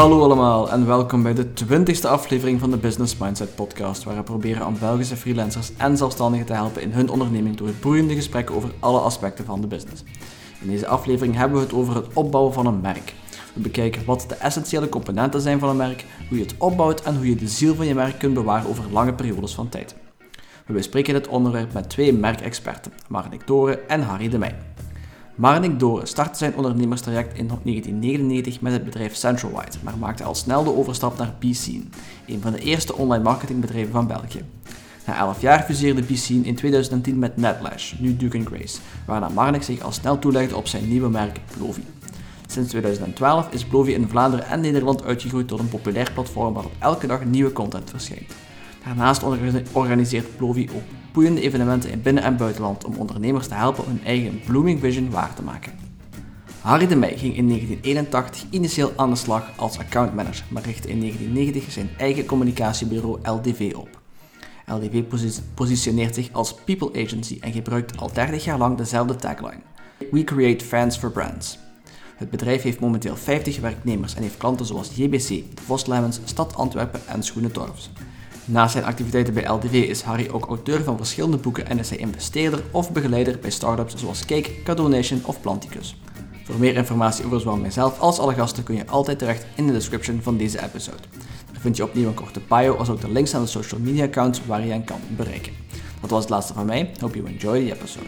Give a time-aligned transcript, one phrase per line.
[0.00, 4.22] Hallo allemaal en welkom bij de 20ste aflevering van de Business Mindset Podcast, waar we
[4.22, 8.70] proberen aan Belgische freelancers en zelfstandigen te helpen in hun onderneming door boeiende gesprekken over
[8.78, 10.02] alle aspecten van de business.
[10.60, 13.14] In deze aflevering hebben we het over het opbouwen van een merk.
[13.52, 17.16] We bekijken wat de essentiële componenten zijn van een merk, hoe je het opbouwt en
[17.16, 19.94] hoe je de ziel van je merk kunt bewaren over lange periodes van tijd.
[20.66, 24.56] We bespreken dit onderwerp met twee merkexperten, Marnik Doren en Harry de Meij.
[25.40, 30.64] Marnik Doren startte zijn ondernemerstraject in 1999 met het bedrijf Centralwide, maar maakte al snel
[30.64, 31.84] de overstap naar BScene,
[32.26, 34.44] een van de eerste online marketingbedrijven van België.
[35.06, 39.80] Na 11 jaar fuseerde BScene in 2010 met Netlash, nu Duke Grace, waarna Marnik zich
[39.80, 41.84] al snel toelegde op zijn nieuwe merk Plovi.
[42.46, 47.06] Sinds 2012 is Plovi in Vlaanderen en Nederland uitgegroeid tot een populair platform waarop elke
[47.06, 48.34] dag nieuwe content verschijnt.
[48.84, 49.22] Daarnaast
[49.72, 54.40] organiseert Plovi ook boeiende evenementen in binnen- en buitenland om ondernemers te helpen hun eigen
[54.46, 55.72] blooming vision waar te maken.
[56.60, 60.98] Harry de Meij ging in 1981 initieel aan de slag als accountmanager, maar richtte in
[60.98, 64.00] 1990 zijn eigen communicatiebureau LDV op.
[64.66, 65.02] LDV
[65.54, 69.60] positioneert zich als people agency en gebruikt al 30 jaar lang dezelfde tagline:
[70.10, 71.58] We create fans for brands.
[72.16, 76.54] Het bedrijf heeft momenteel 50 werknemers en heeft klanten zoals JBC, de Vos Lemons, Stad
[76.54, 77.90] Antwerpen en Schoenendorfs.
[78.50, 81.98] Naast zijn activiteiten bij LDV is Harry ook auteur van verschillende boeken en is hij
[81.98, 85.96] investeerder of begeleider bij startups zoals Cake, Cadonation of Planticus.
[86.44, 89.72] Voor meer informatie over zowel mijzelf als alle gasten kun je altijd terecht in de
[89.72, 91.02] description van deze episode.
[91.52, 94.04] Daar vind je opnieuw een korte bio als ook de links aan de social media
[94.04, 95.52] accounts waar je hen kan bereiken.
[96.00, 96.90] Dat was het laatste van mij.
[97.00, 98.06] Hope you enjoy the episode.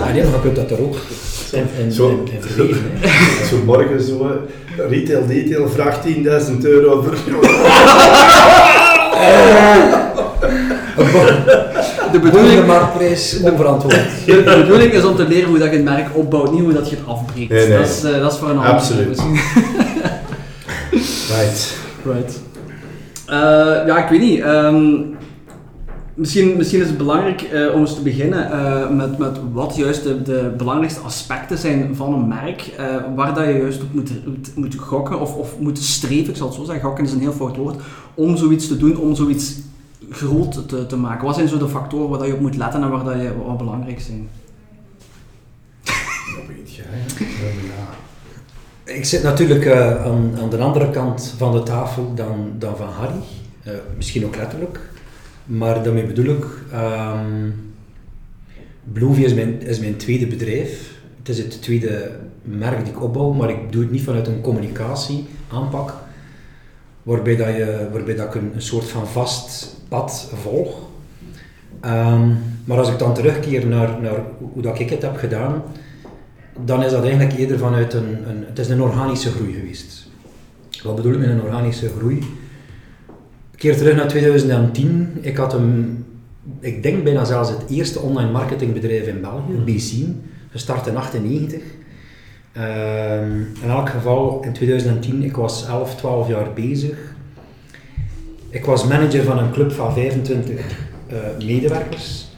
[0.00, 0.80] Ah nee, maar je kunt dat er
[1.52, 2.24] in, Zo.
[2.30, 2.64] hè.
[3.50, 4.30] Zo morgen zo,
[4.88, 6.12] retail detail vraagt 10.000
[6.62, 7.14] euro voor...
[12.12, 14.00] De Bedoeling marktprijs onverantwoord.
[14.26, 16.72] de, de bedoeling is om te leren hoe dat je een merk opbouwt, niet hoe
[16.72, 17.50] dat je het afbreekt.
[17.50, 17.78] Nee, nee.
[17.78, 18.72] Dat, is, eh, dat is voor een ander.
[18.72, 19.22] Absoluut.
[21.28, 21.74] Right.
[22.04, 22.40] Right.
[23.26, 24.40] Eh, ja, ik weet niet.
[24.40, 24.92] ehm,
[26.18, 30.02] misschien, misschien is het belangrijk eh, om eens te beginnen eh, met, met wat juist
[30.02, 34.10] de, belangrijkste aspecten zijn van een merk, eh, waar dat je juist op moet,
[34.54, 37.32] moet, gokken of, of moet streven, ik zal het zo zeggen, gokken is een heel
[37.32, 37.80] fout woord,
[38.14, 39.56] om zoiets te doen, om zoiets
[40.10, 41.26] groot te, te maken.
[41.26, 43.32] Wat zijn zo de factoren waar dat je op moet letten en waar dat je,
[43.46, 44.28] wat belangrijk zijn?
[48.84, 49.68] Ik zit natuurlijk
[50.04, 53.20] aan, aan de andere kant van de tafel dan, dan van Harry.
[53.96, 54.80] Misschien ook letterlijk.
[55.48, 56.44] Maar daarmee bedoel ik...
[56.72, 57.50] ehm
[58.92, 60.96] Bluevie is mijn, is mijn tweede bedrijf.
[61.18, 62.10] Het is het tweede
[62.42, 65.94] merk die ik opbouw, maar ik doe het niet vanuit een communicatie aanpak.
[67.02, 70.76] Waarbij, dat je, waarbij dat ik een, een soort van vast pad volg.
[71.80, 72.28] Ehm,
[72.64, 74.20] maar als ik dan terugkeer naar, naar
[74.52, 75.62] hoe dat ik het heb gedaan,
[76.64, 80.06] dan is dat eigenlijk eerder vanuit een, een het is een organische groei geweest.
[80.82, 82.18] Wat bedoel ik met een organische groei?
[83.58, 85.18] Ik keer terug naar 2010.
[85.20, 86.04] Ik had een,
[86.60, 90.14] ik denk bijna zelfs het eerste online marketingbedrijf in België, BCine,
[90.50, 91.60] gestart in 98.
[92.52, 97.14] Ehm, in elk geval, in 2010, ik was 11, 12 jaar bezig.
[98.50, 100.60] Ik was manager van een club van 25
[101.06, 102.28] eh, medewerkers.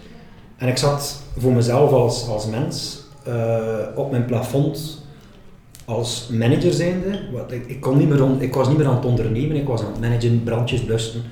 [0.56, 5.00] En ik zat voor mezelf als, als mens eh, op mijn plafond
[5.91, 7.21] als manager zijnde.
[7.33, 9.67] Wat, ik, ik, kon niet meer on- ik was niet meer aan het ondernemen, ik
[9.67, 11.23] was aan het managen, brandjes blussen,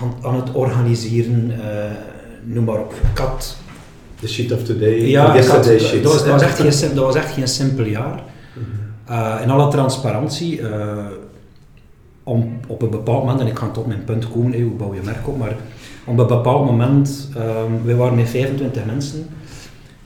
[0.00, 1.90] aan, aan het organiseren, eh,
[2.44, 2.94] noem maar op.
[3.14, 3.56] Had
[4.20, 6.02] The shit of today, ja, yesterday shit.
[6.02, 8.22] dat, was, dat, was echt geen, dat was echt geen simpel jaar.
[9.10, 11.06] Uh, in alle transparantie, eh,
[12.22, 14.94] om op een bepaald moment, en ik ga tot mijn punt komen, hey, hoe bouw
[14.94, 15.56] je merk op, maar
[16.04, 19.26] op een bepaald moment, um, wij waren met 25 mensen,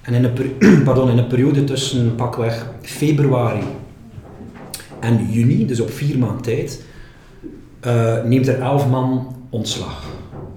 [0.07, 3.63] en in een, pardon, in een periode tussen pakweg februari
[5.01, 6.85] en juni, dus op vier maand tijd,
[7.87, 10.05] uh, neemt er 11 man ontslag.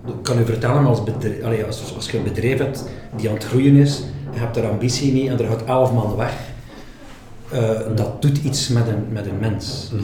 [0.07, 2.85] Ik kan u vertellen, als, bedrijf, als, als je een bedrijf hebt
[3.15, 4.03] die aan het groeien is,
[4.33, 6.33] je hebt er ambitie mee en er gaat 11 man weg,
[7.53, 9.89] uh, dat doet iets met een, met een mens.
[9.93, 10.03] Mhm.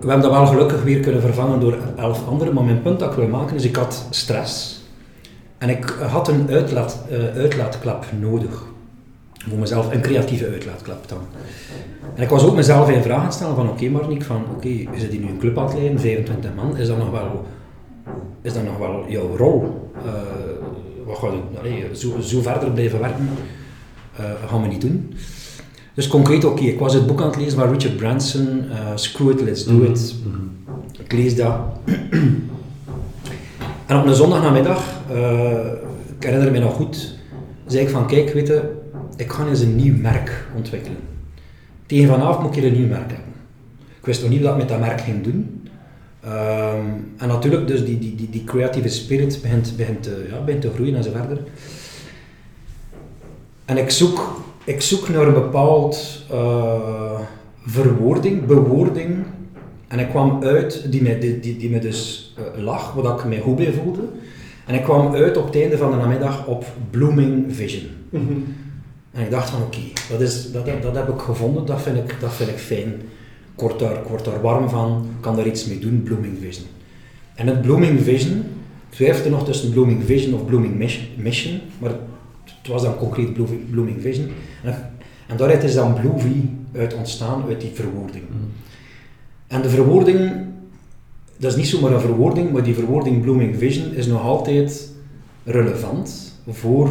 [0.00, 3.10] We hebben dat wel gelukkig weer kunnen vervangen door 11 anderen, maar mijn punt dat
[3.10, 4.75] ik wil maken is, ik had stress.
[5.58, 8.64] En ik had een uitlaat, uh, uitlaatklep nodig.
[9.48, 11.18] Voor mezelf, een creatieve uitlaatklep dan.
[12.14, 14.42] En ik was ook mezelf in vraag aan het stellen van oké okay, Marnik, van
[14.42, 16.98] oké, okay, je zit hier nu een club aan het leiden, 25 man, is dat
[16.98, 17.44] nog wel,
[18.42, 19.90] is dat nog wel jouw rol?
[20.04, 20.12] Uh,
[21.06, 23.28] wat ga je, allee, zo, zo verder blijven werken,
[24.20, 25.14] uh, gaan we niet doen.
[25.94, 28.76] Dus concreet, oké, okay, ik was het boek aan het lezen van Richard Branson, uh,
[28.94, 29.84] Screw It, Let's Do Mhm.
[29.84, 30.14] It.
[30.98, 31.56] Ik lees dat.
[33.86, 35.58] En op een zondagnamiddag, uh,
[36.18, 37.14] ik herinner me nog goed,
[37.66, 38.72] zei ik van kijk, weet je,
[39.16, 40.98] ik ga eens een nieuw merk ontwikkelen.
[41.86, 43.34] Tegen vanavond moet ik een nieuw merk hebben.
[43.98, 45.68] Ik wist nog niet wat ik met dat merk ging doen.
[46.20, 46.86] Ehm,
[47.16, 50.70] en natuurlijk, dus die, die, die, die creatieve spirit begint, begint, te, ja, begint te
[50.74, 51.38] groeien en zo verder.
[53.64, 57.20] En ik zoek, ik zoek naar een bepaald uh,
[57.64, 59.24] verwoording, bewoording.
[59.88, 62.25] En ik kwam uit die me, die, die, die dus
[62.56, 64.02] lag, wat ik mij goed bij voelde.
[64.66, 67.86] En ik kwam uit op het einde van de namiddag op Blooming Vision.
[68.10, 68.44] Mm -hmm.
[69.12, 71.82] En ik dacht van oké, okay, dat, is, dat, dat, dat heb ik gevonden, dat
[71.82, 72.88] vind ik, dat vind ik fijn.
[73.54, 76.66] Ik word, daar, ik word daar warm van, kan daar iets mee doen, Blooming Vision.
[77.34, 80.76] En het Blooming Vision, ik twijfelde nog tussen Blooming Vision of Blooming
[81.16, 83.32] Mission, maar het was dan concreet
[83.70, 84.28] Blooming Vision.
[84.62, 84.92] En,
[85.26, 88.24] en daaruit is dan Bluevie uit ontstaan, uit die verwoording.
[88.30, 88.52] Mm.
[89.46, 90.30] En de verwoording,
[91.38, 94.90] dat is niet zomaar een verwoording, maar die verwoording Blooming Vision is nog altijd
[95.44, 96.90] relevant voor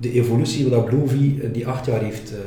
[0.00, 2.38] de evolutie wat Bluevie die acht jaar heeft uh,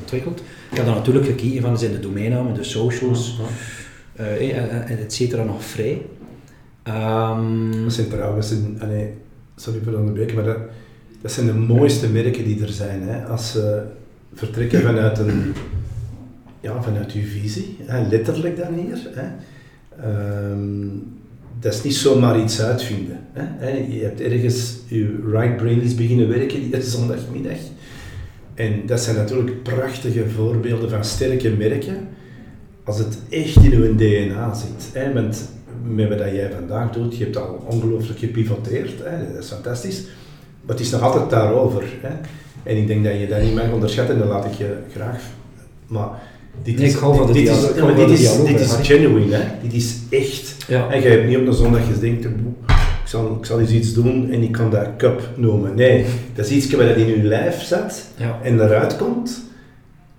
[0.00, 0.40] ontwikkeld.
[0.70, 3.40] Ik heb dan natuurlijk gekeken van zijn de domeinnamen, de socials,
[4.20, 6.02] uh, et cetera nog vrij.
[6.88, 9.14] Um, dat zijn trouwens, allee,
[9.56, 10.58] sorry voor de onderbreken, maar dat,
[11.20, 13.02] dat zijn de mooiste merken die er zijn.
[13.02, 13.24] Hè.
[13.24, 13.82] Als ze
[14.34, 15.54] vertrekken vanuit, een,
[16.60, 19.10] ja, vanuit uw visie, hè, letterlijk dan hier.
[19.14, 19.26] Hè.
[20.04, 21.18] Um,
[21.60, 23.18] dat is niet zomaar iets uitvinden.
[23.32, 23.68] Hè.
[23.68, 27.58] Je hebt ergens je right brain is beginnen werken die zondagmiddag.
[28.54, 32.08] En dat zijn natuurlijk prachtige voorbeelden van sterke merken.
[32.84, 34.90] Als het echt in uw DNA zit.
[34.92, 35.12] Hè.
[35.12, 35.48] Met,
[35.82, 38.92] met wat jij vandaag doet, je hebt al ongelooflijk gepivoteerd.
[39.04, 39.32] Hè.
[39.32, 40.02] Dat is fantastisch.
[40.60, 41.84] Maar het is nog altijd daarover.
[42.00, 42.14] Hè.
[42.62, 45.22] En ik denk dat je dat niet mag onderschatten en dat laat ik je graag.
[45.86, 46.08] Maar
[46.62, 49.42] dit is, dit, dit, is, ja, maar dit is, dit is genuine, hè.
[49.62, 50.56] dit is echt.
[50.68, 50.90] Ja.
[50.90, 52.28] En je hebt niet op een zondag gezegd, ik
[53.04, 55.74] zal, ik zal eens iets doen en ik kan dat cup noemen.
[55.74, 56.04] Nee,
[56.34, 58.38] dat is iets wat in je lijf zet ja.
[58.42, 59.48] en eruit komt.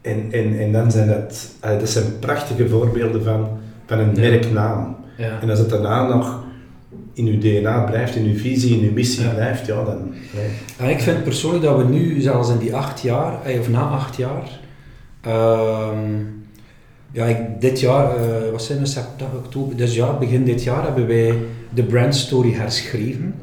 [0.01, 1.49] En, en, en dan zijn dat,
[1.79, 3.47] dat zijn prachtige voorbeelden van,
[3.85, 4.95] van een merknaam.
[5.17, 5.39] Ja.
[5.41, 6.43] En als het daarna nog
[7.13, 9.29] in uw DNA blijft, in uw visie, in uw missie Ja.
[9.29, 10.13] blijft, ja dan...
[10.77, 13.81] En ik vind persoonlijk dat we nu, zelfs in die acht jaar, eh, of na
[13.81, 14.49] acht jaar,
[15.21, 16.23] ehm,
[17.11, 18.15] ja, ik, dit jaar,
[18.51, 21.35] wat zijn het, september, oktober, dus ja, begin dit jaar hebben wij
[21.73, 23.35] de brandstory herschreven.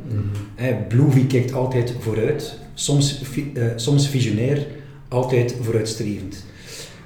[0.88, 3.22] Bluevie kijkt altijd vooruit, soms,
[3.54, 4.66] eh, soms visionair,
[5.08, 6.44] altijd vooruitstrevend.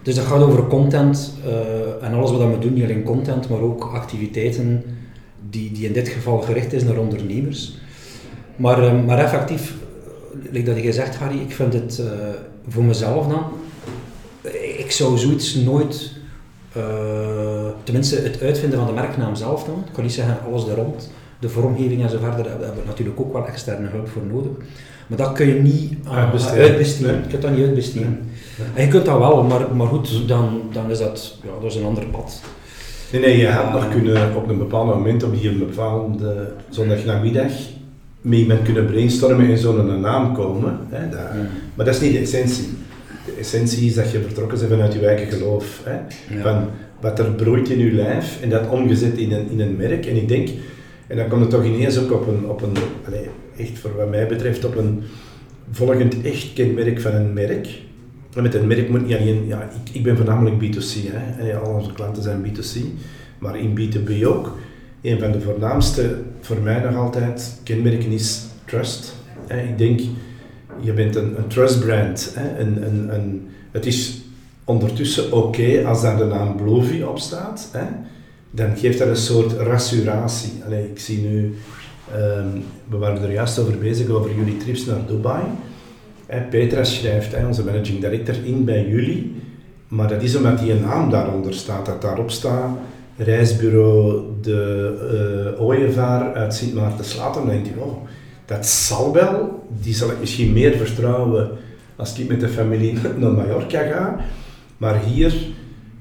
[0.02, 1.32] Dus dat gaat over content
[2.00, 4.84] en alles wat we doen, niet alleen content, maar ook activiteiten
[5.50, 7.76] die, die in dit geval gericht is naar ondernemers.
[8.56, 9.74] Maar, maar effectief,
[10.50, 12.02] like dat je zegt Harry, ik vind het
[12.68, 13.44] voor mezelf dan,
[14.92, 16.12] zou zoiets nooit,
[16.72, 16.82] eh,
[17.84, 21.10] tenminste het uitvinden van de merknaam zelf dan, ik kan niet zeggen alles er rond,
[21.38, 24.50] de vormgeving en zo verder, daar hebben we natuurlijk ook wel externe hulp voor nodig.
[25.06, 26.62] Maar dat kun je niet aan- Uitbesteden.
[26.64, 27.12] uitbesteden.
[27.12, 27.22] Nee.
[27.22, 28.30] Je kunt dat niet uitbesteden.
[28.74, 31.76] En je kunt dat wel, maar, maar goed, dan, dan is dat, ja, dat is
[31.76, 32.40] een ander pad.
[33.12, 37.50] Nee, nee, je had nog kunnen op een bepaald moment, op die een bepaalde zondagnamiddag,
[38.20, 40.78] met iemand kunnen brainstormen en zo'n naam komen.
[40.88, 41.46] Hè, dat, Ja.
[41.74, 42.68] Maar dat is niet de essentie.
[43.24, 45.80] De essentie is dat je vertrokken bent vanuit je eigen geloof.
[45.84, 45.94] Hè,
[46.36, 46.42] Ja.
[46.42, 46.68] Van
[47.00, 50.06] wat er broeit in je lijf en dat omgezet in een, in een merk.
[50.06, 50.48] En ik denk,
[51.06, 52.76] en dan komt het toch ineens ook op een, op een
[53.06, 53.26] allez,
[53.56, 55.02] echt voor wat mij betreft, op een
[55.70, 57.68] volgend echt kenmerk van een merk.
[58.34, 61.46] En met een merk moet niet alleen, ja, ik, ik ben voornamelijk B2C, hè, en
[61.46, 62.80] ja, al onze klanten zijn B2C,
[63.38, 64.58] maar in B2B ook.
[65.02, 69.14] Een van de voornaamste voor mij nog altijd kenmerken is trust.
[69.46, 69.62] Hè.
[69.62, 70.00] Ik denk,
[70.80, 72.32] je bent een, een trust brand.
[72.34, 72.58] Hè.
[72.60, 74.22] Een, een, een, het is
[74.64, 77.68] ondertussen oké als daar de naam Blovie op staat.
[77.72, 77.84] Hè.
[78.50, 80.52] Dan geeft dat een soort rassuratie.
[80.92, 81.54] Ik zie nu,
[82.12, 82.48] ehm,
[82.88, 85.42] we waren er juist over bezig, over jullie trips naar Dubai.
[86.26, 89.34] Hè, Petra schrijft, hè, onze managing director, in bij jullie.
[89.88, 92.70] Maar dat is omdat die naam daaronder staat, dat daarop staat
[93.16, 97.40] reisbureau de uh, Ooievaar uit Sint Maarten-Slater.
[97.40, 97.96] Dan denk je, oh,
[98.44, 101.50] dat zal wel, die zal ik misschien meer vertrouwen
[101.96, 104.16] als ik met de familie naar Mallorca ga.
[104.76, 105.34] Maar hier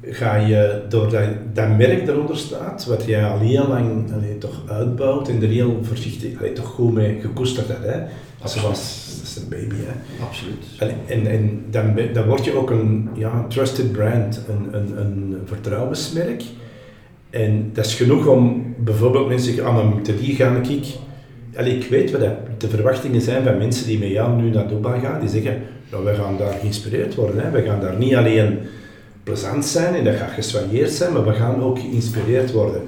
[0.04, 1.12] ga je, door
[1.54, 5.80] dat, merk eronder staat, wat jij al heel lang allee, toch uitbouwt en er heel
[5.82, 7.86] voorzichtig, allee, toch goed mee gekoesterd hebt.
[7.86, 8.00] Hè?
[8.42, 9.76] Als ze was, dat is een baby.
[9.76, 10.24] Hè?
[10.26, 10.66] Absoluut.
[10.80, 15.38] Allee, En, en dan, dan word je ook een ja, trusted brand, een, een, een
[15.46, 16.44] vertrouwensmerk.
[17.30, 20.86] En dat is genoeg om bijvoorbeeld mensen zeggen, ah, maar met die ga ik...
[21.56, 22.32] Allee, ik weet wat dat
[22.62, 25.20] de verwachtingen zijn van mensen die met jou nu naar Dubai gaan.
[25.20, 27.44] Die zeggen, nou, wij gaan daar geïnspireerd worden.
[27.44, 27.50] Hè.
[27.50, 28.60] We gaan daar niet alleen
[29.24, 32.82] plezant zijn en dat gaat gesoigneerd zijn, maar we gaan ook geïnspireerd worden.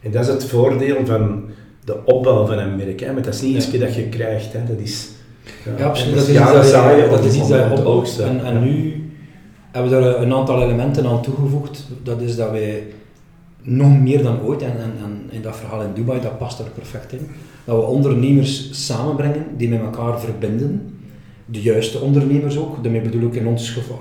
[0.00, 1.44] En dat is het voordeel van
[1.84, 3.00] de opbouw van een merk.
[3.00, 3.12] Hè.
[3.12, 3.78] Maar dat is niet iets Ja.
[3.78, 4.52] dat je krijgt.
[4.52, 4.60] Hè.
[4.68, 5.08] Dat is
[5.78, 6.28] Ja, absoluut.
[6.28, 6.70] En Dat is
[7.10, 8.18] dat is iets dat je opbouwt.
[8.18, 9.04] En, en nu
[9.70, 11.86] hebben we er een aantal elementen aan toegevoegd.
[12.02, 12.82] Dat is dat wij
[13.62, 16.64] nog meer dan ooit, en, en, en in dat verhaal in Dubai, dat past er
[16.74, 17.28] perfect in,
[17.64, 20.94] dat we ondernemers samenbrengen die met elkaar verbinden.
[21.46, 22.82] De juiste ondernemers ook.
[22.82, 23.98] Daarmee bedoel ik in ons geval,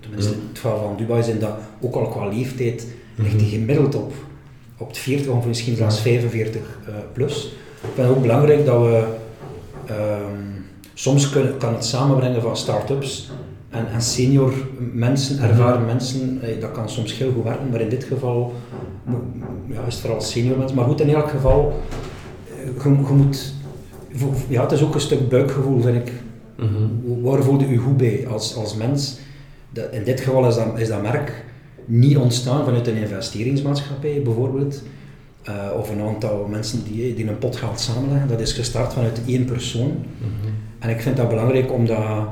[0.00, 3.94] tenminste in het geval van Dubai, zijn dat ook al qua leeftijd ligt die gemiddeld
[3.94, 4.12] op,
[4.76, 7.44] op het 40 of misschien zelfs 45 eh, plus.
[7.82, 9.04] Ik vind het ook belangrijk dat we
[9.86, 10.52] ehm,
[10.94, 13.30] soms kunnen, kan het samenbrengen van start-ups
[13.70, 14.52] en, en senior
[14.92, 18.52] mensen, ervaren mensen, eh, dat kan soms heel goed werken, maar in dit geval
[19.66, 20.76] ja, is het vooral senior mensen.
[20.76, 21.80] Maar goed, in elk geval,
[22.64, 23.54] je, je moet,
[24.48, 26.12] ja, het is ook een stuk buikgevoel, vind ik.
[27.22, 29.18] Waar voelde u goed bij als, als mens?
[29.70, 31.44] Dat, in dit geval is dat, is dat merk
[31.84, 34.82] niet ontstaan vanuit een investeringsmaatschappij bijvoorbeeld.
[35.42, 38.28] eh, of een aantal mensen die, die een pot geld samenleggen.
[38.28, 40.04] Dat is gestart vanuit één persoon.
[40.78, 42.28] En ik vind dat belangrijk om dat,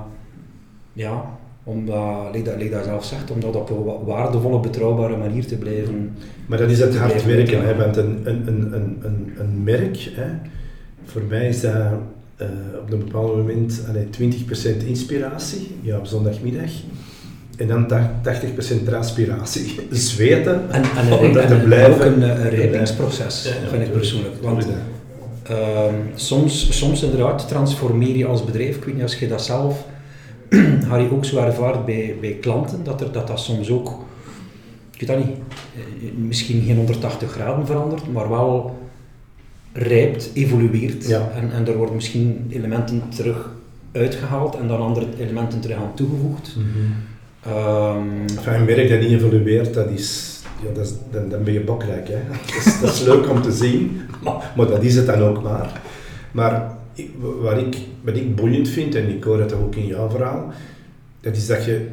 [0.93, 4.61] ja, om dat, like dat, like dat zelf zegt, om dat op een wa- waardevolle,
[4.61, 6.13] betrouwbare manier te blijven.
[6.47, 7.79] Maar dat is het hard werken, werken.
[7.85, 10.27] want een, een, een, een, een, een merk, hè,
[11.05, 11.73] voor mij is dat
[12.37, 12.47] eh,
[12.83, 14.07] op een bepaald moment allee,
[14.83, 16.71] 20% inspiratie, ja, op zondagmiddag,
[17.57, 19.81] en dan ta- 80% transpiratie.
[19.91, 21.95] Zweten, En, en, om een, dat en, te blijven.
[21.95, 24.35] ook een, eh, een rijpingsproces, Ja, vind ik persoonlijk.
[24.43, 24.67] Want.
[25.43, 28.77] Ehm, soms, soms inderdaad transformeer je als bedrijf.
[28.77, 29.87] Ik weet niet als je dat zelf,
[30.89, 33.89] Harry, ook zo ervaart bij, bij klanten, dat, er, dat dat soms ook,
[34.93, 35.37] ik weet dat niet,
[35.77, 38.79] eh, misschien geen 180 graden verandert, maar wel
[39.73, 41.07] rijpt, evolueert.
[41.07, 41.31] Ja.
[41.35, 43.51] En, en er worden misschien elementen terug
[43.93, 46.57] uitgehaald en dan andere elementen terug aan toegevoegd.
[47.43, 51.53] Ehm, Enfin, een merk dat niet evolueert, dat is, ja, dat is, dan, dan ben
[51.53, 52.09] je bokrijk.
[52.09, 52.15] Hè.
[52.31, 55.43] Dat, is, dat is leuk om te zien, maar, maar dat is het dan ook
[55.43, 55.81] maar.
[56.33, 60.11] Maar ik, wat, ik, wat ik boeiend vind, en ik hoor dat ook in jouw
[60.11, 60.53] verhaal,
[61.21, 61.87] dat is dat je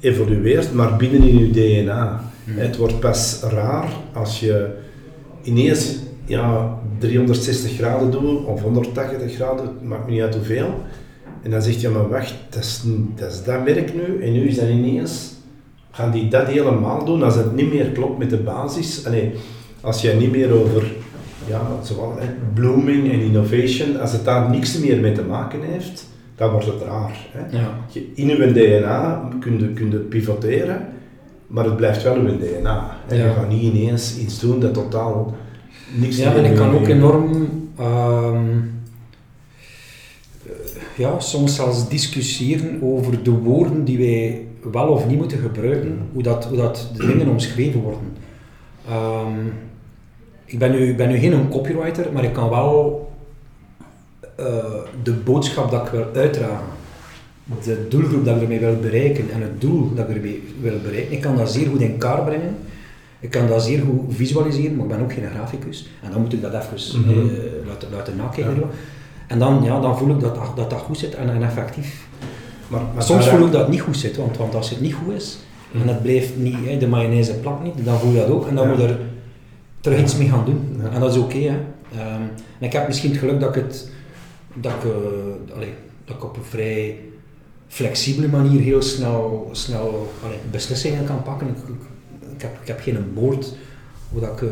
[0.00, 1.50] evolueert, maar binnen in je
[1.82, 2.32] DNA.
[2.44, 2.56] Hmm.
[2.56, 4.66] Het wordt pas raar als je
[5.42, 10.74] ineens ja, 360 graden doet, of 180 graden, maakt me niet uit hoeveel.
[11.42, 14.32] En dan zeg je, maar wacht, dat is, niet- dat is dat merk nu, en
[14.32, 15.32] nu is dat ineens,
[15.90, 19.06] gaan die dat helemaal doen, als het niet meer klopt met de basis.
[19.06, 19.30] Allee,
[19.80, 20.92] als jij niet meer over,
[21.46, 21.60] ja,
[22.18, 26.66] hè, blooming en innovation, als het daar niks meer mee te maken heeft, dan wordt
[26.66, 27.26] het raar.
[27.32, 27.58] Hè.
[27.58, 27.78] ja.
[27.88, 30.86] Je- In uw DNA kun je, kun je pivoteren,
[31.46, 32.96] maar het blijft wel uw DNA.
[33.08, 33.24] En Ja.
[33.24, 35.34] je gaat niet ineens iets doen dat totaal
[35.94, 37.48] niks Ja, meer en ik kan ook enorm,
[37.78, 38.46] ehm,
[40.46, 40.50] eh,
[40.96, 46.22] ja, soms zelfs discussiëren over de woorden die wij wel of niet moeten gebruiken, hoe
[46.22, 48.12] dat, hoe dat de dingen omschreven worden.
[48.88, 49.38] Ehm,
[50.54, 53.10] ik, ben nu, ik ben nu geen copywriter, maar ik kan wel
[54.36, 54.46] eh,
[55.02, 56.66] de boodschap dat ik wil uitdragen,
[57.64, 61.12] de doelgroep dat ik ermee wil bereiken en het doel dat ik ermee wil bereiken,
[61.12, 62.56] ik kan dat zeer goed in kaart brengen.
[63.20, 65.88] Ik kan dat zeer goed visualiseren, maar ik ben ook geen graficus.
[66.02, 68.54] En dan moet ik dat even eh, laten, laten nakijken.
[68.54, 68.66] Ja.
[69.26, 72.06] En dan, ja, dan voel ik dat dat, dat, goed zit en, en effectief.
[72.68, 74.94] Maar, maar Soms voel ik dat het niet goed zit, want, want als het niet
[74.94, 75.38] goed is
[75.72, 75.88] en Mhm.
[75.88, 78.74] het blijft niet, de mayonaise plakt niet, dan voel je dat ook en dan Ja.
[78.74, 78.98] moet er
[79.84, 80.80] terug iets mee gaan doen.
[80.92, 81.38] En dat is oké.
[81.38, 82.22] Ehm,
[82.58, 83.90] en ik heb misschien het geluk dat ik het,
[84.54, 85.72] dat ik, eh, allee,
[86.04, 86.98] dat ik op een vrij
[87.66, 91.48] flexibele manier heel snel, snel allee, beslissingen kan pakken.
[91.48, 91.56] Ik,
[92.34, 93.54] ik, heb, ik heb geen board
[94.08, 94.48] waar ik eh,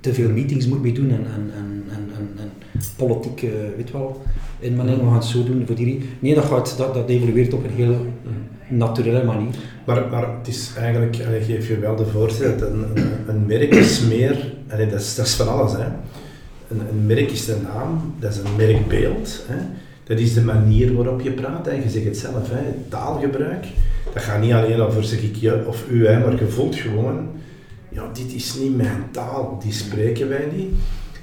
[0.00, 2.50] te veel meetings moet mee doen en, en, en, en, en,
[2.96, 4.22] politiek, eh, weet wel,
[4.58, 6.08] in mijn we gaan het zo doen voor die.
[6.18, 8.06] Nee, dat, gaat, dat, dat evolueert op een heel.
[8.68, 9.54] Naturele manier.
[9.86, 13.74] Maar, maar het is eigenlijk, allee, geef je wel de voorzet, een, een, een merk
[13.74, 15.72] is meer, dat, is, dat is van alles.
[15.72, 15.84] Hè.
[16.68, 19.44] Een, een merk is de naam, dat is een merkbeeld.
[19.46, 19.56] Hè.
[20.04, 21.72] Dat is de manier waarop je praat, hè.
[21.72, 22.62] je zegt het zelf, hè.
[22.88, 23.66] taalgebruik.
[24.14, 27.28] Dat gaat niet alleen over zeg ik je of u, hè, maar je voelt gewoon,
[27.88, 30.68] ja, dit is niet mijn taal, die spreken wij niet.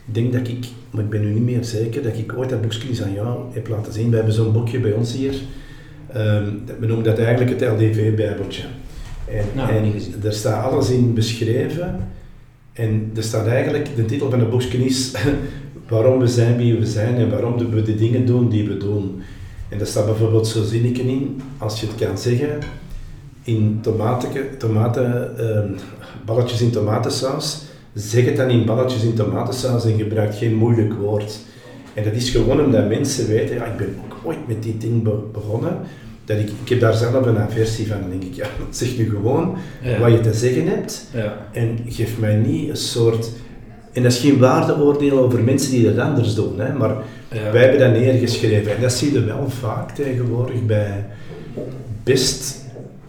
[0.05, 2.61] Ik denk dat ik, maar ik ben nu niet meer zeker, dat ik ooit dat
[2.61, 4.09] boekje aan jou heb laten zien.
[4.09, 5.33] We hebben zo'n boekje bij ons hier.
[6.13, 8.63] Dat- we noemen dat eigenlijk het LDV-bijbeltje.
[9.31, 9.93] En, Nou, en
[10.23, 11.95] er staat alles in beschreven.
[12.73, 15.11] En er staat eigenlijk, de titel van het boekje is
[15.89, 19.21] waarom we zijn wie we zijn en waarom we de dingen doen die we doen.
[19.69, 22.49] En daar staat bijvoorbeeld zo'n zinnetje in, als je het kan zeggen,
[23.43, 25.67] in tomaten, tomaten, ehm,
[26.25, 27.61] balletjes in tomatensaus,
[27.93, 31.39] zeg het dan in balletjes in tomatensaus en gebruik geen moeilijk woord.
[31.93, 35.03] En dat is gewoon omdat mensen weten, ja, ik ben ook ooit met die ding
[35.03, 35.77] be- begonnen,
[36.25, 37.99] dat ik, ik heb daar zelf een aversie van.
[37.99, 39.99] Dan denk ik, ja, zeg nu gewoon Ja.
[39.99, 41.37] wat je te zeggen hebt Ja.
[41.51, 43.29] en geef mij niet een soort
[43.91, 46.95] En dat is geen waardeoordeel over mensen die het anders doen, hè, maar
[47.31, 47.51] Ja.
[47.51, 48.75] wij hebben dat neergeschreven.
[48.75, 51.05] En dat zie je wel vaak tegenwoordig bij
[52.03, 52.61] best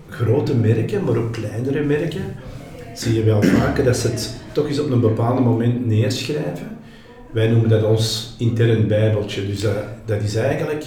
[0.08, 2.22] grote merken, maar ook kleinere merken.
[2.94, 6.68] Zie je wel vaker dat ze het toch eens op een bepaald moment neerschrijven.
[7.32, 9.46] Wij noemen dat ons intern bijbeltje.
[9.46, 10.84] Dus dat, dat is eigenlijk,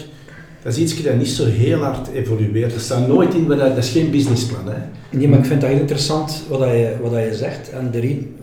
[0.67, 2.73] dat is iets dat niet zo heel hard evolueert.
[2.73, 4.67] Er staat nooit in, dat, dat is geen businessplan.
[4.67, 4.77] Hè.
[5.17, 7.69] Nee, maar ik vind dat heel interessant wat, dat je, wat dat je zegt.
[7.69, 8.35] En de reden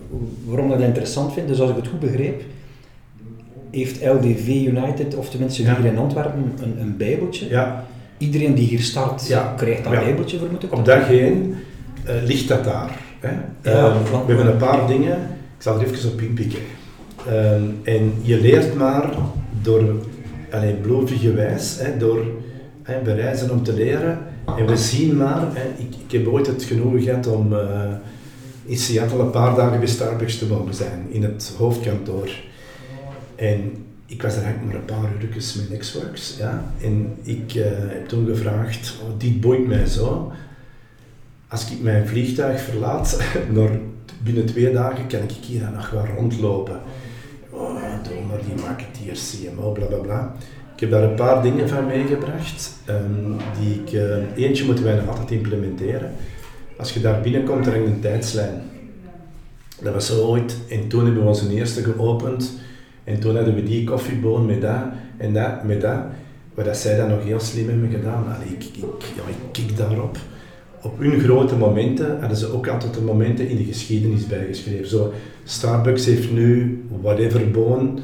[0.44, 2.42] waarom dat ik dat interessant vind, dus als ik het goed begreep,
[3.70, 5.76] heeft LDV United, of tenminste Ja.
[5.76, 7.48] hier in Antwerpen, een, een bijbeltje.
[7.48, 7.84] Ja,
[8.18, 9.54] Iedereen die hier start, Ja.
[9.56, 10.72] krijgt dat bijbeltje, vermoed ik.
[10.72, 11.54] op dag één
[12.04, 12.98] eh, ligt dat daar.
[13.20, 13.28] Hè.
[13.70, 13.92] Ehm,
[14.26, 15.16] we hebben een paar dingen,
[15.56, 16.58] ik zal er even op inpikken.
[17.28, 19.10] Ehm, en je leert maar
[19.62, 19.82] door,
[20.54, 22.24] alleen gewijs, hè, door
[22.82, 24.18] hè, bereizen om te leren.
[24.58, 27.92] En we zien maar, hè, ik, ik heb ooit het genoegen gehad om eh,
[28.64, 32.30] in Seattle een paar dagen bij Starbucks te mogen zijn, in het hoofdkantoor.
[33.36, 33.72] En
[34.06, 36.72] ik was er eigenlijk maar een paar uurtjes met Nextworks, ja.
[36.82, 40.32] En ik eh, heb toen gevraagd, oh, dit boeit mij zo.
[41.48, 43.20] Als ik mijn vliegtuig verlaat,
[44.24, 46.80] binnen twee dagen kan ik hier nog wel rondlopen.
[48.34, 50.34] Maar die marketeers, CMO, bla bla bla.
[50.74, 52.72] Ik heb daar een paar dingen van meegebracht.
[52.84, 56.12] ehm, die ik, eh, eentje moeten wij nog altijd implementeren.
[56.76, 58.62] Als je daar binnenkomt, er hangt een tijdslijn.
[59.82, 60.56] Dat was zo ooit.
[60.68, 62.52] En toen hebben we onze eerste geopend.
[63.04, 64.82] En toen hadden we die koffieboon met dat
[65.16, 66.00] en dat met dat.
[66.54, 68.24] Wat dat zij dan nog heel slim hebben gedaan.
[68.34, 70.16] Allee, ik, ik, ja, ik kik daarop.
[70.82, 74.88] Op hun grote momenten hadden ze ook altijd de momenten in de geschiedenis bijgeschreven.
[74.88, 75.12] Zo,
[75.44, 78.00] Starbucks heeft nu whatever boon.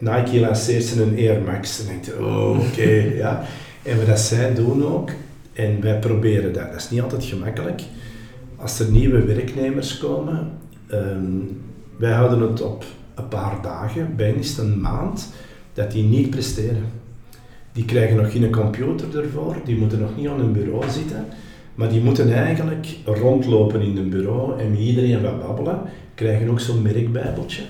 [0.00, 1.80] Nike lanceert ze een Air Max.
[1.80, 2.90] En denk je, oh, oké,
[3.22, 3.44] ja.
[3.82, 5.10] En wat dat zij doen ook,
[5.52, 7.82] en wij proberen dat, dat is niet altijd gemakkelijk.
[8.56, 10.50] Als er nieuwe werknemers komen,
[10.86, 11.30] ehm,
[11.96, 12.84] wij houden het op
[13.14, 15.32] een paar dagen, bijna een maand,
[15.72, 16.84] dat die niet presteren.
[17.72, 21.24] Die krijgen nog geen computer ervoor, die moeten nog niet aan een bureau zitten,
[21.74, 25.80] maar die moeten eigenlijk rondlopen in een bureau en met iedereen wat babbelen,
[26.14, 27.62] krijgen ook zo'n merkbijbeltje.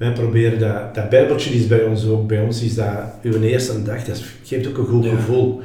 [0.00, 2.86] Wij proberen dat, dat bijbeltje is bij ons ook, bij ons is dat
[3.22, 5.10] uw eerste dag, dat geeft ook een goed Ja.
[5.10, 5.60] gevoel.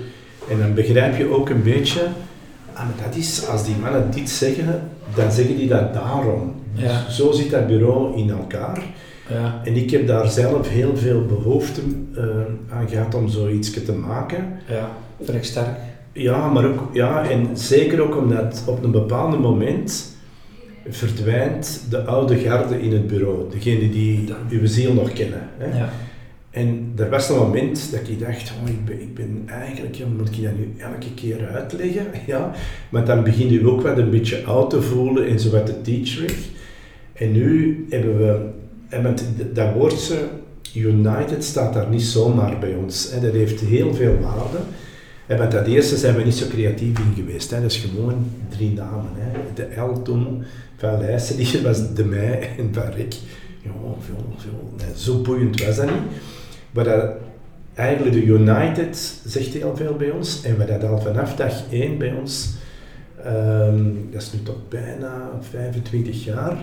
[0.49, 2.01] En dan begrijp je ook een beetje,
[2.73, 4.81] ah, maar dat is, als die mannen dit zeggen,
[5.15, 6.53] dan zeggen die dat daarom.
[6.73, 7.09] Ja.
[7.09, 8.83] Zo zit dat bureau in elkaar.
[9.29, 9.61] Ja.
[9.63, 11.81] En ik heb daar zelf heel veel behoefte
[12.15, 12.23] eh,
[12.77, 14.45] aan gehad om zoiets te maken.
[14.69, 14.89] ja,
[15.21, 15.77] vind ik sterk.
[16.11, 20.13] Ja, maar ook, ja, en zeker ook omdat op een bepaald moment
[20.89, 23.49] verdwijnt de oude garde in het bureau.
[23.51, 25.49] Degene die uw ziel nog kennen.
[25.57, 25.77] Hè?
[25.77, 25.89] Ja.
[26.49, 30.05] En er was een moment dat ik dacht, oh, ik, ben, ik ben eigenlijk, ja,
[30.17, 32.05] moet ik dat nu elke keer uitleggen?
[32.25, 32.51] Ja,
[32.89, 35.81] maar dan begin je ook wat een beetje oud te voelen en zo wat de
[35.81, 36.37] teacherig.
[37.13, 38.49] En nu hebben we,
[38.89, 40.17] en met dat woordje
[40.73, 43.11] United staat daar niet zomaar bij ons.
[43.11, 43.19] Hè.
[43.19, 44.57] Dat heeft heel veel waarde.
[45.25, 47.51] En met dat eerste zijn we niet zo creatief in geweest.
[47.51, 47.61] Hè.
[47.61, 49.11] Dat is gewoon drie namen.
[49.13, 49.53] Hè.
[49.53, 50.43] De L toen
[50.77, 53.13] van Leijsen, die was de mij en van Rick.
[53.61, 54.73] Ja, veel, veel.
[54.77, 56.21] Nee, zo boeiend was dat niet.
[56.71, 57.11] Maar dat,
[57.73, 60.43] eigenlijk de United zegt heel veel bij ons.
[60.43, 62.53] En we dat al vanaf dag 1 bij ons,
[63.23, 66.57] ehm, dat is nu toch bijna 25 jaar,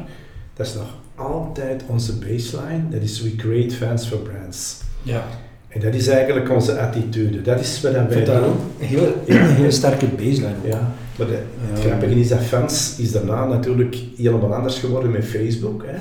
[0.55, 2.89] dat is nog altijd onze baseline.
[2.91, 4.81] Dat is we create fans for brands.
[5.03, 5.25] Ja.
[5.69, 7.43] En dat is eigenlijk onze attitude.
[7.43, 8.35] Dat is wat wij doen.
[8.35, 10.55] een heel, een hele sterke baseline.
[10.65, 10.93] Ja,
[11.23, 15.85] maar de, het grappige is dat fans is daarna natuurlijk helemaal anders geworden met Facebook.
[15.87, 15.97] Hè.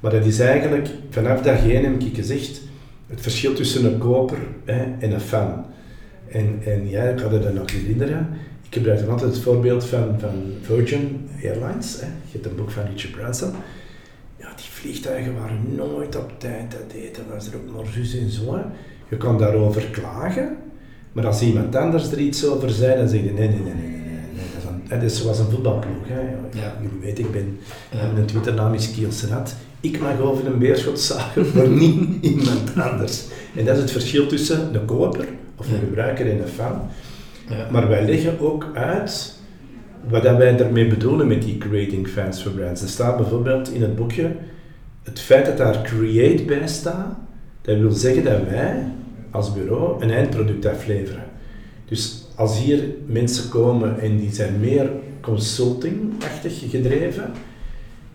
[0.00, 2.60] Maar dat is eigenlijk, vanaf één heb ik gezegd,
[3.06, 5.64] het verschil tussen een koper hè, en een fan.
[6.28, 8.28] En, en ja, ik had dat nog herinneren.
[8.68, 12.00] Ik gebruik dan altijd het voorbeeld van, van Virgin Airlines.
[12.00, 12.06] Hè.
[12.06, 13.50] Je hebt een boek van Richard Branson.
[14.36, 16.70] Ja, die vliegtuigen waren nooit op tijd.
[16.70, 18.54] Dat eten was er ook maar zus en zo.
[18.54, 18.62] hè.
[19.08, 20.56] Je kan daarover klagen,
[21.12, 24.01] maar als iemand anders er iets over zei, dan zeg je nee, nee, nee, nee,
[24.92, 26.08] Dat, is zoals een voetbalploeg.
[26.08, 26.20] Hè.
[26.60, 26.76] Ja.
[26.82, 27.58] Jullie weten, ik ben,
[28.14, 29.54] mijn Twitternaam is Kiels Rat.
[29.80, 33.24] Ik mag over een beerschot zagen, maar niet iemand anders.
[33.56, 36.80] En dat is het verschil tussen een koper, of een gebruiker en een fan.
[37.70, 39.40] Maar wij leggen ook uit
[40.08, 42.82] wat dat wij daarmee bedoelen met die creating fans for brands.
[42.82, 44.30] Er staat bijvoorbeeld in het boekje,
[45.02, 47.16] het feit dat daar create bij staat,
[47.62, 48.84] dat wil zeggen dat wij
[49.30, 51.24] als bureau een eindproduct afleveren.
[51.84, 54.90] Dus als hier mensen komen en die zijn meer
[55.20, 57.30] consulting-achtig gedreven,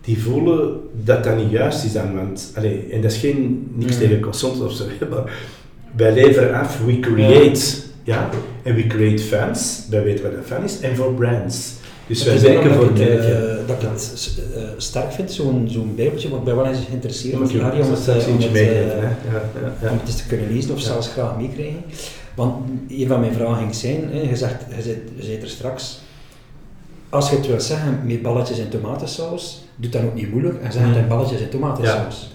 [0.00, 3.94] die voelen dat dat niet juist is dan, want, allee, en dat is geen, niks
[3.94, 4.00] Mm.
[4.00, 5.32] tegen consultant of zo, maar
[5.96, 7.60] wij leveren af, we create,
[8.02, 8.30] ja,
[8.62, 11.72] en we create fans, wij weten wat een fan is, en voor brands.
[12.06, 15.32] Dus Het wij denken voor dat ik, het, eh, dat ik het eh, sterk vind,
[15.32, 18.44] zo'n zo'n bijbeltje, want ben wel eens geïnteresseerd ik Harry, om het, eh, om het,
[18.44, 19.02] eh, meegeven, hè.
[19.02, 19.90] Ja, ja, ja.
[19.90, 21.82] om het eens te kunnen lezen of zelfs graag meekrijgen.
[22.38, 22.54] Want
[22.88, 26.00] een van mijn vragen ging zijn, hè, je, zegt, je, zei er straks,
[27.08, 30.72] als je het wil zeggen met balletjes en tomatensaus, doe dat ook niet moeilijk en
[30.72, 32.32] zeg het in balletjes en tomatensaus.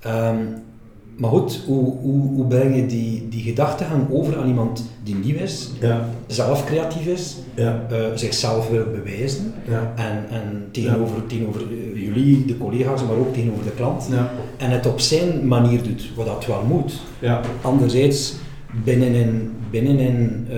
[0.00, 0.36] Ehm,
[1.16, 5.36] maar goed, hoe, hoe, hoe breng je die, die gedachtegang over aan iemand die nieuw
[5.36, 9.92] is, Ja, zelf creatief is, ja, eh, zichzelf wil bewijzen ja.
[9.96, 14.08] en, en tegenover, tegenover eh, jullie, de collega's, maar ook tegenover de klant.
[14.56, 17.00] En het op zijn manier doet, wat dat wel moet.
[17.18, 17.40] ja,
[18.74, 20.56] Anderzijds, binnenin, binnenin, eh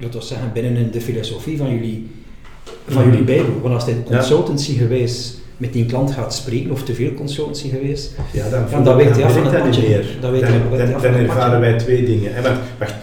[0.00, 2.10] laten we zeggen, binnenin de filosofie van jullie,
[2.88, 3.60] van jullie Bijbel.
[3.62, 4.16] Want als het Ja.
[4.16, 8.80] consultancy geweest met die klant gaat spreken, of te veel consultancy geweest, ja dan, Ja,
[8.80, 9.88] dan weet je af van dat het niet padje.
[9.88, 10.06] meer.
[10.20, 12.34] Dan dan, dan, dan ervaren wij twee dingen.
[12.34, 12.42] Hè.
[12.42, 12.94] Want, wacht,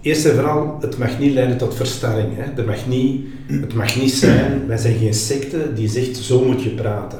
[0.00, 2.28] eerst en vooral, het mag niet leiden tot verstarring.
[2.36, 2.60] Hè.
[2.62, 6.62] Er mag niet, het mag niet zijn, wij zijn geen secte die zegt, zo moet
[6.62, 7.18] je praten.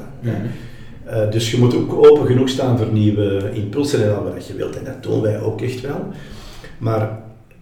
[1.05, 4.55] Eh, dus je moet ook open genoeg staan voor nieuwe impulsen en al wat je
[4.55, 4.77] wilt.
[4.77, 6.05] En dat doen wij ook echt wel.
[6.83, 7.19] Maar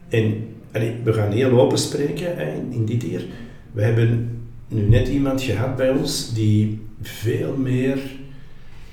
[0.10, 3.26] en, allee, we gaan heel open spreken hè, in, in dit hier.
[3.72, 8.00] We hebben nu net iemand gehad bij ons die veel meer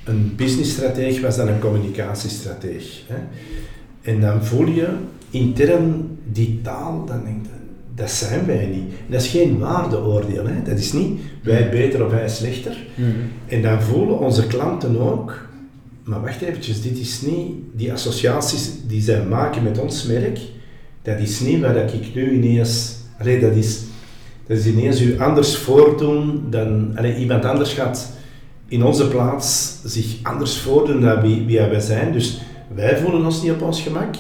[0.05, 3.03] een businessstrateeg was dan een communicatiestrateeg.
[3.07, 3.17] Hè.
[4.12, 4.88] En dan voel je
[5.31, 7.51] intern die taal, dan denk je,
[7.95, 8.93] dat zijn wij niet.
[9.07, 10.62] Dat is geen waardeoordeel, hè.
[10.62, 12.77] dat is niet wij beter of wij slechter.
[13.47, 15.48] En dan voelen onze klanten ook,
[16.09, 20.38] maar wacht eventjes, dit is niet, die associaties die zij maken met ons merk,
[21.03, 23.81] dat is niet wat ik nu ineens, allee, dat is,
[24.47, 28.16] dat is ineens u anders voordoen dan, allee, iemand anders gaat
[28.68, 32.12] in onze plaats zich anders voordoen dan wie, wie wij zijn.
[32.12, 32.40] Dus
[32.75, 34.14] wij voelen ons niet op ons gemak.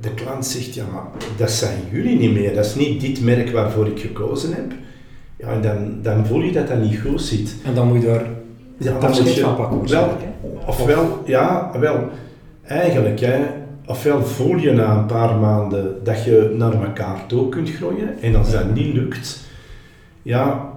[0.00, 1.04] De klant zegt, ja maar
[1.36, 4.72] dat zijn jullie niet meer, dat is niet dit merk waarvoor ik gekozen heb.
[5.36, 7.54] Ja, en dan, dan voel je dat dat niet goed zit.
[7.64, 8.26] En dan moet je daar
[8.78, 10.16] Ja, dan moet je van pakken wel.
[10.66, 12.08] Ofwel, ja, wel,
[12.62, 13.38] eigenlijk, hè,
[13.86, 18.34] ofwel voel je na een paar maanden dat je naar elkaar toe kunt groeien, en
[18.34, 19.40] als dat niet lukt,
[20.22, 20.70] ja,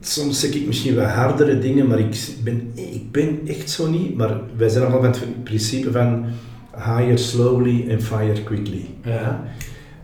[0.00, 4.16] soms zeg ik misschien wel hardere dingen, maar ik ben, ik ben echt zo niet,
[4.16, 6.24] maar wij zijn allemaal van het principe van
[6.76, 8.86] hire slowly and fire quickly.
[9.04, 9.44] Ja.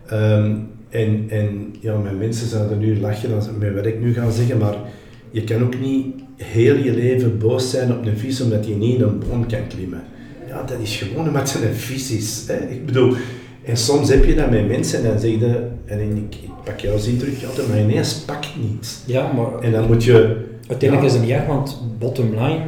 [0.06, 0.56] Ehm,
[0.88, 4.58] en, en ja, mijn mensen zouden nu lachen als, met wat ik nu ga zeggen,
[4.58, 4.74] maar
[5.30, 6.14] je kan ook niet
[6.44, 9.66] heel je leven boos zijn op een vis omdat je niet in een boom kan
[9.68, 10.02] klimmen.
[10.48, 12.44] Ja, dat is gewoon omdat het een vis is.
[12.46, 12.68] Hè.
[12.68, 13.14] Ik bedoel,
[13.64, 16.80] en soms heb je dat met mensen en dan zeg je, en ik, ik pak
[16.80, 19.02] jouw zin terug, ja, de mayonaise pakt niet.
[19.06, 20.46] Ja, maar En dan moet je...
[20.68, 22.64] uiteindelijk ja, is het niet erg, want bottom line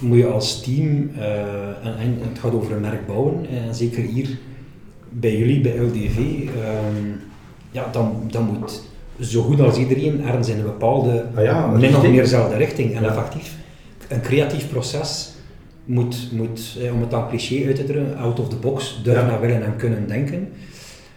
[0.00, 4.02] moet je als team, eh, en, en het gaat over een merk bouwen, en zeker
[4.02, 4.38] hier
[5.08, 7.06] bij jullie, bij LDV, ehm,
[7.70, 8.82] ja, dan, dan moet
[9.20, 12.12] zo goed als iedereen ergens in een bepaalde, Ah ja, min of richting.
[12.12, 12.94] meer dezelfde richting.
[12.96, 13.08] En Ja.
[13.08, 13.54] effectief,
[14.08, 15.32] een creatief proces
[15.84, 19.26] moet, moet eh, om het dan cliché uit te drukken, out of the box durven
[19.26, 19.34] Ja.
[19.34, 20.48] en willen en kunnen denken.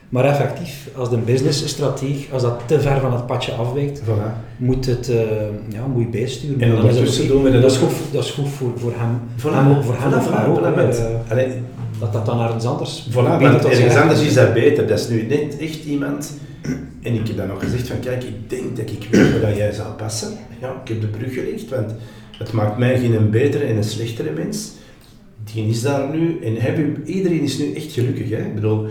[0.09, 4.31] Maar effectief, als de businessstrategie, als dat te ver van het padje afwijkt, Voilà.
[4.57, 5.17] moet, het, eh,
[5.69, 6.61] ja, moet je bijsturen.
[6.61, 9.19] En dan is het doen we dat is goed, dat is goed voor, voor hem,
[9.39, 11.47] Voilà, hem voor hem of haar ook, Eh,
[11.99, 14.87] dat dat dan ergens anders Voilà, want ergens anders is dat beter.
[14.87, 16.37] Dat is nu net echt iemand.
[17.01, 19.55] En ik heb dan nog gezegd van kijk, ik denk dat ik weet waar dat
[19.55, 20.37] jij zou passen.
[20.61, 21.91] Ja, ik heb de brug gelegd, want
[22.37, 24.71] het maakt mij geen een betere en een slechtere mens.
[25.53, 28.29] Die is daar nu en heb je, iedereen is nu echt gelukkig.
[28.29, 28.45] Hè?
[28.45, 28.87] Ik bedoel,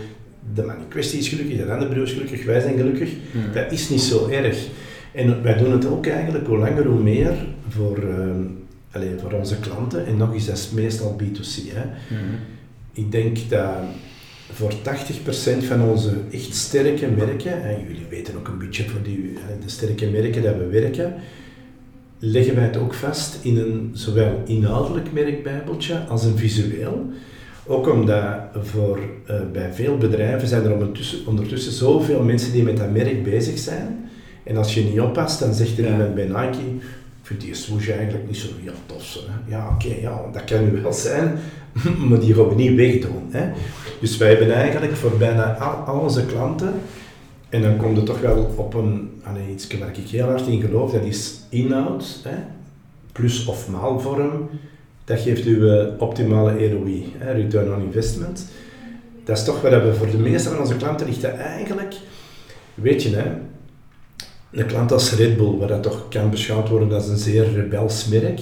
[0.54, 3.10] de man in kwestie is gelukkig, de andere broer is gelukkig, wij zijn gelukkig.
[3.32, 3.52] Hmm.
[3.52, 4.66] Dat is niet zo erg.
[5.12, 7.32] En wij doen het ook eigenlijk hoe langer hoe meer
[7.68, 8.42] voor, ehm,
[8.90, 10.06] allee, voor onze klanten.
[10.06, 11.72] En nog eens, dat is meestal B2C.
[11.72, 11.84] Hè?
[12.14, 12.34] Mhm.
[12.92, 13.74] Ik denk dat
[14.52, 19.32] voor 80% van onze echt sterke merken, en jullie weten ook een beetje voor die,
[19.64, 21.14] de sterke merken dat we werken,
[22.18, 27.10] leggen wij het ook vast in een zowel inhoudelijk merkbijbeltje als een visueel.
[27.66, 32.76] Ook omdat voor, eh, bij veel bedrijven zijn er ondertussen, ondertussen zoveel mensen die met
[32.76, 34.08] dat merk bezig zijn.
[34.42, 35.90] En als je niet oppast, dan zegt er Ja.
[35.90, 36.58] iemand bij Nike,
[37.22, 39.18] ik vind die swoosh eigenlijk niet zo heel tof.
[39.26, 39.54] Hè.
[39.56, 41.38] Ja, oké, ja, dat kan nu wel zijn,
[42.08, 43.22] maar die gaan we niet wegdoen.
[43.30, 43.52] Hè.
[44.00, 46.74] Dus wij hebben eigenlijk voor bijna al, onze klanten,
[47.48, 50.60] en dan komt het toch wel op een, allee, iets waar ik heel hard in
[50.60, 52.36] geloof, dat is inhoud, hè,
[53.12, 54.48] plus of maalvorm,
[55.04, 58.48] dat geeft u eh, optimale ROI, hè, return on investment.
[59.24, 61.94] Dat is toch wat we voor de meeste van onze klanten ligt eigenlijk,
[62.74, 63.30] weet je, hè,
[64.50, 68.08] een klant als Red Bull, waar dat toch kan beschouwd worden als een zeer rebels
[68.08, 68.40] merk,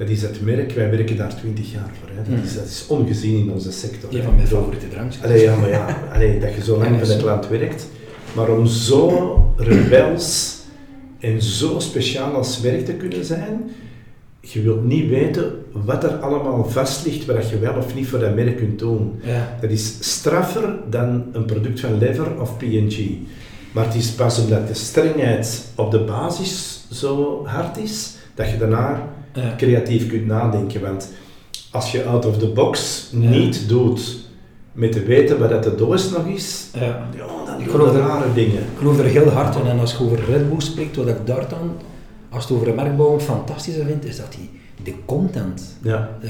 [0.00, 2.08] dat is het merk, wij werken daar 20 jaar voor.
[2.14, 2.34] Hè.
[2.36, 4.14] Dat, is, dat is ongezien in onze sector.
[4.14, 5.24] Een van mijn favoriete drankjes.
[5.24, 7.18] Allee, ja, maar ja, allee, dat je zo lang voor de zo.
[7.18, 7.86] klant werkt,
[8.34, 10.58] Maar om zo rebels
[11.18, 13.70] en zo speciaal als merk te kunnen zijn,
[14.40, 18.18] je wilt niet weten wat er allemaal vast ligt, wat je wel of niet voor
[18.18, 19.20] dat merk kunt doen.
[19.22, 19.56] Ja.
[19.60, 22.98] Dat is straffer dan een product van Lever of P&G.
[23.72, 28.58] Maar het is pas omdat de strengheid op de basis zo hard is, dat je
[28.58, 29.54] daarna Ja.
[29.56, 30.80] creatief kunt nadenken.
[30.80, 31.10] Want
[31.70, 34.18] als je out of the box niet doet
[34.72, 36.80] met te weten wat dat de doos nog is, Ja.
[37.16, 38.58] ja, dan Ik geloof rare dingen.
[38.58, 39.66] Ik geloof er heel hard in.
[39.66, 41.72] En als je over Red Bull spreekt, wat ik daar dan,
[42.28, 44.50] als het over een merkbouw fantastisch vind, is dat die,
[44.82, 46.28] de content, Ja, eh,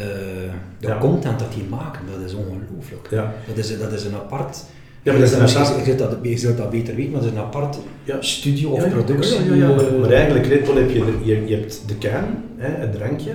[0.80, 0.98] de Ja.
[0.98, 3.06] content dat die maken, dat is ongelooflijk.
[3.10, 3.34] ja.
[3.46, 4.64] Dat, is, dat is een apart...
[5.02, 7.20] Ja, maar dat is een apart- Je zult dat, je zult dat beter weten, maar
[7.20, 8.16] dat is een apart Ja.
[8.20, 9.44] studio of Ja, productie.
[9.44, 9.76] ja, ja, ja.
[9.76, 12.24] eh, Maar eigenlijk, Red Bull heb je, je, je hebt de can,
[12.56, 13.30] hè, het drankje.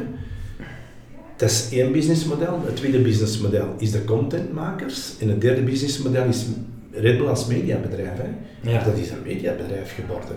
[1.38, 2.60] Dat is één businessmodel.
[2.66, 5.14] Het tweede businessmodel is de contentmakers.
[5.20, 6.46] En het derde businessmodel is
[6.92, 8.10] Red Bull als mediabedrijf.
[8.18, 8.70] Hè.
[8.72, 8.84] Ja.
[8.84, 10.36] Dat is een mediabedrijf geworden.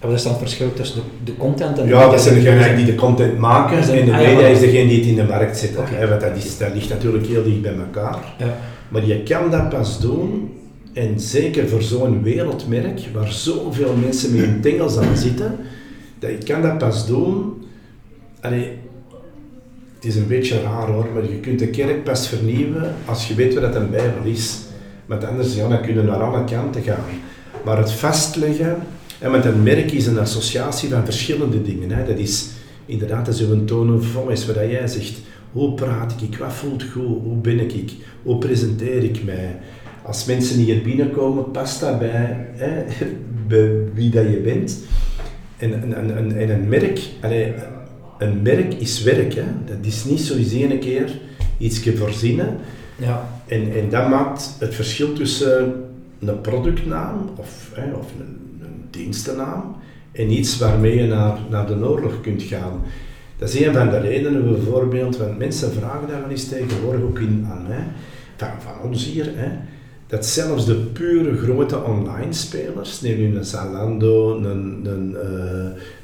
[0.00, 2.34] En wat is dan het verschil tussen de, de content en de Ja, dat zijn
[2.34, 5.14] degenen die de content maken en de ah, media maar- is degene die het in
[5.14, 5.80] de markt zetten.
[5.80, 5.94] Oké.
[5.94, 8.18] hè, Want dat, is, dat ligt natuurlijk heel dicht bij elkaar.
[8.38, 8.56] Ja.
[8.88, 10.50] Maar je kan dat pas doen,
[10.96, 15.56] en zeker voor zo'n wereldmerk, waar zoveel mensen met hun tengels aan zitten,
[16.18, 17.64] dat je kan dat pas doen.
[18.40, 18.70] Allee,
[19.94, 23.34] het is een beetje raar hoor, maar je kunt de kerk pas vernieuwen als je
[23.34, 24.58] weet wat een Bijbel is.
[25.06, 27.04] Want anders ja, dan kunnen we naar alle kanten gaan.
[27.64, 28.76] Maar het vastleggen,
[29.18, 31.90] en met een merk is een associatie van verschillende dingen.
[31.90, 32.06] Hè.
[32.06, 32.48] Dat is
[32.86, 35.18] inderdaad, dat is een of voice, wat jij zegt.
[35.52, 36.36] Hoe praat ik?
[36.36, 37.22] Wat voelt goed?
[37.22, 37.92] Hoe ben ik?
[38.22, 39.56] Hoe presenteer ik mij?
[40.06, 42.84] Als mensen hier binnenkomen, past dat bij, hè,
[43.48, 44.78] bij wie dat je bent.
[45.56, 47.54] En, en, en, en, en een merk, allee,
[48.18, 49.34] een merk is werk.
[49.34, 49.44] Hè.
[49.64, 51.18] Dat is niet zo eens ene keer
[51.58, 52.56] iets verzinnen.
[52.96, 53.28] Ja.
[53.46, 55.74] En, en dat maakt het verschil tussen
[56.18, 59.76] een productnaam of, hè, of een, een dienstennaam
[60.12, 62.82] en iets waarmee je naar, naar de oorlog kunt gaan.
[63.38, 67.18] Dat is een van de redenen bijvoorbeeld, want mensen vragen daar wel eens tegenwoordig ook
[67.18, 67.84] in aan mij,
[68.36, 69.48] van, van ons hier, hè,
[70.06, 75.16] dat zelfs de pure grote online spelers, neem nu een Zalando, een, een,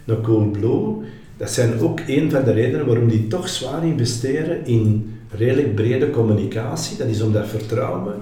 [0.06, 0.94] eh, Coolblue,
[1.36, 6.10] dat zijn ook een van de redenen waarom die toch zwaar investeren in redelijk brede
[6.10, 6.96] communicatie.
[6.96, 8.14] Dat is omdat vertrouwen.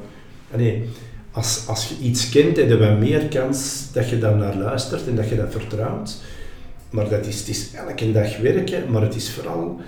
[0.53, 0.85] Allee,
[1.31, 5.17] als, als je iets kent, heb je meer kans dat je daar naar luistert en
[5.17, 6.21] dat je dat vertrouwt.
[6.91, 9.81] Maar dat is, het is elke dag werken, maar het is vooral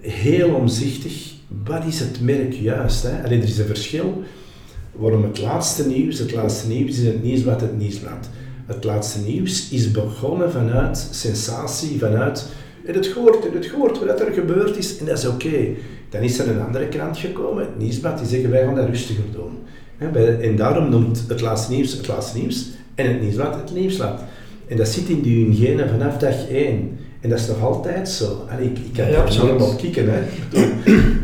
[0.00, 1.32] heel omzichtig.
[1.64, 3.02] Wat is het merk juist?
[3.02, 3.24] Hè?
[3.24, 4.22] Alleen er is een verschil
[4.98, 8.28] waarom het laatste nieuws, het laatste nieuws is het nieuws wat het nieuwsblad.
[8.66, 12.46] Het laatste nieuws is begonnen vanuit sensatie, vanuit
[12.86, 15.68] je het gehoord, het gehoord, wat er gebeurd is, en dat is oké.
[16.08, 19.24] Dan is er een andere krant gekomen, het nieuwsblad, die zeggen wij gaan dat rustiger
[19.32, 19.52] doen.
[20.40, 24.20] En daarom noemt het laatste nieuws het laatste nieuws en het nieuwsblad het nieuwsblad.
[24.66, 26.98] En dat zit in die genen vanaf dag één.
[27.20, 28.46] En dat is nog altijd zo.
[28.50, 29.60] Allee, ik, ik kan Ja, daar absoluut.
[29.62, 30.08] op kieken.
[30.10, 30.20] Hè.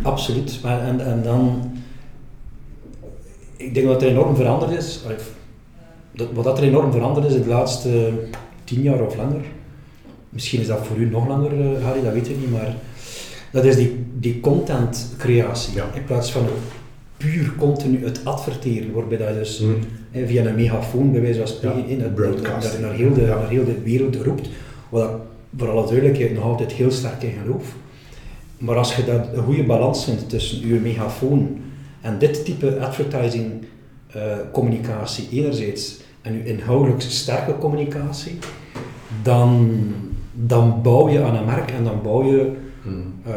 [0.03, 0.59] Absoluut.
[0.63, 1.73] Maar en, en dan,
[3.65, 5.01] ik denk dat er enorm veranderd is.
[6.13, 8.11] Dat, wat dat er enorm veranderd is in de laatste
[8.65, 9.41] tien jaar of langer.
[10.29, 12.75] Misschien is dat voor u nog langer, eh, Harry, dat weet ik niet, maar
[13.53, 15.75] dat is die, die contentcreatie.
[15.75, 15.85] Ja.
[15.95, 16.43] In plaats van
[17.17, 20.27] puur continu het adverteren, waarbij dat je dus Mm.
[20.27, 22.83] via een megafoon, bij wijze van spreken, Ja, in het, broadcasting.
[22.83, 23.27] naar, heel de, Ja.
[23.39, 24.49] naar heel de wereld roept.
[24.89, 25.11] Wat ik
[25.59, 27.75] voor alle duidelijkheid nog altijd heel sterk in geloof.
[28.59, 31.59] Maar als je dat een goede balans vindt tussen je megafoon
[32.05, 33.65] en dit type advertising
[34.13, 38.39] eh, communicatie enerzijds en je inhoudelijk sterke communicatie,
[39.23, 39.71] dan,
[40.33, 42.53] dan bouw je aan een merk en dan bouw je
[42.87, 43.13] Mm.
[43.27, 43.33] eh,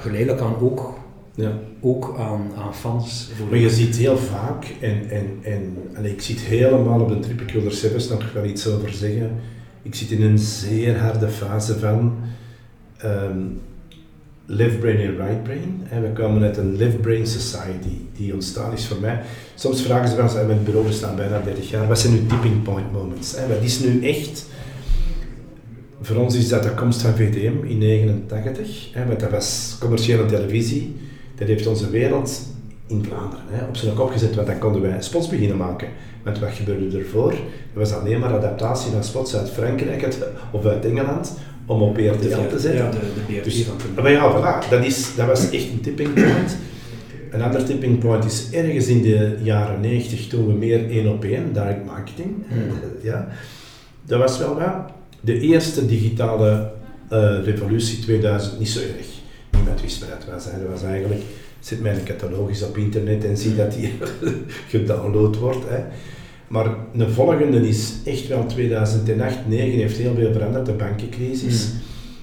[0.00, 0.94] geleidelijk aan ook,
[1.34, 1.52] Ja.
[1.80, 3.30] ook aan, aan fans.
[3.50, 7.40] Maar je ziet heel vaak, en, en, en, en ik zit helemaal op de trip,
[7.40, 9.30] ik wil er zelfs nog wel iets over zeggen.
[9.82, 12.16] Ik zit in een zeer harde fase van
[12.98, 13.38] ehm
[14.50, 15.82] left brain en right brain.
[15.90, 19.20] En we komen uit een left brain society die ontstaan is voor mij.
[19.54, 22.26] Soms vragen ze wel eens, en mijn bureau bestaat bijna 30 jaar, wat zijn nu
[22.26, 23.36] tipping point moments?
[23.36, 23.48] Hè?
[23.48, 24.46] Wat is nu echt
[26.00, 30.26] voor ons is dat de komst van VTM in 1989, hè, want dat was commerciële
[30.26, 30.96] televisie.
[31.34, 32.46] Dat heeft onze wereld
[32.86, 35.88] in Vlaanderen op zijn kop gezet, want dan konden wij spots beginnen maken.
[36.24, 37.32] Want wat gebeurde ervoor?
[37.32, 40.08] Er was alleen maar adaptatie van spots uit Frankrijk
[40.52, 41.32] of uit Engeland
[41.68, 42.74] om op RTL te zetten.
[42.74, 45.80] Ja, de, de BRT Dus, van maar ja, voilà, dat, is, dat was echt een
[45.80, 46.56] tipping point.
[47.30, 51.24] Een ander tipping point is ergens in de jaren 90 toen we meer één op
[51.24, 52.70] één, direct marketing, Hmm.
[53.02, 53.28] ja,
[54.06, 54.90] dat was wel wat.
[55.20, 56.70] De eerste digitale
[57.08, 59.06] eh, revolutie 2000, niet zo erg.
[59.50, 60.44] Niemand wist wat dat was.
[60.44, 60.50] Hè.
[60.62, 61.20] Dat was eigenlijk,
[61.60, 63.92] zet mijn catalogus op internet en zie dat die
[64.68, 65.68] gedownload wordt.
[65.68, 65.78] Hè.
[66.48, 71.68] Maar een volgende is echt wel 2008, 2009 heeft heel veel veranderd, de bankencrisis.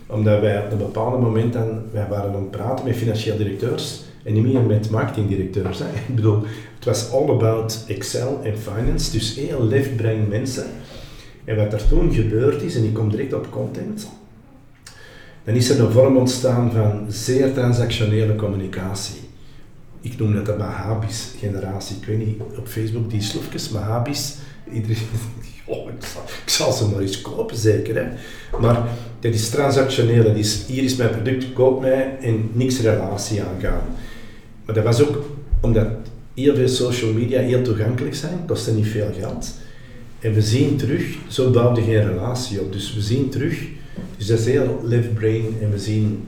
[0.07, 4.03] Omdat wij op een bepaald moment dan, wij waren aan het praten met financieel directeurs
[4.23, 5.79] en niet meer met marketingdirecteurs.
[5.79, 5.85] Hè.
[6.09, 6.43] Ik bedoel,
[6.75, 10.65] het was all about Excel en finance, dus heel left-brain mensen.
[11.43, 14.07] En wat er toen gebeurd is, en ik kom direct op content,
[15.43, 19.24] dan is er een vorm ontstaan van zeer transactionele communicatie.
[20.05, 21.95] Ik noem dat de Mahabis-generatie.
[21.95, 24.35] Ik weet niet, op Facebook die sloefjes, Mahabis.
[24.73, 24.97] Iedereen
[25.65, 27.95] oh, ik, zal, ze maar eens kopen, zeker.
[27.95, 28.07] Hè?
[28.59, 28.87] Maar
[29.19, 30.23] dat is transactioneel.
[30.23, 33.81] Dat is, hier is mijn product, koop mij en niks relatie aangaan.
[34.65, 35.25] Maar dat was ook
[35.61, 35.87] omdat
[36.33, 39.53] heel veel social media heel toegankelijk zijn, kostte niet veel geld.
[40.19, 42.71] En we zien terug, zo bouwde geen relatie op.
[42.71, 43.63] Dus we zien terug,
[44.17, 46.23] dus dat is heel left brain en we zien,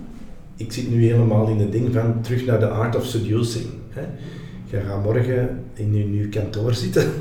[0.58, 3.66] ik zit nu helemaal in het ding van terug naar de art of seducing.
[3.90, 4.02] Hè.
[4.70, 7.12] Je gaat morgen in je nieuw kantoor zitten,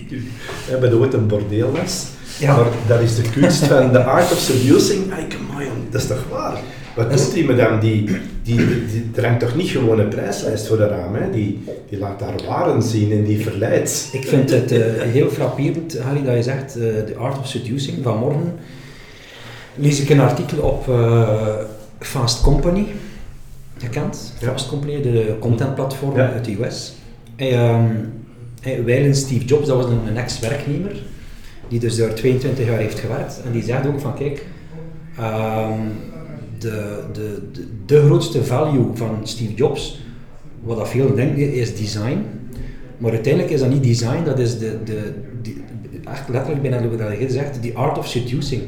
[0.80, 2.06] bij de ooit een bordeel was.
[2.38, 2.56] Ja.
[2.56, 5.12] Maar dat is de kunst van de art of seducing.
[5.12, 6.60] Ay, come on, dat is toch waar?
[6.96, 7.78] Wat doet die madame?
[7.78, 8.04] Die,
[8.42, 8.56] die,
[9.12, 11.30] die, toch niet gewoon een prijslijst voor de raam, hè?
[11.30, 14.08] Die, die laat daar waren zien en die verleidt.
[14.12, 17.98] Ik vind het eh, heel frapperend, Harry, dat je zegt, eh, The Art of Seducing.
[18.02, 18.54] Vanmorgen
[19.74, 21.54] lees ik een artikel op eh,
[22.04, 22.86] Fast Company,
[23.78, 24.32] gekend?
[24.40, 24.46] Ja.
[24.50, 26.32] Fast Company, de contentplatform Ja.
[26.32, 26.94] uit de US.
[27.36, 28.12] En
[28.84, 31.02] wijlen Steve Jobs, dat was een, een ex-werknemer,
[31.68, 33.40] die dus daar 22 jaar heeft gewerkt.
[33.44, 34.46] En die zegt ook van, kijk,
[35.18, 35.80] ehm,
[36.58, 40.00] de, de, de, de grootste value van Steve Jobs,
[40.62, 42.18] wat dat veel denken, is design.
[42.98, 45.12] Maar uiteindelijk is dat niet design, dat is de, de,
[45.42, 45.62] die-
[46.04, 48.62] echt letterlijk bijna wat je zegt, the art of seducing.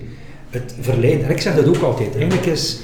[0.50, 1.24] Het verleiden.
[1.24, 2.14] En ik zeg dat ook altijd.
[2.16, 2.78] Eigenlijk is,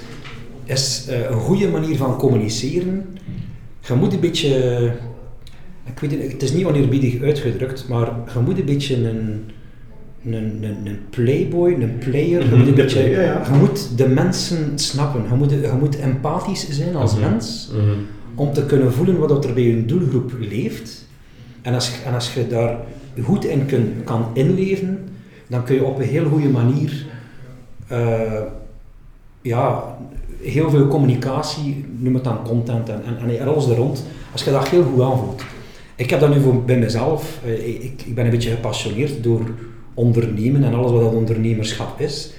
[0.65, 3.07] is eh, een goede manier van communiceren.
[3.81, 4.85] Je moet een beetje,
[5.85, 9.45] ik weet het, het is niet oneerbiedig uitgedrukt, maar je moet een beetje een,
[10.25, 14.09] een, een, een playboy, een player, je Mhm, moet, een de beetje, je moet de
[14.09, 15.23] mensen snappen.
[15.31, 17.21] Je moet, je moet empathisch zijn als Mhm.
[17.31, 17.71] mens
[18.35, 21.07] om te kunnen voelen wat er bij je doelgroep leeft.
[21.63, 22.77] En als, je- en als je daar
[23.23, 24.99] goed in kun, kan inleven,
[25.47, 27.07] dan kun je op een heel goede manier
[27.89, 28.41] eh,
[29.43, 29.97] ja,
[30.43, 34.51] heel veel communicatie, noem het dan content en, en, en alles er rond, als je
[34.51, 35.43] dat heel goed aanvoelt.
[35.97, 39.41] Ik heb dat nu voor, bij mezelf, eh, ik, ik ben een beetje gepassioneerd door
[39.95, 42.33] ondernemen en alles wat dat ondernemerschap is.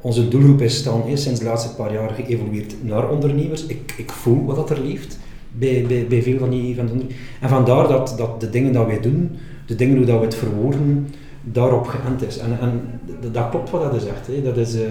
[0.00, 3.66] Onze doelgroep is dan is sinds de laatste paar jaar geëvolueerd naar ondernemers.
[3.66, 5.18] Ik, ik voel wat dat er leeft
[5.52, 7.02] bij, bij, veel van die van
[7.40, 9.36] En vandaar dat, dat de dingen die wij doen,
[9.66, 11.08] de dingen hoe dat we het verwoorden,
[11.42, 12.38] daarop geënt is.
[12.38, 13.00] En, en
[13.32, 14.26] dat klopt wat dat zegt.
[14.26, 14.42] Hè.
[14.42, 14.88] Dat is, eh,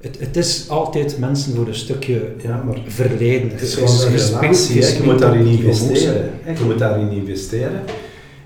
[0.00, 3.50] het, het is altijd mensen voor een stukje Ja, maar verleiden.
[3.50, 6.30] Het is gewoon een relatie, je moet daarin investeren.
[6.58, 7.82] Je moet daarin investeren.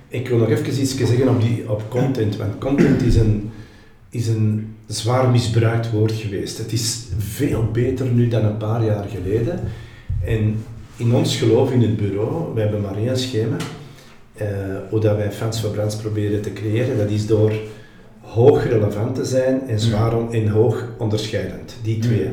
[0.08, 3.50] Ik wil nog even iets zeggen op, die, op content, want content is een,
[4.10, 6.58] is een zwaar misbruikt woord geweest.
[6.58, 9.60] Het is veel beter nu dan een paar jaar geleden.
[10.24, 10.64] En
[10.96, 13.56] in ons geloof in het bureau, we hebben maar één schema,
[14.34, 14.46] eh,
[14.90, 17.52] hoe dat wij fans van brands proberen te creëren, dat is door
[18.34, 21.76] hoog relevant te zijn en zwaar on- en hoog onderscheidend.
[21.82, 22.28] Die twee.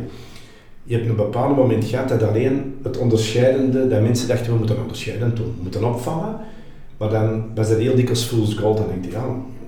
[0.84, 4.82] Je hebt een bepaald moment gehad dat alleen het onderscheidende, dat mensen dachten we moeten
[4.82, 6.36] onderscheidend doen, we moeten opvallen.
[6.98, 8.78] Maar dan was dat heel dikwijls fool's gold.
[8.78, 9.26] Dan denk je, ja,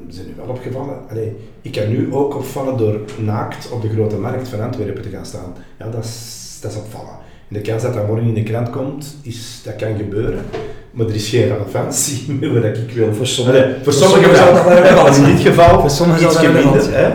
[0.08, 0.96] we zijn nu wel opgevallen.
[1.10, 5.10] Allee, ik kan nu ook opvallen door naakt op de grote markt van Antwerpen te
[5.10, 5.54] gaan staan.
[5.80, 7.18] Ja, dat is, dat is opvallen.
[7.48, 10.44] En de kans dat dat morgen in de krant komt, is, dat kan gebeuren.
[10.92, 13.14] Maar er is geen relevantie met wat ik wil.
[13.14, 14.56] Voor sommigen- voor sommigen sommigen wel.
[14.56, 16.94] zal dat wel relevant Maar in dit geval Voor sommigen iets minder.
[16.98, 17.12] Hè?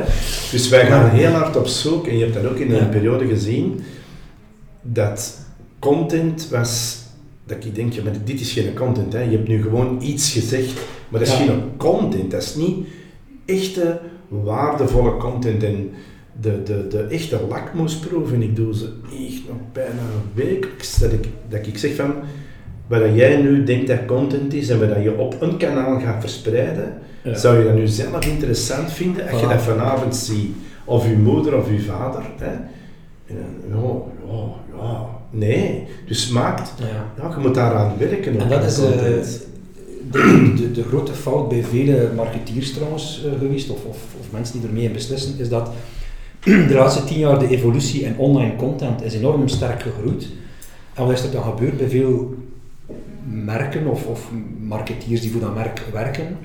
[0.50, 2.78] Dus wij gaan heel hard op zoek, en je hebt dat ook in Ja.
[2.80, 3.80] een periode gezien,
[4.82, 5.38] dat
[5.78, 6.98] content was,
[7.46, 9.20] dat ik denk, ja, maar dit is geen content, hè.
[9.20, 10.72] je hebt nu gewoon iets gezegd,
[11.08, 12.86] maar dat is geen content, dat is niet
[13.44, 13.98] echte
[14.28, 15.62] waardevolle content.
[15.62, 15.90] En
[16.40, 20.02] de, de, de echte lakmoesproef, en ik doe ze echt nog bijna
[20.34, 22.14] wekelijks, dat ik, dat ik zeg van,
[22.86, 26.20] wat jij nu denkt dat content is en wat dat je op een kanaal gaat
[26.20, 27.34] verspreiden, Ja.
[27.36, 30.54] zou je dat nu zelf interessant vinden als je dat vanavond ziet?
[30.84, 32.22] Of je moeder of je vader?
[32.38, 32.46] Hè?
[33.26, 33.76] En ja,
[34.26, 34.44] ja,
[34.82, 35.06] ja.
[35.30, 37.22] Nee, dus maakt, Ja.
[37.24, 38.40] ja, je moet daaraan werken.
[38.40, 38.84] En dat is eh,
[40.10, 44.58] de, de, de grote fout bij vele marketeers trouwens eh, geweest, of, of, of mensen
[44.60, 45.70] die ermee in beslissen, is dat
[46.68, 50.26] de laatste tien jaar de evolutie in online content is enorm sterk gegroeid.
[50.94, 52.34] En wat is er dan gebeurd bij veel
[53.24, 56.36] merken of, of marketeers die voor dat merk werken,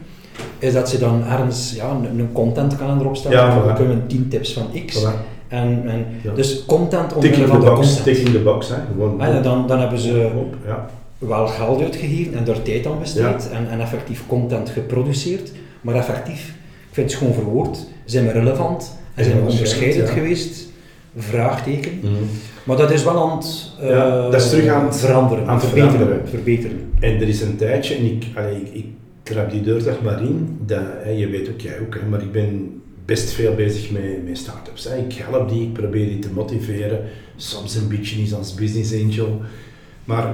[0.59, 3.38] is dat ze dan ergens ja, een, een contentkalender opstellen.
[3.38, 5.03] Ja, van, we kunnen 10 tips van X.
[5.03, 5.38] Voilà.
[5.47, 6.34] En, en, Ja.
[6.34, 8.32] Dus content omwille in van de box, content.
[8.32, 8.69] de box.
[8.69, 8.75] Hè.
[8.91, 10.89] Gewoon, Ah ja, dan, dan hebben ze Hop, ja.
[11.17, 15.51] wel geld uitgegeven en daar tijd aan besteed en, en effectief content geproduceerd,
[15.82, 16.47] maar effectief,
[16.89, 20.68] ik vind het gewoon verwoord, zijn we relevant en zijn we onderscheidend geweest?
[21.18, 21.99] Vraagteken.
[22.01, 22.12] Mhm.
[22.64, 25.55] Maar dat is wel aan het, eh, Ja, dat is terug aan het- veranderen, aan
[25.55, 26.28] het verbeteren, veranderen.
[26.30, 26.91] verbeteren.
[26.99, 28.86] En er is een tijdje, en ik, allee, ik, ik
[29.24, 32.22] trap die deur zeg maar in, dat, hè, je weet ook, jij ook, hè, maar
[32.22, 34.84] ik ben best veel bezig met, met start-ups.
[34.84, 34.97] Hè.
[34.97, 36.99] Ik help die, ik probeer die te motiveren,
[37.36, 39.41] soms een beetje niet als business angel.
[40.05, 40.34] Maar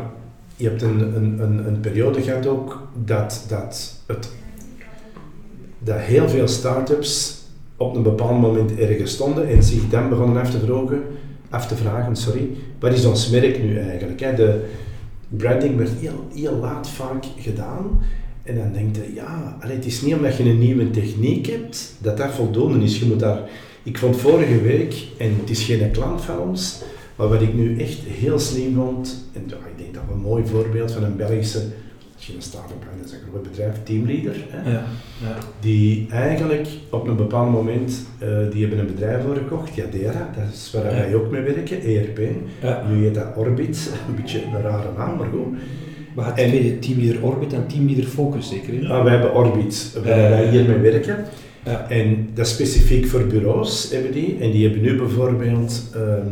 [0.55, 4.29] je hebt een, een, een, een periode gehad ook dat, dat, het,
[5.79, 7.43] dat heel veel start-ups
[7.77, 11.01] op een bepaald moment ergens stonden en zich dan begonnen af te vragen,
[11.49, 12.47] af te vragen sorry,
[12.79, 14.19] wat is ons merk nu eigenlijk?
[14.19, 14.35] Hè?
[14.35, 14.65] De
[15.27, 18.01] branding werd heel, heel laat vaak gedaan.
[18.43, 21.95] En dan denk je, ja, allee, het is niet omdat je een nieuwe techniek hebt,
[22.01, 22.99] dat dat voldoende is.
[22.99, 23.39] Je moet daar,
[23.83, 26.81] ik vond vorige week, en het is geen klant van ons,
[27.15, 30.19] maar wat ik nu echt heel slim vond, en ja, ik denk dat we een
[30.19, 31.61] mooi voorbeeld van een Belgische,
[32.15, 34.83] je een start-up bent, dat is een groot bedrijf, teamleader, hè, Ja,
[35.21, 35.37] ja.
[35.59, 40.71] die eigenlijk op een bepaald moment, eh, die hebben een bedrijf overgekocht, Yadera, dat is
[40.73, 40.91] waar Ja.
[40.91, 42.19] wij ook mee werken, ERP.
[42.89, 45.57] Nu heet dat Orbit, een beetje een rare naam, maar goed.
[46.15, 48.73] We hebben En- teamleader Orbit en teamleader Focus zeker.
[48.87, 48.93] hè?
[48.93, 51.25] Ah, wij hebben Orbit, waar wij hiermee werken.
[51.89, 54.37] En dat is specifiek voor bureaus, hebben die.
[54.39, 56.27] En die hebben nu bijvoorbeeld, ehm,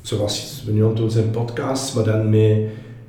[0.00, 2.56] zoals we nu aan het doen zijn podcasts, maar dan met,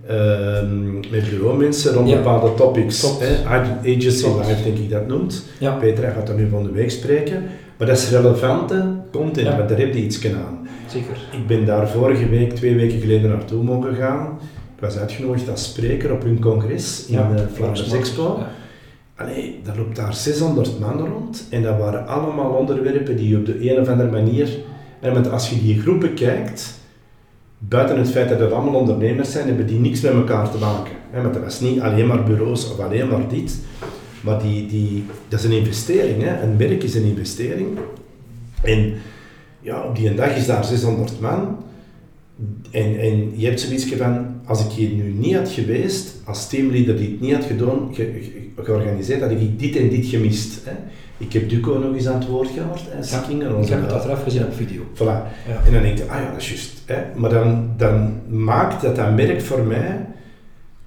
[0.07, 2.15] ehm met bureaumensen rond Ja.
[2.15, 3.19] bepaalde topics.
[3.19, 3.45] Hè?
[3.45, 4.25] Agency.
[4.25, 5.45] Life, denk ik dat noemt.
[5.59, 5.71] Ja.
[5.71, 7.43] Petra gaat daar nu van de week spreken.
[7.77, 10.67] Maar dat is relevante content, want daar heb je iets aan.
[10.87, 11.17] Zeker.
[11.31, 14.39] Ik ben daar vorige week, twee weken geleden naartoe mogen gaan.
[14.75, 18.35] Ik was uitgenodigd als spreker op hun congres in de Flanders Expo.
[18.39, 18.49] Ja.
[19.15, 23.71] Allee, daar loopt daar 600 man rond en dat waren allemaal onderwerpen die op de
[23.71, 24.49] een of andere manier...
[24.99, 26.79] En want als je die groepen kijkt,
[27.68, 30.93] buiten het feit dat het allemaal ondernemers zijn, hebben die niks met elkaar te maken.
[31.09, 33.57] Hè, want dat was niet alleen maar bureaus of alleen maar dit,
[34.22, 36.24] maar die, die, dat is een investering.
[36.41, 37.68] Een merk is een investering.
[38.64, 38.93] En
[39.59, 41.57] ja, op die een dag is daar 600 man.
[42.72, 46.97] En, en je hebt zoiets van, als ik hier nu niet had geweest, als teamleader
[46.97, 50.62] die het niet had gedaan, ge- ge- georganiseerd, had ik dit en dit gemist.
[51.22, 54.24] Ik heb Duco nog eens aan het woord gehoord, hè, Sikkinger, ik heb het achteraf
[54.24, 54.82] gezien op video.
[54.95, 55.22] Voilà.
[55.47, 55.61] Ja.
[55.65, 56.82] En dan denk je, ah ja, dat is juist.
[56.86, 57.01] Hè.
[57.15, 60.05] Maar dan, dan maakt dat dat merk voor mij,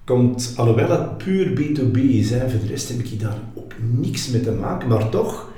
[0.05, 4.31] komt, alhoewel het puur B2B is, hè, voor de rest heb ik daar ook niks
[4.31, 5.51] mee te maken, maar toch,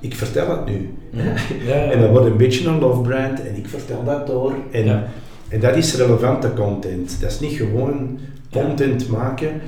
[0.00, 0.94] ik vertel het nu.
[1.16, 1.32] Hè.
[1.72, 1.90] Ja.
[1.90, 4.54] En dat wordt een beetje een love brand en ik vertel dat door.
[4.70, 5.04] En,
[5.48, 7.20] en dat is relevante content.
[7.20, 8.18] Dat is niet gewoon
[8.50, 9.60] content maken.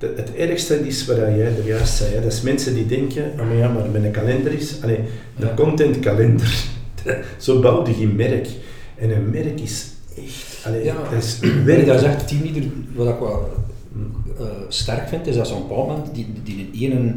[0.00, 2.20] De- het ergste is wat jij er juist zei, hè.
[2.22, 5.54] dat is mensen die denken, oh maar ja, maar mijn kalender is, allee, een Ja.
[5.54, 6.64] contentkalender,
[7.38, 8.48] zo bouw je geen merk.
[8.96, 9.86] En een merk is
[10.16, 10.96] echt, allee, Ja.
[11.10, 11.86] dat is werk.
[11.86, 12.62] daar zegt, teamleader,
[12.94, 13.48] wat ik wel
[14.38, 17.12] eh, sterk vind, is dat zo'n bepaald moment die, die in ene,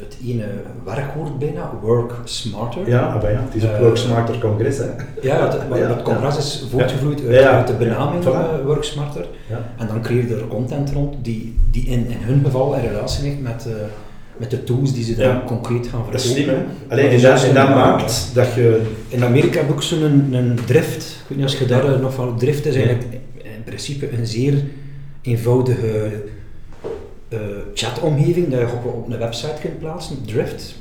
[0.00, 0.44] het ene
[0.84, 2.88] werkwoord bijna, work smarter.
[2.88, 4.78] Ja, maar ja, het is ook Eh, Work Smarter Congres.
[4.78, 4.84] Hè.
[5.22, 8.64] Ja, het, maar het congres is voortgevloeid uit, de benaming ja, eh.
[8.64, 9.26] Work Smarter.
[9.48, 9.72] Ja.
[9.76, 13.22] En dan creëer je er content rond die, die in, in hun geval in relatie
[13.22, 13.72] ligt met, eh,
[14.36, 15.42] met de tools die ze dan Ja.
[15.46, 16.54] concreet gaan Dat is verkopen.
[16.54, 16.92] slim, hè?
[16.94, 18.82] Allee, Dat en dat, en maakt dat je...
[19.08, 21.04] In Amerika heb ik zo'n een, een drift.
[21.04, 23.06] Ik weet niet als je daar nog van drift is eigenlijk
[23.42, 24.54] in principe een zeer
[25.22, 26.10] eenvoudige
[27.28, 27.38] eh,
[27.74, 30.74] chatomgeving dat je op, op een website kunt plaatsen, Drift.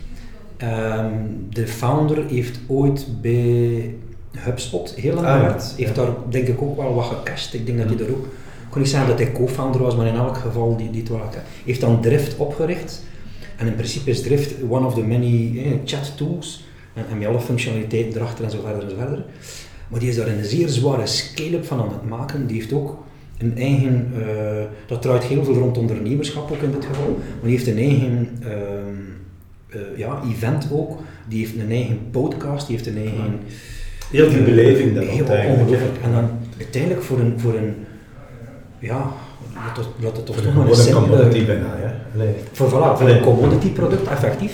[0.57, 1.11] Ehm,
[1.49, 3.95] de founder heeft ooit bij
[4.37, 5.39] HubSpot heel lang Ah, ja.
[5.39, 5.73] gewerkt.
[5.77, 7.53] Heeft daar denk ik ook wel wat gecashed.
[7.53, 8.25] Ik denk dat hij daar ook...
[8.25, 11.09] Ik kon niet zeggen dat hij co-founder was, maar in elk geval die, die het
[11.09, 11.21] wel
[11.65, 13.03] heeft dan Drift opgericht.
[13.55, 16.65] En in principe is Drift one of the many eh, chat tools.
[16.93, 19.25] En, en met alle functionaliteiten erachter en zo verder en zo verder.
[19.87, 22.47] Maar die is daar een zeer zware scale-up van aan het maken.
[22.47, 22.97] Die heeft ook
[23.37, 27.51] een eigen, eh, dat draait heel veel rond ondernemerschap ook in dit geval, maar die
[27.51, 29.17] heeft een eigen ehm,
[29.69, 33.39] eh, ja, event ook, die heeft een eigen podcast, die heeft een eigen...
[34.11, 35.97] Heel die eh, beleving daar Heel ongelooflijk.
[36.03, 37.75] En dan uiteindelijk voor een, voor een
[38.79, 39.11] ja,
[39.53, 42.17] laat het, toch toch een maar een simpele- commodity bijna, hè?
[42.17, 42.33] Nee.
[42.51, 44.53] voor, voilà, voor een commodity product, effectief.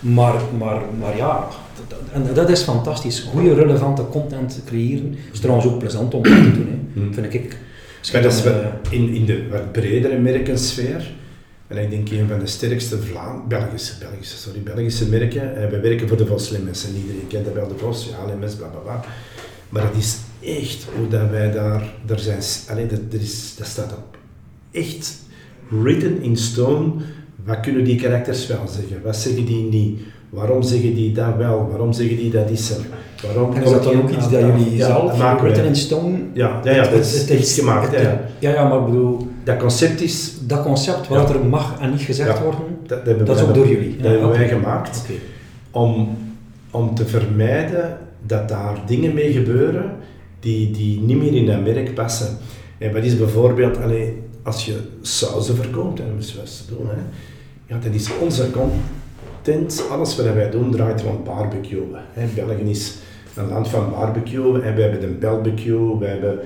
[0.00, 1.48] Maar, maar, maar ja,
[1.88, 3.20] dat, en dat is fantastisch.
[3.20, 5.16] Goede, relevante content creëren.
[5.32, 7.00] is trouwens ook plezant om te doen, hè.
[7.00, 7.14] Hmm.
[7.14, 7.56] vind ik.
[8.12, 8.42] Maar dat is
[8.90, 11.14] in, in de wat bredere merkensfeer,
[11.66, 15.80] en ik denk een van de sterkste Vlaam, Belgische, Belgische, sorry, Belgische merken, eh, wij
[15.80, 16.60] werken voor de Vos en
[16.96, 19.04] iedereen kent dat wel, de Vos, ja, Lemmens, bla bla bla.
[19.68, 23.66] Maar het is echt hoe dat wij daar, daar zijn, allee, dat, dat, is, dat
[23.66, 24.18] staat op.
[24.70, 25.18] Echt
[25.68, 26.92] written in stone,
[27.44, 30.00] wat kunnen die karakters wel zeggen, wat zeggen die niet,
[30.36, 31.66] Waarom zeggen die dat wel?
[31.70, 32.76] Waarom zeggen die dat is er?
[33.26, 35.76] Waarom En is dat dan ook iets dat jullie Ja, zelf, dat maken written in
[35.76, 37.96] stone, Ja, ja, ja, dat is, het iets gemaakt.
[37.96, 38.68] het- ja, ja.
[38.68, 41.34] maar ik bedoel, Dat concept is, dat concept wat Ja.
[41.34, 43.96] er mag en niet gezegd worden, dat, hebben dat is ook door jullie.
[43.96, 45.02] Dat hebben wij gemaakt
[45.70, 46.16] om,
[46.70, 49.90] om te vermijden dat daar dingen mee gebeuren
[50.40, 52.28] die, die niet meer in dat merk passen.
[52.78, 56.86] En wat is bijvoorbeeld, allee, als je sauzen verkoopt, en dat is wat te doen,
[56.86, 57.02] hè,
[57.74, 58.50] ja, dat is onze
[59.90, 61.82] alles wat wij doen draait rond barbecue.
[62.34, 62.94] België is
[63.34, 66.38] een land van barbecue, en we hebben een barbecue, we hebben,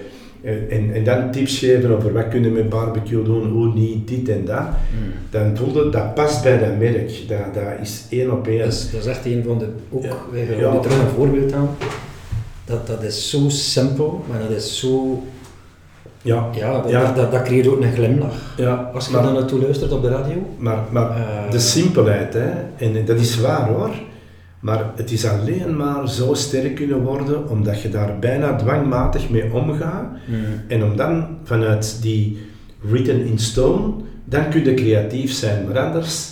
[0.42, 4.08] eh, en, en dan tips geven over wat kunnen we met barbecue doen, hoe niet,
[4.08, 4.56] dit en dat.
[4.58, 5.12] Hmm.
[5.30, 8.58] Dan voelde dat past bij dat merk, dat, dat is één op één.
[8.58, 10.16] Dat is, dat is echt een van de, ook, Ja.
[10.32, 10.68] wij gaan Ja.
[10.72, 11.68] er een voorbeeld aan,
[12.64, 15.22] dat, dat is zo simpel, maar dat is zo,
[16.22, 17.02] Ja, ja, dat, Ja.
[17.02, 18.54] Dat, dat, dat creëert ook een glimlach.
[18.56, 22.34] ja Als je maar, dan naartoe luistert op de radio, maar, maar Eh, de simpelheid,
[22.34, 23.90] hè, en dat is waar hoor,
[24.60, 29.52] maar het is alleen maar zo sterk kunnen worden omdat je daar bijna dwangmatig mee
[29.52, 30.04] omgaat
[30.66, 32.38] en om dan vanuit die
[32.80, 33.92] written in stone,
[34.24, 36.30] dan kun je creatief zijn, maar anders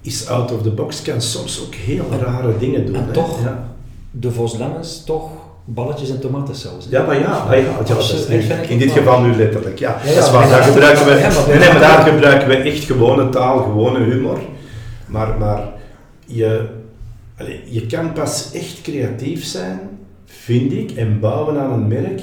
[0.00, 2.94] is out of the box kan soms ook heel rare dingen doen.
[2.94, 3.12] En hè.
[3.12, 3.42] toch?
[3.42, 3.74] Ja.
[4.10, 4.58] de Vos
[5.04, 6.86] toch balletjes en tomatensaus.
[6.90, 7.46] Ja, maar ja,
[7.86, 8.26] dat is
[8.68, 9.78] in dit geval nu letterlijk.
[9.78, 11.12] Ja, dat is waar, daar gebruiken we,
[11.48, 14.38] nee, nee, maar daar gebruiken we echt gewone taal, gewone humor.
[15.06, 15.62] Maar, maar
[16.26, 16.68] je,
[17.38, 19.80] allee, je kan pas echt creatief zijn,
[20.24, 22.20] vind ik, en bouwen aan een merk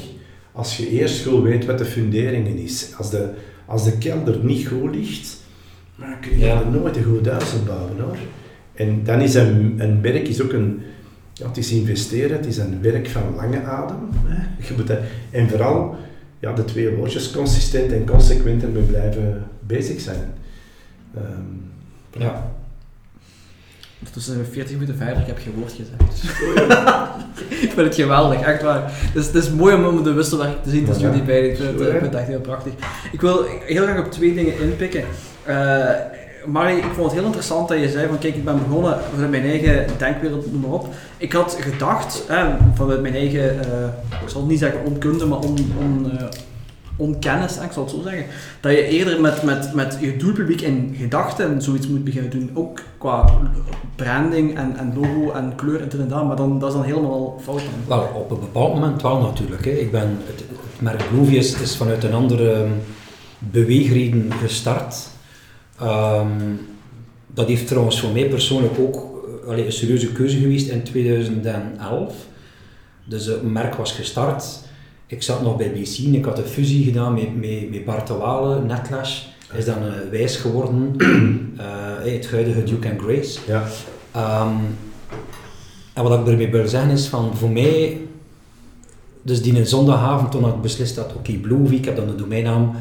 [0.52, 2.92] als je eerst goed weet wat de funderingen is.
[2.98, 3.30] Als de,
[3.66, 5.38] als de kelder niet goed ligt,
[6.00, 6.60] dan kun je Ja.
[6.60, 8.18] er nooit een goed huis bouwen hoor.
[8.74, 10.82] En dan is een, een merk is ook een,
[11.40, 14.10] ja, het is investeren, het is een werk van lange adem.
[14.26, 14.68] Hè.
[14.68, 14.98] Je moet dat,
[15.32, 15.96] en vooral
[16.40, 20.34] ja, de twee woordjes consistent en consequent ermee blijven bezig zijn.
[21.16, 22.52] Ehm, Ja.
[24.00, 26.24] Ondertussen zijn we 40 minuten verder, ik heb geen woord gezegd.
[27.64, 28.92] ik vind het geweldig, echt waar.
[29.14, 31.50] Dus het is mooi om, om de wisselwerking te zien tussen jullie beiden.
[31.50, 32.74] Ik vind, het, Zo, ik vind het echt heel prachtig.
[33.12, 35.04] Ik wil heel graag op twee dingen inpikken.
[35.46, 35.90] Eh
[36.46, 39.30] Marie, ik vond het heel interessant dat je zei van kijk, ik ben begonnen vanuit
[39.30, 40.88] mijn eigen denkwereld, noem maar op.
[41.18, 45.40] Ik had gedacht, hè, vanuit mijn eigen, eh, ik zal het niet zeggen onkunde, maar
[45.40, 45.58] on,
[46.18, 46.26] eh,
[46.96, 48.26] onkennis, ik zal het zo zeggen,
[48.60, 52.52] dat je eerder met, met, met je doelpubliek in gedachten zoiets moet beginnen doen.
[52.54, 53.30] Ook qua
[53.96, 57.62] branding en, en logo en kleur en dit maar dan, dat is dan helemaal fout.
[57.88, 59.66] Wel, op een bepaald moment wel natuurlijk.
[59.66, 59.72] Hè.
[59.72, 60.44] Ik ben, het,
[60.80, 61.02] merk
[61.62, 62.72] is vanuit een andere ehm,
[63.40, 65.08] beweegreden gestart.
[65.80, 66.28] Ehm,
[67.34, 72.14] dat heeft trouwens voor mij persoonlijk ook eh, allee, een serieuze keuze geweest in 2011.
[73.06, 74.60] Dus het merk was gestart.
[75.08, 78.08] Ik zat nog bij BC en ik had een fusie gedaan met, met, met Bart
[78.08, 79.22] de Wale, Netlash.
[79.48, 80.94] Hij is dan eh, wijs geworden,
[81.58, 83.40] eh, het huidige Duke and Grace.
[83.48, 83.68] ja.
[84.12, 84.56] Ehm,
[85.94, 87.98] en wat ik ermee wil zeggen is van voor mij,
[89.22, 92.76] dus die zondagavond toen ik beslist had, oké, Blue Week, ik heb dan de domeinnaam,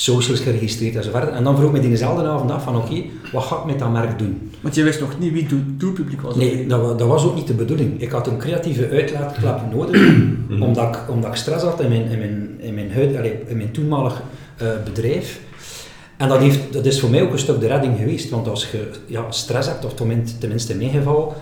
[0.00, 1.28] socials geregistreerd en zo verder.
[1.32, 3.92] En dan vroeg ik me diezelfde avond af van oké, wat ga ik met dat
[3.92, 4.50] merk doen?
[4.60, 6.36] Want je wist nog niet wie het doel- doelpubliek was.
[6.36, 8.00] Nee, dat, dat was ook niet de bedoeling.
[8.00, 10.00] Ik had een creatieve uitlaatklep nodig,
[10.48, 10.62] Mhm.
[10.62, 13.10] omdat, ik, omdat ik stress had in mijn, in mijn, in mijn, huid,
[13.46, 14.22] in mijn toenmalig
[14.56, 15.40] eh, bedrijf.
[16.16, 18.70] En dat, heeft, dat is voor mij ook een stuk de redding geweest, want als
[18.70, 19.94] je ja, stress hebt, of
[20.38, 21.34] tenminste, in mijn geval,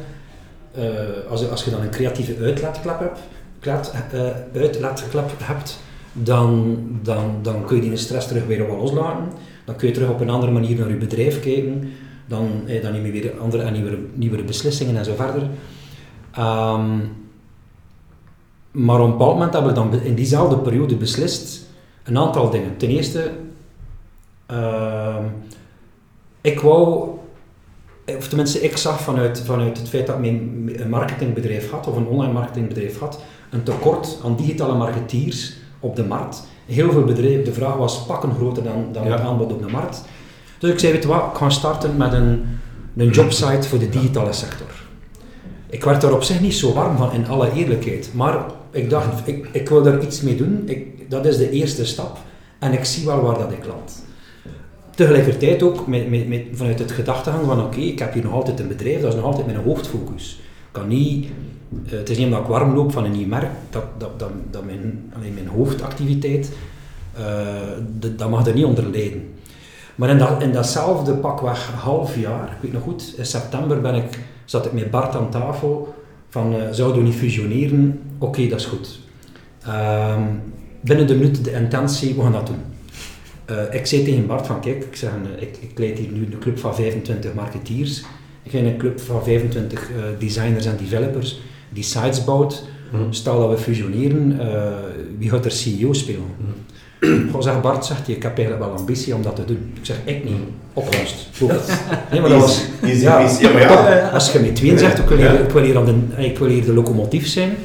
[0.75, 0.85] eh,
[1.31, 3.19] als, je- als je dan een creatieve uitlaatklep hebt,
[3.61, 5.79] klaat- eh, uitlaatklep hebt
[6.23, 9.25] dan, dan, dan kun je die stress terug weer wat loslaten.
[9.64, 11.93] Dan kun je terug op een andere manier naar je bedrijf kijken.
[12.27, 15.43] Dan, eh, dan neem je weer andere en nieuwere, nieuwere beslissingen en zo verder.
[16.33, 16.99] Ehm,
[18.71, 21.67] maar op een bepaald moment hebben we dan in diezelfde periode beslist
[22.03, 22.77] een aantal dingen.
[22.77, 23.31] Ten eerste,
[24.47, 25.25] ehm,
[26.41, 27.09] ik wou,
[28.19, 32.07] of tenminste ik zag vanuit, vanuit het feit dat mijn een marketingbedrijf had, of een
[32.07, 36.43] online marketingbedrijf had, een tekort aan digitale marketeers op de markt.
[36.66, 39.11] Heel veel bedrijven, de vraag was pakken groter dan, dan Ja.
[39.11, 40.05] het aanbod op de markt.
[40.59, 42.43] Dus ik zei, weet je wat, ik ga starten met een,
[42.97, 44.85] een jobsite voor de digitale sector.
[45.70, 48.11] Ik werd daar op zich niet zo warm van, in alle eerlijkheid.
[48.14, 50.62] Maar ik dacht, ik, ik wil daar iets mee doen.
[50.66, 52.18] Ik, dat is de eerste stap.
[52.59, 54.05] En ik zie wel waar dat ik land.
[54.95, 58.61] Tegelijkertijd ook met, met, met, vanuit het gedachtegang van oké, ik heb hier nog altijd
[58.61, 60.41] een bedrijf, dat is nog altijd mijn hoofdfocus.
[60.66, 61.27] Ik kan niet,
[61.87, 64.31] eh, het is niet omdat ik warm loop van een nieuw merk, dat, dat, dat,
[64.51, 66.53] dat mijn, alleen mijn hoofdactiviteit,
[67.12, 67.47] eh,
[68.17, 69.29] dat- mag er niet onder lijden.
[69.95, 73.95] Maar in, dat, in datzelfde pakweg half jaar, ik weet nog goed, in september ben
[73.95, 75.95] ik, zat ik met Bart aan tafel
[76.29, 78.01] van eh, zouden we niet fusioneren?
[78.19, 78.99] Oké, dat is goed.
[79.62, 80.23] Ehm,
[80.81, 82.61] binnen de minuut de intentie, we gaan dat doen.
[83.71, 86.59] Ik zei tegen Bart van kijk, ik, zeg, ik, ik leid hier nu een club
[86.59, 88.05] van 25 marketeers.
[88.43, 92.64] Ik in een club van 25 eh, designers en developers die sites bouwt.
[92.91, 93.03] Mhm.
[93.11, 94.73] Stel dat we fusioneren, eh,
[95.19, 96.25] wie gaat er CEO spelen?
[97.33, 99.73] Goh, zeg Bart, zegt hij, ik heb eigenlijk wel ambitie om dat te doen.
[99.75, 100.37] Ik zeg, ik niet.
[101.37, 101.51] Goed.
[102.11, 102.64] Nee, maar dat was...
[102.83, 103.43] Easy, ja, easy.
[103.43, 104.09] Ja, maar ja.
[104.09, 106.49] Als je met tweeën zegt, ik wil, hier, ik, wil hier aan de, ik wil
[106.49, 107.57] hier de locomotief zijn.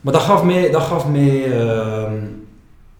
[0.00, 0.70] Maar dat gaf mij...
[0.70, 2.14] Dat gaf mij ehm,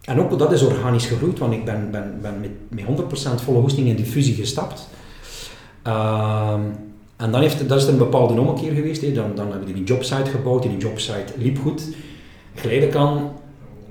[0.01, 3.03] en ook dat is organisch gegroeid, want ik ben, ben, ben met, met
[3.39, 4.89] 100% volle hoesting in die fusie gestapt.
[5.83, 6.61] Ehm,
[7.23, 9.01] en dan, heeft, dat is er een bepaalde ommekeer geweest.
[9.01, 9.11] Hè.
[9.11, 11.83] Dan, dan hebben we die jobsite gebouwd, die jobsite liep goed.
[12.55, 13.31] Geleidelijk aan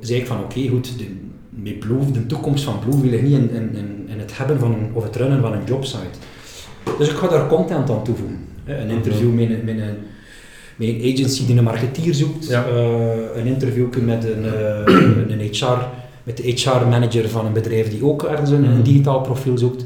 [0.01, 1.05] zei ik van oké, goed, de,
[1.51, 4.59] met Blue, de toekomst van Blue wil ik niet in, in, in, in het hebben
[4.59, 6.19] van een, of het runnen van een jobsite.
[6.99, 8.39] Dus ik ga daar content aan toevoegen.
[8.65, 9.97] Een interview met, een- met, een,
[10.77, 12.65] met een agency die een marketeer zoekt, Ja.
[12.67, 15.79] eh, een interview met een, eh, een HR,
[16.23, 18.83] met de HR-manager van een bedrijf die ook ergens een, een Mhm.
[18.83, 19.83] digitaal profiel zoekt.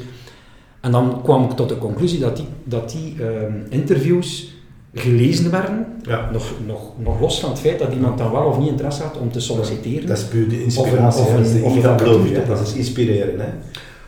[0.87, 4.55] En dan kwam ik tot de conclusie dat die, dat die ehm, interviews
[4.95, 6.29] gelezen werden, Ja.
[6.33, 9.19] nog, nog, nog los van het feit dat iemand dan wel of niet interesse had
[9.19, 10.09] om te solliciteren.
[10.09, 11.23] Dat is puur de inspiratie.
[11.23, 12.47] Of een- of een- een.
[12.49, 13.41] Dat is inspireren.
[13.41, 13.47] Hè.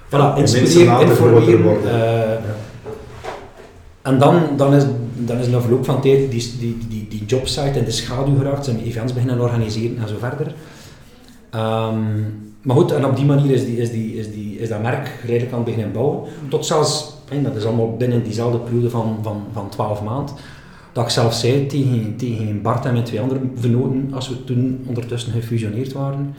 [0.08, 1.62] Voilà, inspireren, informeren.
[1.62, 1.90] worden.
[1.90, 2.32] eh,
[4.02, 4.84] En dan, dan, is,
[5.16, 8.36] dan is in de verloop van tijd die, die, die, die jobsite in de schaduw
[8.36, 10.54] geraakt, zijn events beginnen organiseren en zo verder.
[11.50, 11.96] Ehm,
[12.68, 15.08] maar goed, en op die manier is, die, is, die, is, die, is dat merk
[15.20, 16.28] geleidelijk aan beginnen bouwen.
[16.48, 17.12] Tot zelfs,
[17.42, 20.34] dat is allemaal binnen diezelfde periode van, van, van 12 maanden,
[20.92, 24.84] dat ik zelf zei tegen, tegen Bart en mijn twee andere venoten, als we toen
[24.86, 26.34] ondertussen gefusioneerd waren,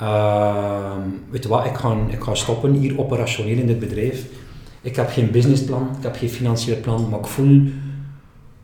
[0.00, 4.26] Ehm, weet je wat, ik ga, ik ga stoppen hier operationeel in dit bedrijf.
[4.80, 7.56] Ik heb geen businessplan, ik heb geen financieel plan, maar ik voel,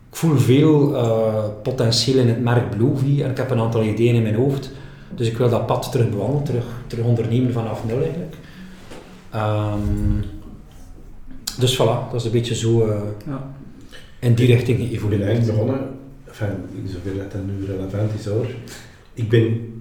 [0.09, 4.15] ik voel veel eh, potentieel in het merk Bluevie en ik heb een aantal ideeën
[4.15, 4.71] in mijn hoofd.
[5.15, 8.35] Dus ik wil dat pad terug bewandelen, terug, terug ondernemen vanaf nul eigenlijk.
[9.31, 10.21] Ehm,
[11.59, 13.49] dus voilà, dat is een beetje zo eh, Ja.
[14.19, 15.23] in die richting Ik ben geëvolueerd.
[15.23, 15.87] eigenlijk begonnen,
[16.27, 16.47] enfin,
[16.85, 18.45] zover dat dat nu relevant is hoor.
[19.13, 19.71] Ik ben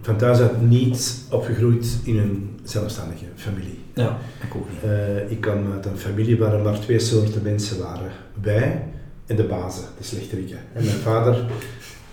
[0.00, 3.78] van thuis uit niet opgegroeid in een zelfstandige familie.
[3.94, 4.90] Ja, ik ook niet.
[4.90, 8.10] Eh, ik kwam uit een familie waar er maar twee soorten mensen waren.
[8.42, 8.84] Wij
[9.26, 10.58] en de bazen, de slechteriken.
[10.72, 11.44] En mijn vader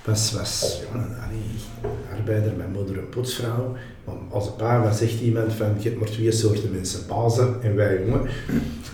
[0.05, 0.81] was, was
[1.25, 3.75] allee, arbeider, mijn moeder een poetsvrouw.
[4.03, 7.75] Maar als pa was echt iemand van, je hebt maar twee soorten mensen, bazen en
[7.75, 8.29] wij jongen.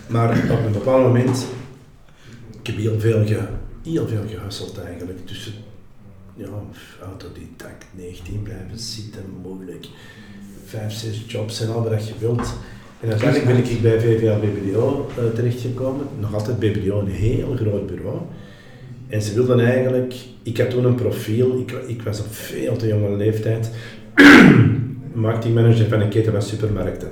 [0.08, 1.46] Maar op een bepaald moment,
[2.60, 3.40] ik heb heel veel, ge,
[3.82, 4.24] heel veel
[4.84, 5.26] eigenlijk.
[5.26, 5.52] Tussen
[6.34, 6.48] ja,
[7.02, 9.86] autodidact, 19 blijven zitten, moeilijk.
[10.64, 12.54] Vijf, zes jobs en al wat je wilt.
[13.00, 16.06] En uiteindelijk ben ik bij VVA BBDO eh, terechtgekomen.
[16.18, 18.18] Nog altijd BBDO, een heel groot bureau.
[19.08, 22.86] En ze wilden eigenlijk, ik had toen een profiel, ik, ik was op veel te
[22.86, 23.70] jonge leeftijd
[25.12, 27.08] marketingmanager van een keten van supermarkten.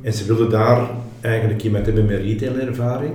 [0.00, 3.12] En ze wilden daar eigenlijk iemand hebben met retailervaring.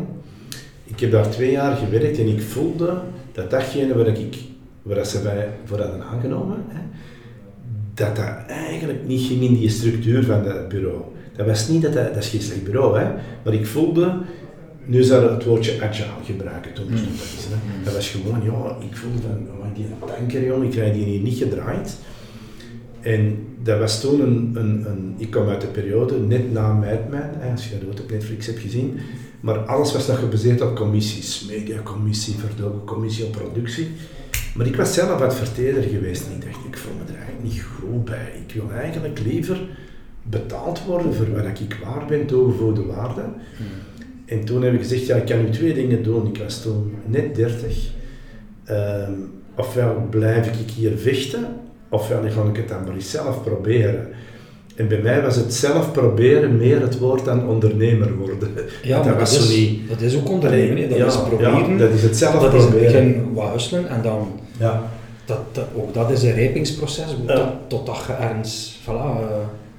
[0.83, 2.97] Ik heb daar twee jaar gewerkt en ik voelde
[3.31, 4.35] dat datgene waar ik,
[4.81, 6.81] waar ze mij voor hadden aangenomen, hè,
[7.93, 11.01] dat dat eigenlijk niet ging in die structuur van dat bureau.
[11.35, 13.05] Dat was niet dat dat, dat is geen slecht bureau, hè,
[13.43, 14.13] maar ik voelde,
[14.87, 17.83] nu zou ik het woordje agile gebruiken, toen bestond dat eens, hè.
[17.83, 21.19] Dat was gewoon, ja, ik voelde van, oh, die tanker, joh, ik krijg die hier
[21.19, 21.97] niet gedraaid.
[23.01, 27.51] En dat was toen een, een, een ik kwam uit de periode net na Madman,
[27.51, 28.99] als je dat op Netflix hebt gezien,
[29.39, 33.87] maar alles was nog gebaseerd op commissies, mediacommissie, verdogencommissie op productie.
[34.55, 37.61] Maar ik was zelf adverteerder geweest en ik dacht, ik voel me er eigenlijk niet
[37.61, 38.31] goed bij.
[38.47, 39.59] Ik wil eigenlijk liever
[40.23, 43.21] betaald worden voor wat ik waar ben, toegevoegde waarde.
[44.27, 46.27] En toen heb ik gezegd, ja, ik kan nu twee dingen doen.
[46.27, 47.89] Ik was toen net 30.
[48.65, 49.11] Ehm,
[49.55, 51.45] ofwel blijf ik hier vechten,
[51.89, 54.07] ofwel ga ik het dan maar eens zelf proberen.
[54.75, 58.49] En bij mij was het zelf proberen meer het woord dan ondernemer worden.
[58.83, 59.89] Ja, dat was dat zo is, niet.
[59.89, 61.69] dat is ook ondernemen, dat Ja, is proberen.
[61.71, 62.91] ja, dat is het zelf dat is proberen.
[63.11, 64.91] begin wat en dan, Ja.
[65.25, 67.35] dat, dat, ook dat is een rijpingsproces, Ja.
[67.35, 69.17] tot, totdat je ergens, voilà,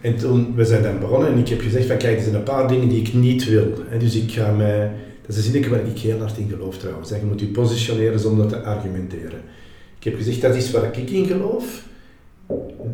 [0.00, 2.42] En toen, we zijn dan begonnen en ik heb gezegd van kijk, er zijn een
[2.42, 3.72] paar dingen die ik niet wil.
[3.88, 4.90] Hè, dus ik ga mij,
[5.20, 7.10] dat is een zinnetje waar ik heel hard in geloof trouwens.
[7.10, 7.16] Hè.
[7.16, 9.40] Je moet je positioneren zonder te argumenteren.
[9.98, 11.86] Ik heb gezegd, dat is waar ik in geloof.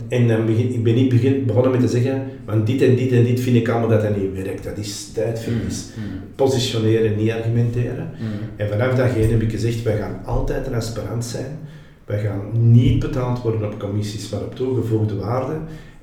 [0.08, 3.12] En dan begin, ik ben niet begin, begonnen met te zeggen, want dit en dit
[3.12, 4.64] en dit vind ik allemaal dat dat niet werkt.
[4.64, 5.88] Dat is tijdverlies.
[6.34, 8.10] Positioneren, niet argumenteren.
[8.56, 11.58] En vanaf dat heb ik gezegd, wij gaan altijd transparant zijn.
[12.04, 15.54] Wij gaan niet betaald worden op commissies, maar op toegevoegde waarde.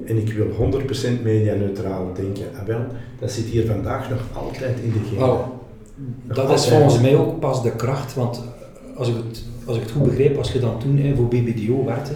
[0.05, 2.45] En ik wil 100% media-neutraal denken.
[2.59, 2.79] Ah, wel,
[3.19, 5.37] dat zit hier vandaag nog altijd in de genen.
[6.23, 8.43] Dat is volgens mij ook pas de kracht, want
[8.95, 11.85] als ik het, als ik het goed begreep, als je dan toen hè, voor BBDO
[11.85, 12.11] werkte,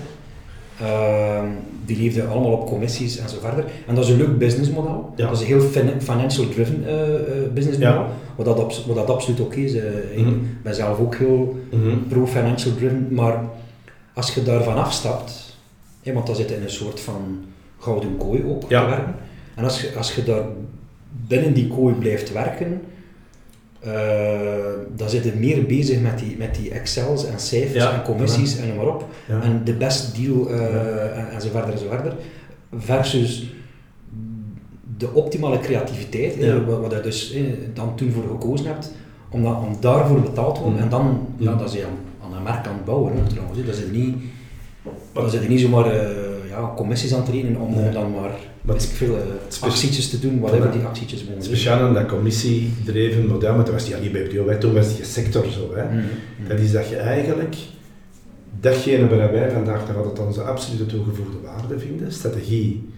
[0.79, 1.45] ehm,
[1.85, 3.65] die leefde allemaal op commissies en zo verder.
[3.87, 5.13] En dat is een leuk businessmodel.
[5.15, 5.25] Ja.
[5.27, 6.93] Dat is een heel fin- financial driven eh,
[7.53, 7.93] businessmodel.
[8.01, 8.07] Ja.
[8.35, 9.73] wat dat, wat dat absoluut oké is.
[9.73, 9.83] eh,
[10.17, 10.33] ik Mhm.
[10.63, 11.97] ben zelf ook heel Mhm.
[12.07, 13.43] pro-financial driven, maar
[14.13, 15.57] als je daarvan afstapt,
[16.03, 17.21] hè, want dan zit je in een soort van
[17.85, 18.81] gouden kooi ook Ja.
[18.83, 19.15] te werken,
[19.55, 20.43] en als je, als je daar
[21.27, 22.81] binnen die kooi blijft werken,
[23.79, 23.91] eh,
[24.95, 28.57] dan zit je meer bezig met die, met die Excels en cijfers Ja, en commissies
[28.59, 31.87] en noem maar op, en de best deal eh, en, en zo verder en zo
[31.89, 32.13] verder,
[32.77, 33.53] versus
[34.97, 36.63] de optimale creativiteit, Ja.
[36.63, 37.35] wat, wat je dus
[37.73, 38.91] dan toen voor gekozen hebt,
[39.29, 40.77] om, dat, om daarvoor betaald te worden.
[40.79, 40.83] Mm.
[40.83, 41.57] En dan, ja, Mm.
[41.57, 41.97] dan zijn je aan,
[42.31, 43.65] aan een merk aan het bouwen trouwens.
[43.65, 44.15] Dat is niet,
[45.13, 46.09] dan zit je niet zomaar eh,
[46.55, 47.85] ja, commissies aan het trainen om, Nee.
[47.85, 48.31] om dan maar
[48.75, 49.17] ik veel,
[49.59, 51.43] actietjes te doen, whatever die actietjes mogen.
[51.43, 54.95] Speciaal aan dat commissiedreven model, maar toen was die al niet bij hè, toen was
[54.95, 55.75] die sector zo.
[55.75, 55.83] Hè.
[55.83, 56.47] Mm, mm.
[56.47, 57.55] Dat is dat je eigenlijk
[58.59, 62.89] datgene waar wij vandaag nog altijd onze absolute toegevoegde waarde vinden, strategie,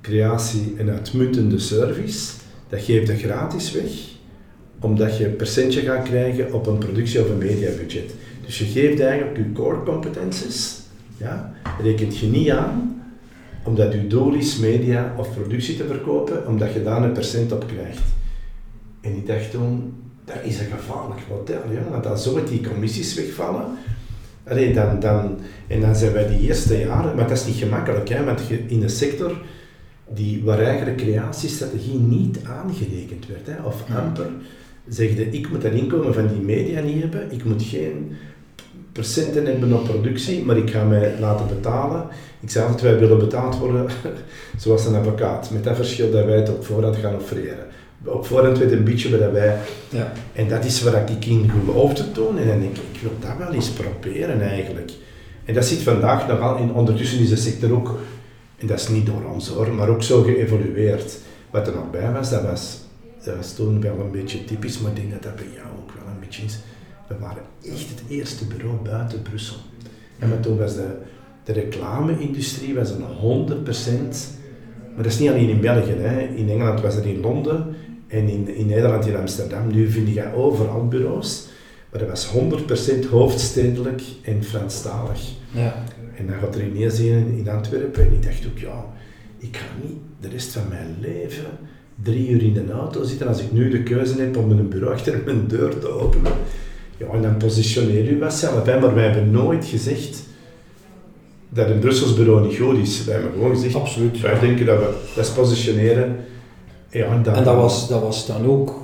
[0.00, 2.32] creatie en uitmuntende service,
[2.68, 3.90] dat geeft je gratis weg,
[4.80, 8.14] omdat je een percentje gaat krijgen op een productie- of een mediabudget.
[8.46, 10.80] Dus je geeft eigenlijk je core competences,
[11.16, 13.02] ja, rekent je niet aan,
[13.64, 17.66] omdat je doel is media of productie te verkopen, omdat je daar een percent op
[17.66, 18.02] krijgt.
[19.00, 19.94] En ik dacht toen,
[20.24, 23.64] dat is een gevaarlijk model, ja, want als zo die commissies wegvallen,
[24.48, 28.08] allee, dan, dan, en dan zijn wij die eerste jaren, maar dat is niet gemakkelijk,
[28.08, 29.36] hè, want je, in een sector
[30.14, 34.30] die, waar eigenlijk creatiestrategie niet aangerekend werd, hè, of amper,
[34.88, 38.16] zegde ik moet dat inkomen van die media niet hebben, ik moet geen
[38.96, 42.06] percenten hebben op productie, maar ik ga mij laten betalen.
[42.40, 43.86] Ik zei altijd, wij willen betaald worden
[44.62, 47.66] zoals een advocaat, met dat verschil dat wij het op voorhand gaan offreren.
[48.04, 49.56] Op voorhand weet een beetje wat wij
[49.88, 50.12] Ja.
[50.32, 52.38] en dat is waar ik in geloofde toen.
[52.38, 54.90] En dan denk ik, ik wil dat wel eens proberen eigenlijk.
[55.44, 56.72] En dat zit vandaag nogal in.
[56.72, 57.98] Ondertussen is de sector ook,
[58.58, 61.18] en dat is niet door ons hoor, maar ook zo geëvolueerd.
[61.50, 62.78] Wat er nog bij was, dat was,
[63.24, 65.90] dat was toen wel een beetje typisch, maar ik denk dat dat bij jou ook
[65.98, 66.58] wel een beetje is.
[67.08, 69.56] We waren echt het eerste bureau buiten Brussel.
[70.18, 70.88] En maar toen was de,
[71.44, 73.62] de reclame-industrie was een 100%,
[74.94, 75.92] maar dat is niet alleen in België.
[75.92, 76.20] Hè.
[76.20, 77.74] In Engeland was het in Londen
[78.06, 79.72] en in, in Nederland, in Amsterdam.
[79.72, 81.48] Nu vind je overal bureaus,
[81.90, 82.32] maar dat was
[83.04, 85.20] 100% hoofdstedelijk en Franstalig.
[85.50, 85.84] Ja.
[86.16, 88.86] En dan gaat er ineens een in Antwerpen en ik dacht ook, ja,
[89.38, 91.46] ik ga niet de rest van mijn leven
[92.02, 94.94] drie uur in de auto zitten als ik nu de keuze heb om een bureau
[94.94, 96.32] achter mijn deur te openen.
[96.96, 100.22] Ja, en dan positioneer je wel zelf, maar wij hebben nooit gezegd
[101.48, 103.04] dat een Brussels bureau niet goed is.
[103.04, 104.20] Wij hebben gewoon gezegd, Absoluut.
[104.20, 106.16] wij denken dat we dat is positioneren.
[106.90, 108.74] Ja, en, dan, En dat was, dat was dan ook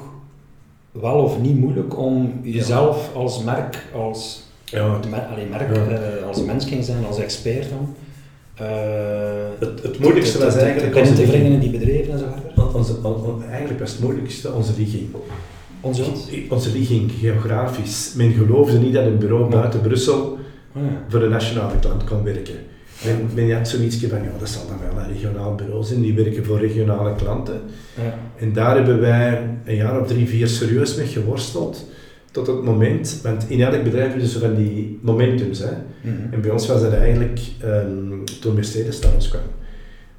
[0.91, 6.27] wel of niet moeilijk om jezelf als merk, als, Ja, het, mer- allee, merk, eh,
[6.27, 7.95] als mens ging zijn, als expert dan.
[8.55, 8.69] eh,
[9.59, 12.25] het, het moeilijkste te- was eigenlijk te binnen te brengen in die bedrijven en zo
[12.55, 12.75] verder.
[12.75, 15.09] Onze, on- on- eigenlijk was het moeilijkste onze ligging.
[15.83, 16.05] Onze?
[16.49, 18.13] Onze ligging, geografisch.
[18.17, 20.39] Men geloofde niet dat een bureau buiten Brussel
[20.75, 21.05] ja.
[21.09, 22.55] voor de nationale klant kon werken.
[23.05, 26.15] Men, men had zoiets van, ja, dat zal dan wel een regionaal bureau zijn, die
[26.15, 27.61] werken voor regionale klanten.
[28.03, 28.19] Ja.
[28.37, 31.91] En daar hebben wij een jaar of drie, vier serieus mee geworsteld.
[32.31, 35.59] Tot het moment, want in elk bedrijf hebben ze van die momentums.
[35.59, 35.71] Hè.
[36.01, 36.33] Mhm.
[36.33, 39.43] En bij ons was dat eigenlijk, ehm, toen Mercedes naar ons kwam,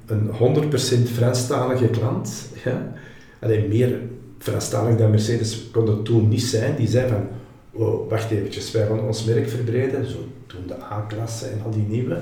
[0.06, 2.48] een 100% Franstalige klant.
[2.64, 2.92] Ja.
[3.40, 3.98] Alleen meer
[4.38, 6.76] Franstalig dan Mercedes kon het toen niet zijn.
[6.76, 7.26] Die zei van,
[7.72, 10.06] oh, wacht eventjes, wij gaan ons merk verbreden.
[10.10, 10.16] Zo
[10.46, 12.18] toen de A-klasse en al die nieuwe.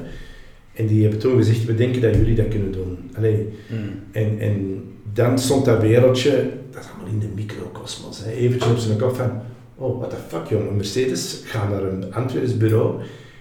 [0.74, 3.10] En die hebben toen gezegd, we denken dat jullie dat kunnen doen.
[3.16, 3.80] Allee, Mhm.
[4.12, 4.82] en, en
[5.12, 8.22] dan stond dat wereldje, dat is allemaal in de microcosmos.
[8.24, 9.30] Eventjes op zijn kop van,
[9.76, 13.00] oh, what the fuck jongen, Mercedes, ga naar een Antwerps bureau.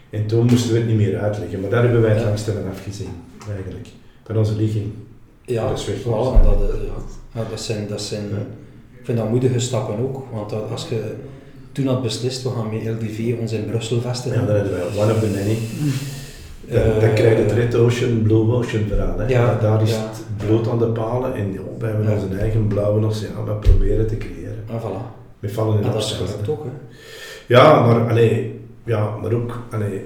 [0.10, 2.26] En toen moesten we het niet meer uitleggen, maar daar hebben wij het Ja.
[2.26, 3.10] langste van afgezien,
[3.56, 3.88] eigenlijk.
[4.24, 4.86] Van onze ligging.
[5.46, 5.98] Ja, Dat is weg.
[6.02, 6.76] voilà, en dat, eh,
[7.34, 7.44] ja.
[7.50, 8.36] Dat zijn, dat zijn Ja.
[9.00, 11.14] ik vind dat moedige stappen ook, want dat, als je
[11.72, 14.40] toen had beslist, we gaan met LDV ons in Brussel vestigen.
[14.40, 15.58] Ja, dan hebben wij one of the many.
[16.68, 19.18] Dan, dan krijg je het Red Ocean, Blue Ocean verhaal.
[19.20, 19.28] Hè.
[19.28, 23.06] Ja, daar is het bloed aan de palen en joh, wij hebben onze eigen blauwe
[23.06, 24.64] oceaan, we proberen te creëren.
[24.70, 25.20] Ah, voilà.
[25.40, 26.20] We vallen in En dat is
[26.50, 26.70] ook, hè.
[27.48, 30.02] Ja, maar, allee, ja, maar ook, allee,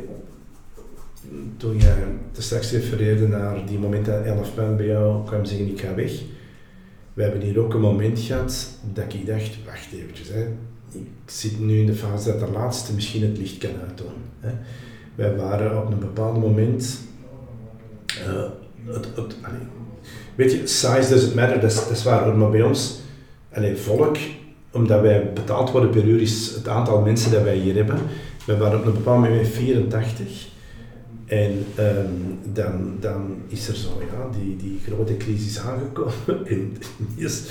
[1.58, 5.68] toen jij te straks refereerde naar die moment dat 11 man bij jou kwam zeggen
[5.68, 6.12] ik ga weg.
[7.14, 10.42] We hebben hier ook een moment gehad dat ik dacht, wacht eventjes, hè.
[10.92, 14.14] ik zit nu in de fase dat de laatste misschien het licht kan uitdoen.
[15.16, 17.00] Wij waren op een bepaald moment,
[18.06, 18.44] eh,
[18.86, 19.36] het, het,
[20.36, 23.00] weet je, size doesn't matter, dat is, dat waar, maar bij ons,
[23.54, 24.18] allee, volk,
[24.72, 28.00] omdat wij betaald worden per uur, is het aantal mensen dat wij hier hebben.
[28.46, 30.54] We waren op een bepaald moment 84.
[31.26, 32.12] En ehm,
[32.54, 36.14] dan, dan is er zo, ja, die, die grote crisis aangekomen.
[36.48, 36.78] En
[37.16, 37.44] yes,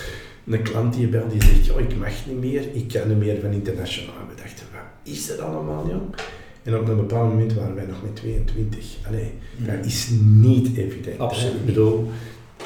[0.47, 3.41] een klant die belt die zegt, oh, ik mag niet meer, ik kan niet meer
[3.41, 4.15] van internationaal.
[4.29, 6.15] We dachten, wat is dat allemaal, jong?
[6.63, 8.97] En op een bepaald moment waren wij nog met 22.
[9.07, 11.19] Allee, dat is niet evident.
[11.19, 12.11] Absoluut Ik bedoel,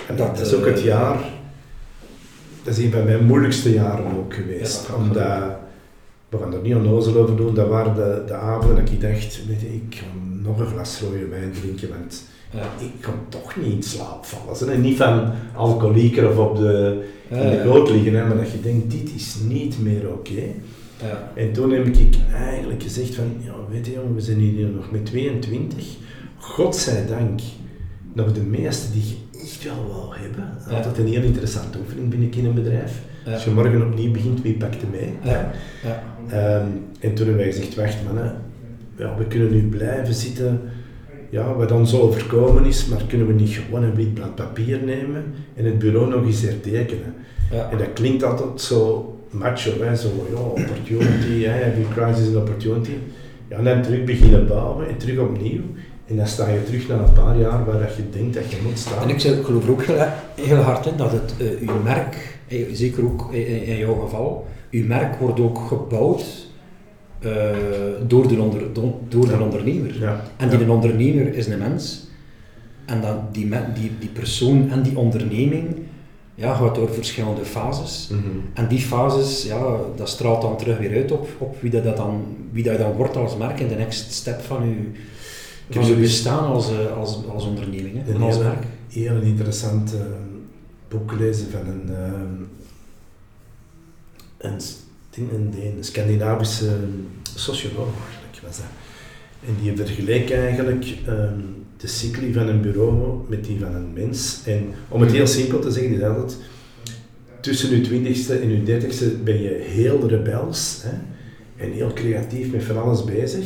[0.08, 1.18] en Dat, dat, is ook het eh, jaar,
[2.62, 4.86] dat is een van mijn moeilijkste jaren ook geweest.
[4.88, 5.42] Ja, omdat,
[6.28, 9.46] we gaan er niet onnozel over doen, dat waren de, de avonden dat ik dacht,
[9.46, 10.06] weet je, ik ga
[10.42, 12.62] nog een glas rode wijn drinken, want Ja.
[12.78, 14.80] ik kan toch niet in slaap vallen.
[14.80, 17.62] Niet van alcoholieker of op de, in Ja, de ja.
[17.62, 20.42] goot liggen, hè, maar dat je denkt, dit is niet meer oké.
[21.02, 21.32] Ja.
[21.34, 24.90] En toen heb ik eigenlijk gezegd van, ja weet je jongen, we zijn hier nog
[24.90, 25.86] met 22.
[26.38, 27.40] Godzijdank
[28.12, 30.48] nog de meeste die je echt wel wil hebben.
[30.68, 30.76] Ja.
[30.76, 33.00] Altijd een heel interessante oefening binnen in een bedrijf.
[33.24, 33.32] Ja.
[33.32, 35.12] Als je morgen opnieuw begint, wie pakt er mee?
[35.22, 35.50] Ja.
[35.84, 36.02] Ja.
[36.28, 36.66] Ehm,
[37.00, 38.36] en toen hebben wij gezegd, wacht mannen,
[38.98, 40.60] ja, we kunnen nu blijven zitten,
[41.30, 44.78] ja, wat dan zo overkomen is, maar kunnen we niet gewoon een wit blad papier
[44.84, 45.24] nemen
[45.54, 47.14] en het bureau nog eens hertekenen?
[47.50, 47.70] Ja.
[47.70, 52.40] En dat klinkt altijd zo macho, hè, zo ja, opportunity, hè, every crisis is an
[52.40, 52.92] opportunity.
[53.48, 55.62] Ja, en dan terug beginnen bouwen en terug opnieuw.
[56.06, 58.56] En dan sta je terug na een paar jaar waar dat je denkt dat je
[58.62, 59.02] moet staan.
[59.02, 59.82] En ik geloof ook
[60.34, 64.46] heel, hard in dat het eh, uw merk, eh, zeker ook in, in jouw geval,
[64.70, 66.47] uw merk wordt ook gebouwd
[67.20, 67.56] eh,
[68.06, 70.00] door, de onder, do- door de ondernemer.
[70.00, 70.24] Ja.
[70.36, 70.68] En die Ja.
[70.70, 72.06] ondernemer is een mens.
[72.84, 75.76] En dan die, die, die persoon en die onderneming
[76.34, 78.08] ja, gaat door verschillende fases.
[78.12, 78.20] Mhm.
[78.54, 81.96] En die fases, ja, dat straalt dan terug weer uit op, op wie, dat dat
[81.96, 84.74] dan, wie dat dan wordt als merk in de next step van je,
[85.74, 88.64] heb van je bestaan als, eh, als, als onderneming hè, en Een als heel, merk.
[88.88, 90.00] heel interessant eh,
[90.88, 92.12] boek gelezen van een, eh,
[94.50, 94.60] een,
[95.18, 96.70] ding- een, een Scandinavische
[97.34, 98.66] socioloog, eigenlijk was dat.
[99.46, 101.34] En die vergeleek eigenlijk ehm,
[101.76, 104.40] de cycli van een bureau met die van een mens.
[104.44, 106.36] En om het heel simpel te zeggen, is altijd
[107.40, 110.96] tussen je twintigste en je dertigste ben je heel rebels hè,
[111.64, 113.44] en heel creatief met van alles bezig.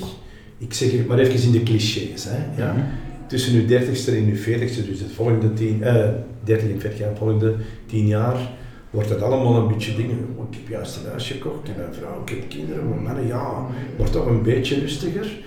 [0.58, 2.24] Ik zeg het maar even in de clichés.
[2.28, 2.82] Hè, ja Mhm.
[3.26, 6.08] tussen je dertigste en je veertigste, dus het volgende tien, eh,
[6.44, 7.54] 30 en 40 jaar, volgende
[7.86, 8.50] tien jaar,
[8.92, 10.34] wordt dat allemaal een beetje dingen.
[10.36, 12.98] Oh, ik heb juist een huis gekocht, ik heb een vrouw, ik heb kinderen, maar
[12.98, 13.66] mannen, ja,
[13.96, 15.40] wordt toch een beetje rustiger.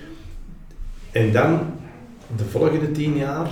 [1.11, 1.59] En dan,
[2.35, 3.49] de volgende tien jaar,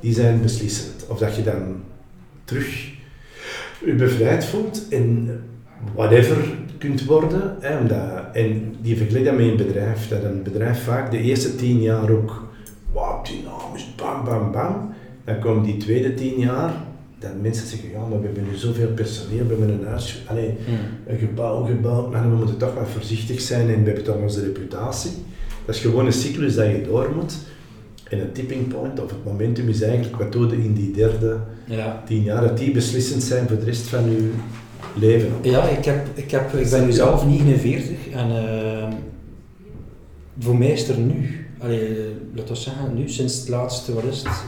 [0.00, 1.06] die zijn beslissend.
[1.08, 1.82] Of dat je dan
[2.44, 2.90] terug
[3.84, 5.40] je bevrijd voelt en
[5.94, 6.36] whatever
[6.78, 7.56] kunt worden.
[7.60, 10.08] Hè, omdat, en die vergelijkt dat met een bedrijf.
[10.08, 12.48] Dat een bedrijf vaak de eerste tien jaar ook
[12.92, 14.94] wow, dynamisch, bam, bam, bam.
[15.24, 16.72] Dan komen die tweede tien jaar,
[17.22, 20.42] dat mensen zeggen, ja, maar we hebben nu zoveel personeel, we hebben een huis, Mhm.
[21.06, 24.40] een gebouw gebouwd, maar we moeten toch wat voorzichtig zijn en we hebben toch onze
[24.40, 25.10] reputatie.
[25.66, 27.34] Dat is gewoon een cyclus dat je door moet.
[28.08, 31.36] En een tipping point, of het momentum, is eigenlijk wat doe je in die derde
[31.64, 32.02] Ja.
[32.06, 34.30] tien jaar, dat die beslissend zijn voor de rest van je
[34.94, 35.28] leven.
[35.42, 38.88] Ja, ik, heb, ik, heb, ik ben nu zelf 49 en eh,
[40.38, 41.96] voor mij is er nu, allee,
[42.34, 44.42] laten we zeggen, nu sinds het laatste, wat is het,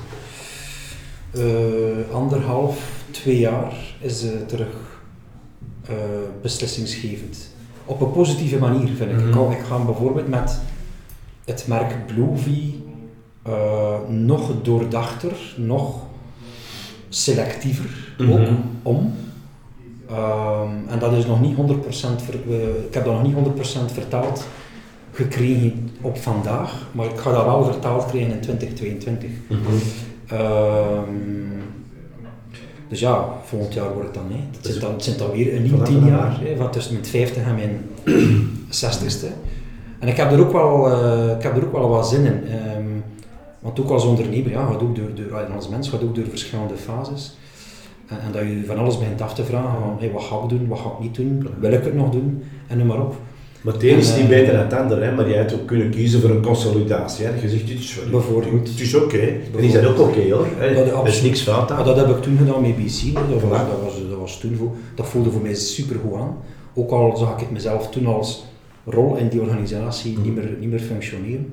[2.12, 5.00] anderhalf, twee jaar is terug
[5.88, 5.94] eh,
[6.42, 7.48] beslissingsgevend.
[7.84, 9.16] Op een positieve manier vind ik.
[9.16, 9.28] Mhm.
[9.28, 10.60] ik, ga, ik ga bijvoorbeeld met
[11.44, 12.82] het merk Bluevie
[13.42, 16.02] eh, nog doordachter, nog
[17.08, 18.54] selectiever ook Mhm.
[18.82, 19.14] om.
[20.08, 23.92] Ehm, en dat is nog niet 100%, ver, eh, ik heb dat nog niet 100%
[23.92, 24.46] vertaald
[25.12, 29.30] gekregen op vandaag, maar ik ga dat wel vertaald krijgen in 2022.
[29.50, 29.58] Ehm,
[32.88, 34.44] dus ja, volgend jaar wordt het dan, hè.
[34.56, 37.06] Het, zit dan, het zit dan weer een nieuw tien jaar, hè, van tussen mijn
[37.06, 37.90] 50 en mijn
[38.84, 39.26] 60ste.
[39.98, 42.46] En ik heb er ook wel, eh, ik heb er ook wel wat zin in.
[42.46, 42.84] Ehm,
[43.60, 46.76] want ook als ondernemer, ja, gaat ook door, door, als mens gaat ook door verschillende
[46.76, 47.36] fases.
[48.06, 50.48] En, en dat je van alles begint af te vragen van, hey, wat ga ik
[50.48, 53.14] doen, wat ga ik niet doen, wil ik het nog doen, en noem maar op.
[53.64, 55.90] Maar het is niet eh, beter dan het ander, hè, maar jij hebt ook kunnen
[55.90, 57.26] kiezen voor een consolidatie.
[57.26, 57.40] Hè.
[57.40, 58.68] Je zegt, dit is, Bijvoorbeeld.
[58.68, 59.18] het is oké.
[59.56, 60.46] En is dat ook oké hoor.
[60.56, 60.74] Hè.
[60.74, 61.84] Dat is Er is niks fout Maar aan.
[61.84, 63.14] dat heb ik toen gedaan met BC.
[63.14, 63.48] Dat, Voilà.
[63.48, 66.36] dat, was, dat, was toen voor, dat voelde voor mij super goed aan.
[66.74, 68.44] Ook al zag ik het mezelf toen als
[68.84, 71.52] rol in die organisatie niet, meer, niet meer functioneren.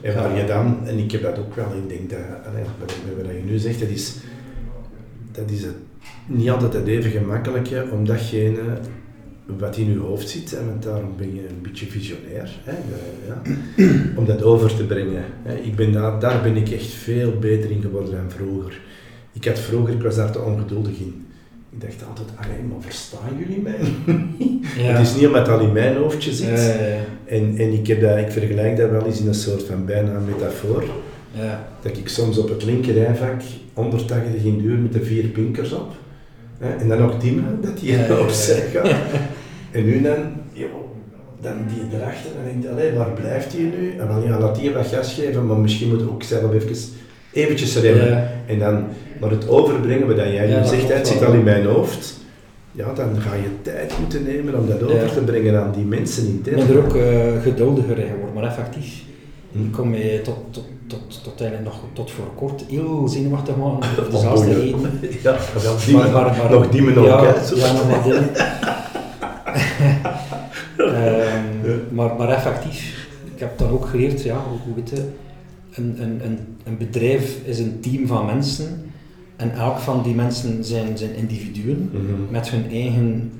[0.00, 2.18] En waar je dan, en ik heb dat ook wel, ik denk dat,
[3.16, 4.14] wat je nu zegt, dat is,
[5.32, 5.74] dat is het,
[6.26, 8.60] niet altijd het even gemakkelijke om datgene
[9.58, 12.76] wat in je hoofd zit, hè, want daarom ben je een beetje visionair, hè,
[13.26, 13.42] ja,
[14.16, 15.24] om dat over te brengen.
[15.42, 15.56] Hè.
[15.56, 18.80] Ik ben daar, daar ben ik echt veel beter in geworden dan vroeger.
[19.32, 21.26] Ik had vroeger, ik was daar te ongeduldig in.
[21.70, 23.78] Ik dacht altijd, maar verstaan jullie mij?
[24.92, 26.76] Het is niet omdat al in mijn hoofdje zit.
[27.24, 30.18] En, en ik, heb dat, ik vergelijk dat wel eens in een soort van bijna
[30.18, 30.84] metafoor.
[31.82, 33.42] Dat ik soms op het linkerrijvak
[33.72, 35.94] 180 in de uur met de vier pinkers op.
[36.58, 38.90] En dan ook Diemen, dat die Ja, opzij gaat.
[39.70, 40.16] En nu dan,
[40.52, 40.68] joh,
[41.40, 43.94] dan die erachter, dan denk je, allee, waar blijft hij nu?
[43.98, 46.76] En dan ja, laat die wat gas geven, maar misschien moet ook zelf even
[47.32, 48.08] eventjes remmen.
[48.08, 48.30] Ja.
[48.46, 48.84] En dan,
[49.20, 52.16] maar het overbrengen wat jij Ja, nu zegt, het zit al in mijn hoofd.
[52.72, 56.26] Ja, dan ga je tijd moeten nemen om dat over te brengen aan die mensen
[56.26, 59.02] in Ik ben er ook eh, geduldiger in geworden, maar effectief.
[59.52, 59.64] Hm.
[59.64, 63.70] Ik kom mij tot, tot, tot, tot, eigenlijk nog tot voor kort heel zenuwachtig man.
[63.70, 65.00] Oh, De te eten.
[65.22, 67.44] Ja, wel Maar- maar- maar- nog diemen ook, ja, hè.
[67.46, 67.56] Zo.
[67.56, 68.28] Ja, nog wat dingen.
[70.76, 75.08] Ehm, maar, maar effectief, ik heb dan ook geleerd, ja, hoe hoe weet je,
[75.74, 78.90] een, een, een, een bedrijf is een team van mensen
[79.36, 82.30] en elk van die mensen zijn, zijn individuen Mhm.
[82.30, 83.32] met hun eigen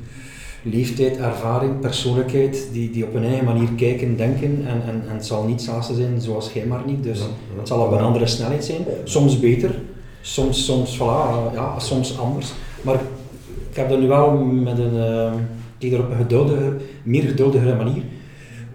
[0.70, 5.26] leeftijd, ervaring, persoonlijkheid, die, die op hun eigen manier kijken, denken en, en, en het
[5.26, 7.58] zal niet hetzelfde zijn zoals jij maar niet, dus Ja, ja.
[7.58, 9.70] het zal op een andere snelheid zijn, soms beter,
[10.20, 12.52] soms, soms, voilà, ja, soms anders,
[12.82, 12.94] maar
[13.70, 15.32] ik heb dat nu wel met een, eh,
[15.78, 18.02] ik kijk er op een geduldige, meer geduldigere manier,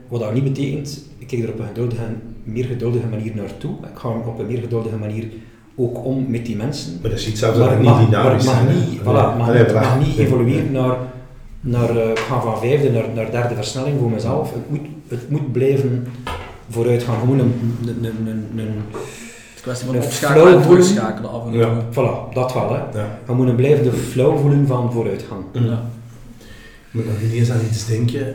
[0.07, 2.03] wat dat niet betekent, ik kijk er op een geduldige,
[2.43, 5.27] meer geduldige manier naartoe, ik ga op een meer geduldige manier
[5.75, 8.45] ook om met die mensen, Maar dat is iets zelfs maar dat niet maar dynamisch
[8.45, 8.73] mag hè.
[8.73, 10.97] niet, voilà, mag, niet, mag evolueren naar,
[11.61, 14.53] naar uh, gaan van vijfde naar, naar derde versnelling voor mezelf.
[14.53, 16.07] Het moet, het moet blijven
[16.69, 17.19] vooruit gaan.
[17.19, 17.53] Gewoon een,
[17.87, 19.03] een, een, een, een Het
[19.53, 20.81] is een kwestie van Een opschakelen en flow voelen.
[20.83, 21.61] terugschakelen af en toe.
[21.61, 21.83] Ja.
[21.91, 22.69] voilà, dat wel.
[22.73, 22.99] Hè.
[22.99, 23.19] Ja.
[23.27, 25.43] Je moet een blijvende flow voelen van vooruitgang.
[25.51, 25.83] Ja.
[26.87, 28.31] Ik moet nog ineens aan iets denken.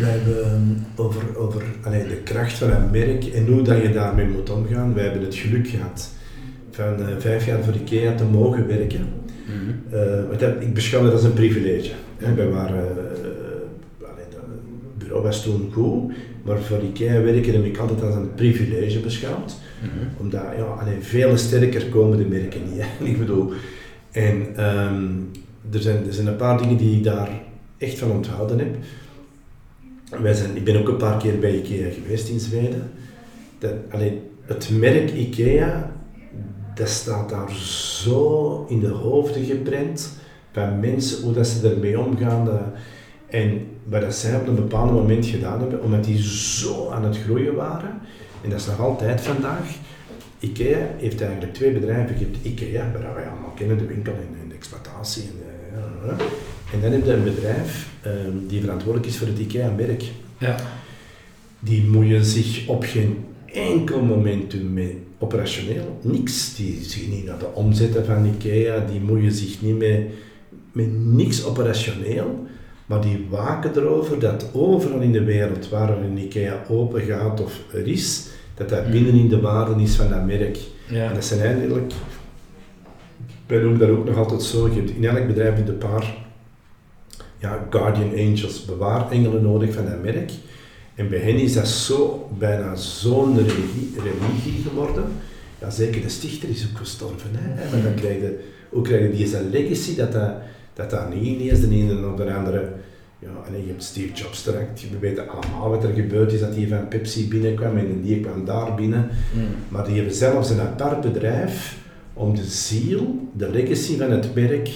[0.00, 4.26] Wij hebben over, over allee, de kracht van een merk en hoe dat je daarmee
[4.26, 4.94] moet omgaan.
[4.94, 6.10] Wij hebben het geluk gehad
[6.70, 9.08] van eh, vijf jaar voor IKEA te mogen werken.
[10.38, 11.90] Dat- ik beschouw dat als een privilege.
[12.16, 12.34] Hè.
[12.34, 16.12] Wij waren, eh, allee, het bureau was toen goed,
[16.44, 19.56] maar voor IKEA werken heb ik altijd als een privilege beschouwd.
[20.16, 22.80] Omdat, ja, alleen veel sterker komen de merken niet.
[22.82, 23.04] Hè.
[23.10, 23.52] Ik bedoel,
[24.10, 25.04] en ehm,
[25.72, 27.30] er, zijn, er zijn een paar dingen die ik daar
[27.78, 28.76] echt van onthouden heb.
[30.22, 32.90] Wij zijn, ik ben ook een paar keer bij IKEA geweest in Zweden.
[33.58, 35.92] Dat, allee, het merk IKEA,
[36.78, 40.12] dat staat daar zo in de hoofden geprent
[40.52, 42.44] van mensen, hoe dat ze ermee omgaan.
[42.44, 42.60] dat-
[43.26, 47.18] en wat dat zij op een bepaald moment gedaan hebben, omdat die zo aan het
[47.18, 47.90] groeien waren,
[48.42, 49.76] en dat is nog altijd vandaag,
[50.40, 52.18] IKEA heeft eigenlijk twee bedrijven.
[52.18, 55.22] Je hebt IKEA, waar wij allemaal kennen, de winkel en, de exploitatie.
[55.22, 56.24] En, eh,
[56.72, 60.02] en dan heb je een bedrijf ehm, die verantwoordelijk is voor het IKEA-merk.
[60.38, 60.56] Ja.
[61.60, 65.98] Die moeien zich op geen enkel moment met operationeel.
[66.02, 66.54] Niks.
[66.56, 70.00] Die zien niet naar de omzetten van IKEA, die moeien zich niet met,
[70.72, 72.46] met niks operationeel.
[72.86, 77.42] Maar die waken erover dat overal in de wereld waar er een IKEA open gaat
[77.42, 78.90] of er is, dat dat Hmm.
[78.90, 80.58] binnenin de waarde is van dat merk.
[80.88, 81.08] Ja.
[81.08, 81.92] En dat zijn eigenlijk,
[83.46, 85.78] wij noemen dat ook nog altijd zo, je hebt in elk bedrijf heb je een
[85.78, 86.16] paar
[87.38, 90.30] ja, guardian angels, bewaarengelen nodig van dat merk.
[90.98, 95.04] En bij hen is dat zo, bijna zo'n religie, religie geworden.
[95.60, 97.30] Ja, zeker de stichter is ook gestorven.
[97.32, 97.70] Hè?
[97.70, 98.38] Maar dan krijg je,
[98.68, 100.32] hoe krijg je deze legacy, dat dat,
[100.74, 102.72] dat, dat niet ineens de ene of de andere...
[103.18, 106.54] Ja, en je hebt Steve Jobs direct, we weten allemaal wat er gebeurd is, dat
[106.54, 109.10] hij van Pepsi binnenkwam en die kwam daar binnen.
[109.34, 109.42] Mm.
[109.68, 111.76] Maar die hebben zelfs een apart bedrijf
[112.12, 114.70] om de ziel, de legacy van het merk,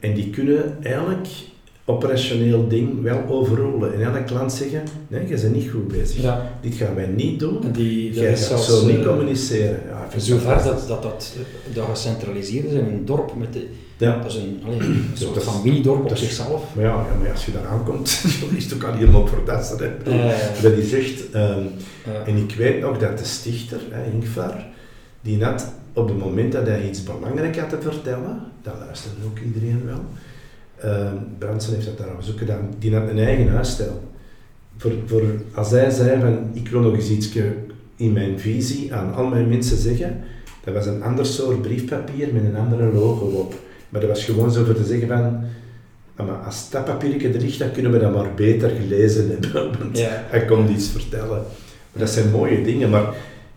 [0.00, 1.26] en die kunnen elk
[1.84, 3.94] operationeel ding wel overrolen.
[3.94, 6.22] En elk klant zeggen, nee, je bent niet goed bezig.
[6.22, 6.50] Ja.
[6.60, 7.64] Dit gaan wij niet doen.
[7.64, 9.80] En die, Jij is gaat zo niet eh, communiceren.
[9.88, 11.32] Ja, Zover dat dat, dat,
[11.74, 13.34] dat gecentraliseerd is in een dorp.
[13.36, 13.66] Met de,
[13.96, 14.16] Ja.
[14.18, 16.74] Dat is een, allee, een soort dat is- van mini-dorp op dat is- zichzelf.
[16.74, 19.78] Maar ja, ja, maar als je daar aankomt, dan is het ook al helemaal verdassen.
[19.78, 20.10] Hè.
[20.10, 21.62] Eh, Dat die zegt, ehm,
[22.04, 22.22] ja.
[22.26, 24.64] En ik weet nog dat de stichter, hè, Ingvar,
[25.20, 29.38] die had op het moment dat hij iets belangrijk had te vertellen, dat luisterde ook
[29.46, 30.04] iedereen wel,
[31.38, 34.00] Branson heeft dat trouwens ook gedaan, die had een eigen huisstijl.
[34.76, 35.22] Voor, voor,
[35.54, 37.32] als hij zei van, ik wil nog eens iets
[37.96, 40.20] in mijn visie aan al mijn mensen zeggen,
[40.64, 43.54] dat was een ander soort briefpapier met een andere logo op.
[43.88, 45.40] Maar dat was gewoon zo voor te zeggen van,
[46.16, 49.52] "Ah, maar als dat papiertje er ligt, dan kunnen we dat maar beter gelezen hebben.
[49.78, 50.24] Want Ja.
[50.26, 51.28] hij komt iets vertellen.
[51.92, 53.14] Maar dat zijn mooie dingen, maar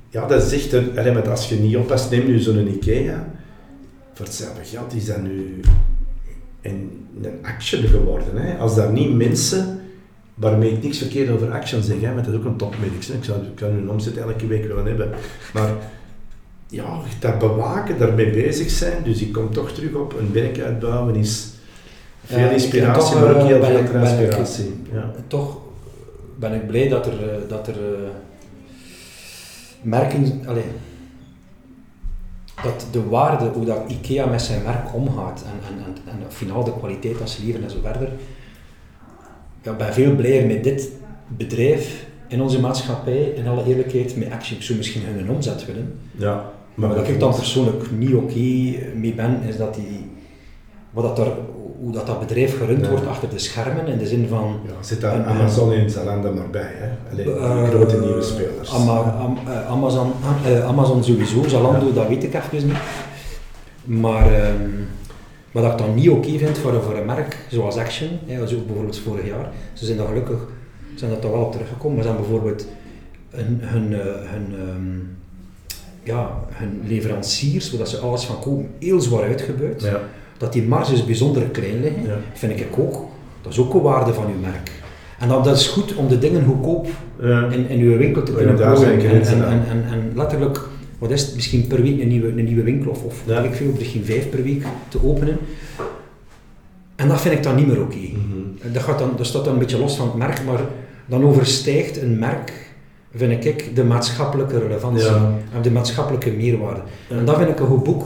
[0.10, 3.34] ja, dat is echt, een, allee, maar als je niet oppast, neem nu zo'n Ikea,
[4.14, 5.60] voor hetzelfde geld is dat nu
[6.62, 8.38] een, een action geworden.
[8.38, 8.58] Hè?
[8.58, 9.82] Als daar niet mensen,
[10.34, 13.14] waarmee ik niks verkeerd over action zeg, hè, want dat is ook een topmerk, hè.
[13.14, 15.10] ik zou, ik zou hun omzet elke week willen hebben,
[15.54, 15.70] maar
[16.68, 21.16] ja, dat bewaken, daarmee bezig zijn, dus ik kom toch terug op een werk uitbouwen
[21.16, 21.48] is
[22.24, 24.74] veel Ja, en inspiratie, toch, maar ook eh, heel veel transpiratie.
[24.92, 25.12] Ja.
[25.28, 25.58] Toch
[26.36, 28.10] ben ik blij dat er, eh, dat er eh,
[29.82, 30.64] merken, allee,
[32.64, 36.64] dat de waarde, hoe dat IKEA met zijn merk omgaat en, en, en, en finaal
[36.64, 38.10] de kwaliteit dat ze leveren en zo verder.
[39.62, 40.92] Ja, ik ben veel blijer met dit
[41.28, 44.58] bedrijf in onze maatschappij, in alle eerlijkheid, met Action.
[44.58, 46.00] Ik zou misschien hun omzet willen.
[46.12, 50.12] Ja, Maar wat ik dan persoonlijk niet oké mee ben, is dat die,
[50.92, 51.34] wat dat er,
[51.80, 52.90] hoe dat, dat bedrijf gerund Ja.
[52.90, 54.60] wordt achter de schermen, in de zin van...
[54.66, 57.12] Ja, zit daar Amazon en Zalando maar bij, hè?
[57.12, 58.72] Allee, die eh, grote nieuwe spelers.
[58.74, 60.12] Ama- Am- eh, Amazon,
[60.46, 61.94] eh, Amazon sowieso, Zalando, Ja.
[61.94, 62.78] dat weet ik even niet.
[63.84, 64.70] Maar ehm,
[65.52, 68.66] wat ik dan niet oké vind voor, een- voor een merk zoals Action, hè, zoals
[68.66, 70.48] bijvoorbeeld vorig jaar, ze zijn daar gelukkig
[70.96, 72.68] zijn dat toch wel op teruggekomen, maar ze hebben bijvoorbeeld
[73.30, 73.92] hun, hun,
[74.28, 74.98] hun, ehm,
[76.04, 79.82] ja, hun leveranciers, zodat ze alles van kopen, heel zwaar uitgebuit.
[79.82, 80.00] Ja,
[80.38, 82.18] Dat die marges bijzonder klein liggen, Ja.
[82.34, 83.06] vind ik ook.
[83.42, 84.72] Dat is ook een waarde van uw merk.
[85.20, 86.88] En dat, dat is goed om de dingen goedkoop
[87.22, 87.48] ja.
[87.50, 89.00] in, in uw winkel te kunnen plooien.
[89.00, 90.60] En, en, en, en, letterlijk,
[91.00, 93.40] wat is het, misschien per week een nieuwe, een nieuwe winkel of, of Ja.
[93.40, 95.38] ik veel, misschien vijf per week te openen.
[96.96, 97.96] En dat vind ik dan niet meer oké.
[97.98, 98.74] Mhm.
[98.74, 100.60] Dat, gaat dan, dat staat dan een beetje los van het merk, maar
[101.06, 102.52] dan overstijgt een merk,
[103.16, 105.32] vind ik, de maatschappelijke relevantie Ja.
[105.54, 106.82] en de maatschappelijke meerwaarde.
[107.10, 107.18] Ja.
[107.18, 108.04] En dat vind ik een goed boek.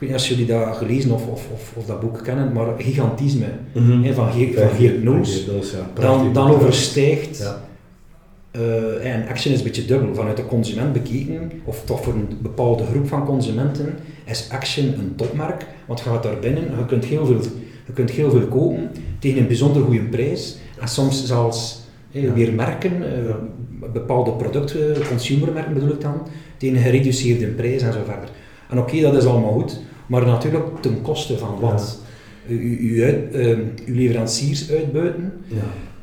[0.00, 2.66] Ik weet niet als jullie dat gelezen of, of, of, of dat boek kennen, maar
[2.78, 4.02] Gigantisme Mhm.
[4.02, 5.44] hè, van, Geert, van Geert Noos.
[5.72, 5.90] Ja.
[6.02, 7.62] Dan, dan overstijgt Ja.
[8.50, 10.14] eh, en Action is een beetje dubbel.
[10.14, 13.94] Vanuit de consument bekeken, of toch voor een bepaalde groep van consumenten,
[14.24, 15.66] is Action een topmerk.
[15.86, 17.40] Want je gaat daar binnen, je kunt heel veel,
[17.86, 20.56] je kunt heel veel kopen tegen een bijzonder goede prijs.
[20.80, 22.32] En soms zelfs Ja.
[22.32, 22.92] weer merken,
[23.26, 23.34] eh,
[23.92, 26.22] bepaalde producten, consumermerken bedoel ik dan,
[26.56, 28.28] tegen een gereduceerde prijs en zo verder.
[28.70, 31.98] En oké, dat is allemaal goed, maar natuurlijk ten koste van wat?
[32.48, 33.48] U, u, u uit, eh,
[33.86, 35.32] uw leveranciers uitbuiten.
[35.46, 35.56] Ja.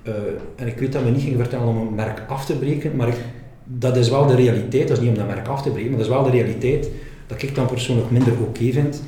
[0.04, 0.14] Eh,
[0.56, 3.08] en ik weet dat we niet gingen vertellen om een merk af te breken, maar
[3.08, 3.16] ik,
[3.64, 4.88] dat is wel de realiteit.
[4.88, 6.90] Dat is niet om dat merk af te breken, maar dat is wel de realiteit
[7.28, 9.02] dat ik dan persoonlijk minder oké vind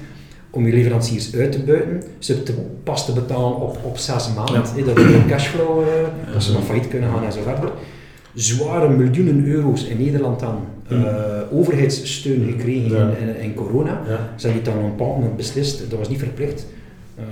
[0.50, 4.64] om je leveranciers uit te buiten, ze te, pas te betalen op, op zes maanden,
[4.76, 4.84] Ja.
[4.86, 7.72] dat er een cashflow, eh, dat ze nog failliet kunnen gaan en zo verder.
[8.34, 10.60] Zware miljoenen euro's in Nederland dan
[10.90, 10.98] eh,
[11.52, 13.14] overheidssteun gekregen Ja.
[13.20, 14.02] in, in, corona.
[14.08, 14.34] Ja.
[14.36, 16.66] Ze hebben die dan op een bepaald moment beslist, dat was niet verplicht.
[17.20, 17.24] Uh,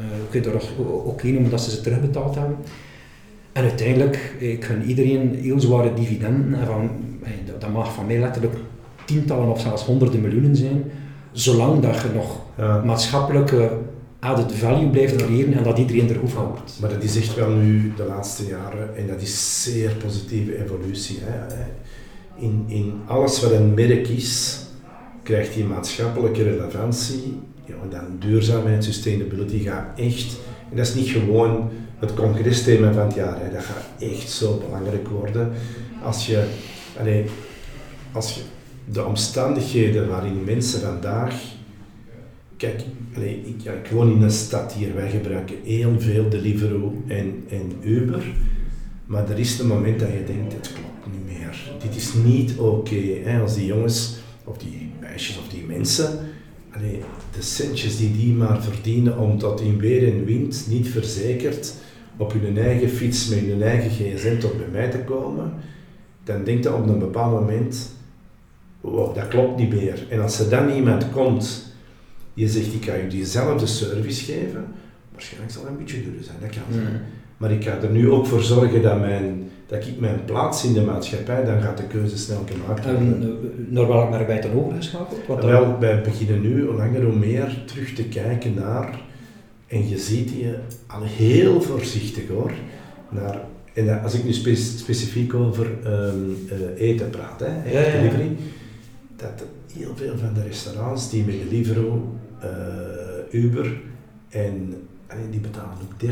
[0.41, 2.57] je er ook oké noemen dat ze ze terugbetaald hebben.
[3.51, 6.59] En uiteindelijk, ik gun iedereen heel zware dividenden.
[6.59, 6.89] En van,
[7.45, 8.53] dat- dat mag van mij letterlijk
[9.05, 10.83] tientallen of zelfs honderden miljoenen zijn.
[11.31, 12.81] Zolang dat je nog Ja.
[12.85, 13.71] maatschappelijke
[14.19, 16.77] added value blijft creëren en dat iedereen er goed van wordt.
[16.81, 21.17] Maar dat is echt wel nu de laatste jaren, en dat is zeer positieve evolutie.
[21.21, 21.55] Hè.
[22.37, 24.59] In, in alles wat een merk is,
[25.23, 27.39] krijgt die maatschappelijke relevantie.
[27.65, 30.37] Ja, dan duurzaamheid, sustainability gaat echt,
[30.69, 31.69] en dat is niet gewoon
[31.99, 33.51] het congresthema van het jaar, hè.
[33.51, 35.51] dat gaat echt zo belangrijk worden.
[36.03, 36.45] Als je,
[36.99, 37.25] allee,
[38.11, 38.41] als je
[38.91, 41.33] de omstandigheden waarin mensen vandaag
[42.57, 42.81] Kijk,
[43.45, 48.23] ik, ik woon in een stad hier, wij gebruiken heel veel Deliveroo en, en Uber.
[49.05, 50.94] Maar er is een moment dat je denkt, het klopt.
[51.85, 53.39] Dit is niet oké.
[53.41, 56.19] als die jongens, of die meisjes, of die mensen,
[56.71, 56.99] allee,
[57.35, 61.73] de centjes die die maar verdienen om tot in weer en wind, niet verzekerd,
[62.17, 65.53] op hun eigen fiets met hun eigen gsm tot bij mij te komen,
[66.23, 67.91] dan denkt je op een bepaald moment,
[68.81, 70.05] wow, dat klopt niet meer.
[70.09, 71.73] En als er dan iemand komt
[72.33, 74.65] je zegt, ik ga je diezelfde service geven,
[75.11, 76.93] waarschijnlijk zal het een beetje duur zijn, dat kan zijn.
[76.93, 76.99] Mm.
[77.37, 80.73] Maar ik ga er nu ook voor zorgen dat, mijn, dat ik mijn plaats in
[80.73, 83.01] de maatschappij, dan gaat de keuze snel gemaakt worden.
[83.01, 85.27] En eh, naar welk merk ben je dan overgeschakeld?
[85.27, 89.01] Wat Wel, wij beginnen nu langer hoe meer terug te kijken naar,
[89.67, 92.51] en je ziet je al heel voorzichtig hoor,
[93.09, 93.39] naar,
[93.73, 96.15] en als ik nu spe- specifiek over ehm,
[96.49, 98.35] eh, eten praat, hè, Ja, delivery,
[99.15, 99.43] dat
[99.73, 102.49] heel veel van de restaurants die met Deliveroo, eh,
[103.41, 103.81] Uber
[104.29, 104.73] en
[105.31, 106.07] die betalen ook 30%.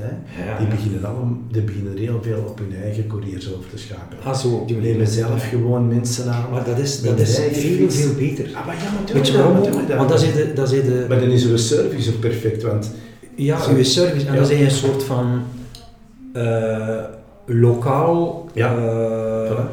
[0.00, 0.42] Hè.
[0.44, 4.22] Ja, Die, beginnen allemaal, die beginnen heel veel op hun eigen couriers over te schakelen.
[4.24, 6.50] Ah, zo, die nemen zelf gewoon mensen aan.
[6.50, 8.50] Maar dat is, dat is veel, veel beter.
[8.54, 8.76] Ah, maar
[9.06, 9.12] ja.
[9.14, 9.54] Weet je waarom?
[9.96, 12.90] Want dat is de, dat is de, Maar dan is uw service ook perfect, want
[13.34, 14.26] Ja, uw service.
[14.26, 15.42] En dan zijn je een soort van
[16.32, 17.04] eh,
[17.46, 18.74] lokaal, Ja.
[19.48, 19.66] Voilà.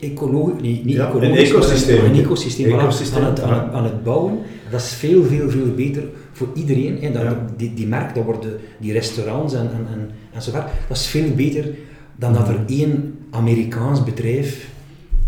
[0.00, 1.96] ecologisch, niet, niet Ja, ecologisch, een ecosysteem.
[2.02, 3.64] maar een ecosysteem, voilà, Ecosysteem, aan, het, aan, ja.
[3.64, 4.38] het, aan het bouwen.
[4.70, 6.02] Dat is veel, veel, veel beter
[6.36, 6.98] voor iedereen.
[7.00, 7.12] Hè.
[7.12, 7.46] Dat, Ja.
[7.56, 10.70] die, die merk, dat worden die restaurants en, en, en, en zo verder.
[10.88, 11.68] Dat is veel beter
[12.16, 14.68] dan dat er één Amerikaans bedrijf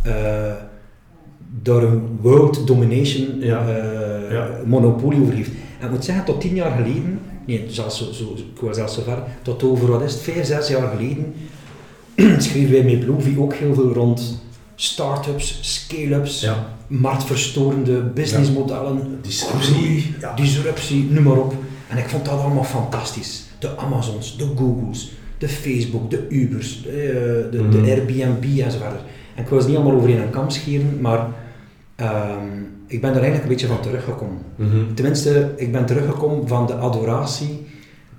[0.07, 0.53] uh,
[1.63, 3.63] door een world domination Ja.
[3.69, 4.49] uh, Ja.
[4.67, 5.51] monopolie over heeft.
[5.81, 8.95] En ik moet zeggen, tot tien jaar geleden, nee, zelfs zo, zo, ik wil zelfs
[8.95, 11.35] zo ver, tot over wat is het, vijf, zes jaar geleden,
[12.45, 14.43] schreven wij met Blovie ook heel veel rond
[14.81, 16.67] start-ups, scale-ups, Ja.
[16.87, 21.55] marktverstorende businessmodellen, Disruptie, groei, disruptie, noem maar op.
[21.89, 23.43] En ik vond dat allemaal fantastisch.
[23.59, 27.89] De Amazons, de Googles, de Facebook, de Ubers, de, eh, de, de Mhm.
[27.89, 29.01] Airbnb enzovoort.
[29.35, 31.27] En ik wil ze niet allemaal over een kam scheren, maar
[31.97, 32.47] ehm,
[32.87, 34.39] ik ben er eigenlijk een beetje van teruggekomen.
[34.57, 34.95] Mhm.
[34.95, 37.67] Tenminste, ik ben teruggekomen van de adoratie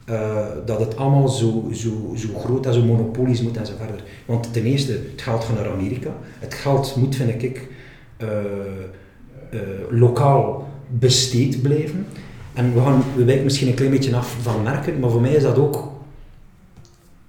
[0.10, 4.04] eh, dat het allemaal zo, zo, zo groot en zo monopolies moet en zo verder.
[4.26, 6.10] Want ten eerste, het geld gaat naar Amerika.
[6.40, 7.68] Het geld moet, vind ik,
[8.18, 8.28] eh,
[9.50, 9.60] eh,
[9.90, 12.06] lokaal besteed blijven.
[12.54, 15.34] En we, gaan, we wijken misschien een klein beetje af van merken, maar voor mij
[15.34, 15.92] is dat ook,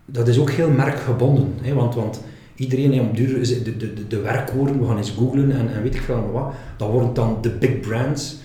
[0.04, 1.54] dat is ook heel merkgebonden.
[1.62, 1.74] Hè?
[1.74, 2.20] Want, want
[2.54, 5.82] iedereen heeft op duur de, de, de, de werkwoorden, we gaan eens googlen en, en
[5.82, 8.36] weet ik veel wat, dat worden dan de big brands.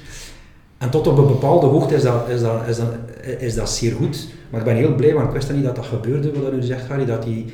[0.77, 2.88] En tot op een bepaalde hoogte is dat, is dat, is dat,
[3.39, 4.27] is dat zeer goed.
[4.49, 6.88] Maar ik ben heel blij, want ik wist niet dat dat gebeurde, wat u zegt,
[6.88, 7.45] Harry, dat die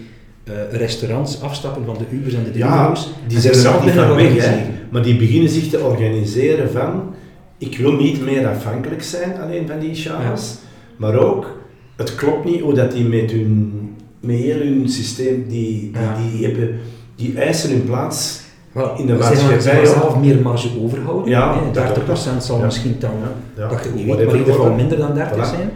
[0.44, 3.10] eh, restaurants afstappen van de Ubers en de Ja, Deliveroo's.
[3.28, 4.66] die en zijn er nog niet van weg, hè.
[4.90, 7.14] maar die beginnen zich te organiseren van,
[7.58, 10.56] ik wil niet meer afhankelijk zijn alleen van die channels,
[10.98, 11.58] maar ook,
[11.96, 13.74] het klopt niet hoe dat die met hun,
[14.20, 16.18] met heel hun systeem, die, die, Ja.
[16.32, 16.80] die, hebben,
[17.16, 18.41] die eisen hun plaats
[18.72, 21.30] Wel, in de ze ze maatschappij zelf meer marge overhouden.
[21.30, 21.72] Ja, hè.
[21.72, 22.66] dat 30% zal Ja.
[22.66, 23.12] misschien dan,
[23.58, 25.50] Ja, dat je niet weet, maar in ieder geval minder dan 30 Voilà.
[25.50, 25.70] zijn.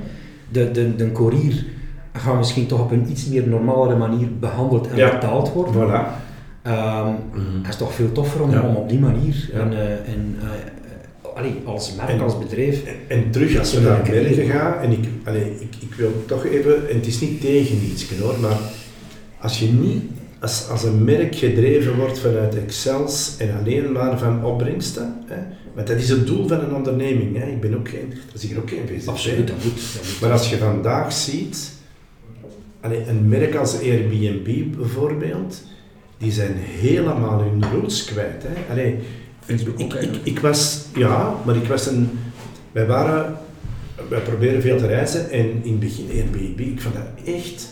[0.50, 1.66] De, de, de courier
[2.14, 5.74] gaat misschien toch op een iets meer normalere manier behandeld en betaald worden.
[5.74, 6.24] Voilà.
[6.62, 7.42] Ehm, Mhm.
[7.62, 11.96] Het is toch veel toffer om, op die manier en, en, eh, eh, allee, als
[11.96, 12.84] merk, En- als bedrijf.
[12.84, 16.12] En, en terug als we Ja, naar merken gaan, en ik, allee, ik, ik wil
[16.28, 18.58] toch even, en het is niet tegen iets hoor, maar
[19.40, 20.04] als je niet,
[20.46, 25.38] als, als een merk gedreven wordt vanuit Excels en alleen maar van opbrengsten, hè,
[25.74, 27.46] want dat is het doel van een onderneming, hè.
[27.46, 29.10] ik ben ook geen, dat is hier ook geen VZW.
[29.10, 29.82] Absoluut, dat moet.
[30.22, 31.72] Maar als je vandaag ziet,
[32.82, 35.62] een merk als Airbnb bijvoorbeeld,
[36.18, 38.44] die zijn helemaal hun roots kwijt.
[38.44, 38.72] Hè.
[38.72, 38.96] Allee,
[39.40, 40.26] Facebook ook ik, ik, eigenlijk.
[40.26, 42.10] ik was, ja, maar ik was een,
[42.72, 43.38] wij waren,
[44.10, 47.68] wij proberen veel te reizen en in het begin Airbnb, ik vond dat echt,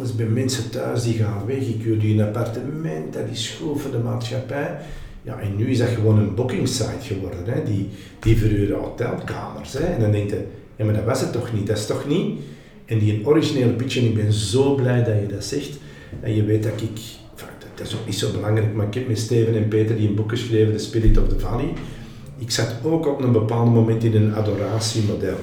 [0.00, 3.80] jongens, bij mensen thuis die gaan weg, ik huur die een appartement, dat is goed
[3.80, 4.78] voor de maatschappij.
[5.22, 7.62] Ja, en nu is dat gewoon een booking site geworden, hè.
[7.64, 7.88] Die,
[8.20, 9.72] die verhuren hotelkamers.
[9.72, 9.84] Hè.
[9.84, 10.44] En dan denk je,
[10.76, 12.40] ja maar dat was het toch niet, dat is toch niet?
[12.84, 15.78] En die originele pitch, en ik ben zo blij dat je dat zegt,
[16.20, 17.00] en je weet dat ik,
[17.74, 20.14] dat is ook niet zo belangrijk, maar ik heb met Steven en Peter die een
[20.14, 21.72] boek geschreven, The Spirit of the Valley.
[22.38, 25.36] Ik zat ook op een bepaald moment in een adoratiemodel.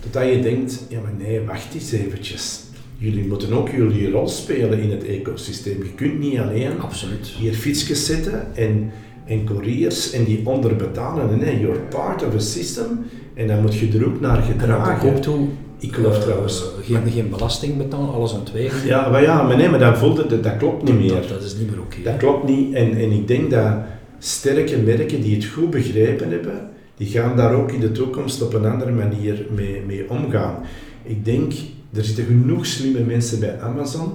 [0.00, 2.69] Totdat je denkt, ja maar nee, wacht eens eventjes.
[3.00, 5.82] Jullie moeten ook jullie rol spelen in het ecosysteem.
[5.82, 7.26] Je kunt niet alleen Absoluut.
[7.38, 8.90] hier fietsjes zetten en,
[9.26, 11.38] en couriers en die onderbetalen.
[11.38, 12.86] Nee, you're part of a system
[13.34, 15.20] en dan moet je er ook naar gedragen.
[15.20, 15.46] toe,
[15.78, 16.64] Ik geloof eh, trouwens.
[16.82, 18.86] geen, geen belasting betalen, alles ontwijken.
[18.86, 21.08] Ja, maar ja, maar nee, maar dan voelde het, dat klopt niet meer.
[21.14, 21.96] Dat, dat is niet meer oké.
[22.04, 22.74] Dat klopt niet.
[22.74, 23.72] En, en ik denk dat
[24.18, 28.54] sterke merken die het goed begrepen hebben, die gaan daar ook in de toekomst op
[28.54, 30.54] een andere manier mee, mee omgaan.
[31.02, 31.52] Ik denk,
[31.94, 34.12] er zitten genoeg slimme mensen bij Amazon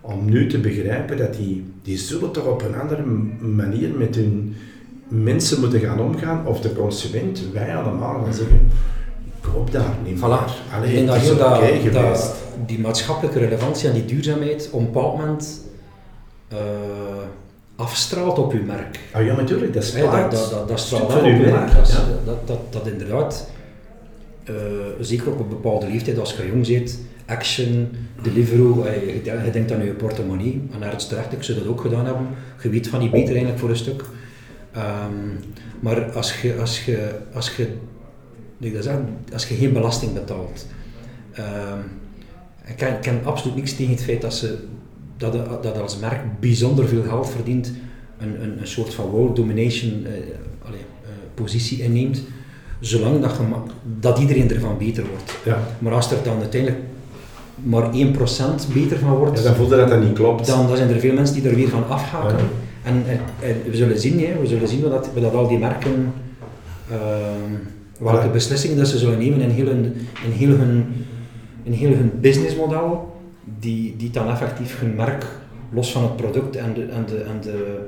[0.00, 3.02] om nu te begrijpen dat die, die zullen toch op een andere
[3.40, 4.56] manier met hun
[5.08, 8.70] mensen moeten gaan omgaan, of de consument, wij allemaal gaan zeggen,
[9.40, 10.20] koop daar niet Voilà.
[10.20, 10.38] meer.
[10.66, 12.34] Ik Allee, denk dat is oké dat, dat,
[12.66, 15.60] die maatschappelijke relevantie en die duurzaamheid op een bepaald moment
[16.48, 16.56] eh,
[17.76, 19.00] afstraalt op uw merk.
[19.12, 20.30] Ah ja, natuurlijk, dat dat, spaart.
[20.30, 21.74] dat, dat, straalt op uw merk.
[21.74, 22.04] Dat, is- ja.
[22.24, 23.50] dat, dat, dat inderdaad,
[24.44, 24.54] eh,
[25.00, 26.98] zeker op een bepaalde leeftijd, als je jong bent,
[27.28, 27.88] Action,
[28.22, 31.80] Deliveroo, eh, je, denkt aan je portemonnee, en naar het terecht, ik zou dat ook
[31.80, 32.26] gedaan hebben.
[32.62, 34.04] Je weet van die beter eigenlijk voor een stuk.
[34.72, 35.12] Ehm,
[35.80, 37.68] maar als je, als je, als je,
[38.58, 40.66] ik dat zeggen, als je geen belasting betaalt,
[41.32, 41.78] ehm,
[42.66, 44.58] ik ken, ik ken absoluut niks tegen het feit dat, ze,
[45.16, 47.72] dat, je- dat als merk bijzonder veel geld verdient,
[48.18, 50.12] een, een, een soort van world domination eh,
[50.66, 52.22] allee, eh, positie inneemt,
[52.80, 53.42] zolang dat, je,
[54.00, 55.34] dat iedereen ervan beter wordt.
[55.44, 55.62] Ja.
[55.78, 56.80] Maar als er dan uiteindelijk
[57.62, 60.46] maar 1% beter van wordt, Ja, dan voelde dat dat niet klopt.
[60.46, 62.36] dan, dan zijn er veel mensen die er weer van afhaken.
[62.38, 62.44] Ja.
[62.82, 66.12] En, en, en we zullen zien, hè, we zullen zien dat, dat al die merken,
[66.90, 67.52] ehm,
[67.98, 68.32] welke Ja.
[68.32, 69.84] beslissingen dat ze zullen nemen in heel hun,
[70.24, 70.84] in heel hun,
[71.62, 73.16] in heel hun businessmodel,
[73.58, 75.26] die, die dan effectief hun merk,
[75.72, 77.78] los van het product en de, en de, en de,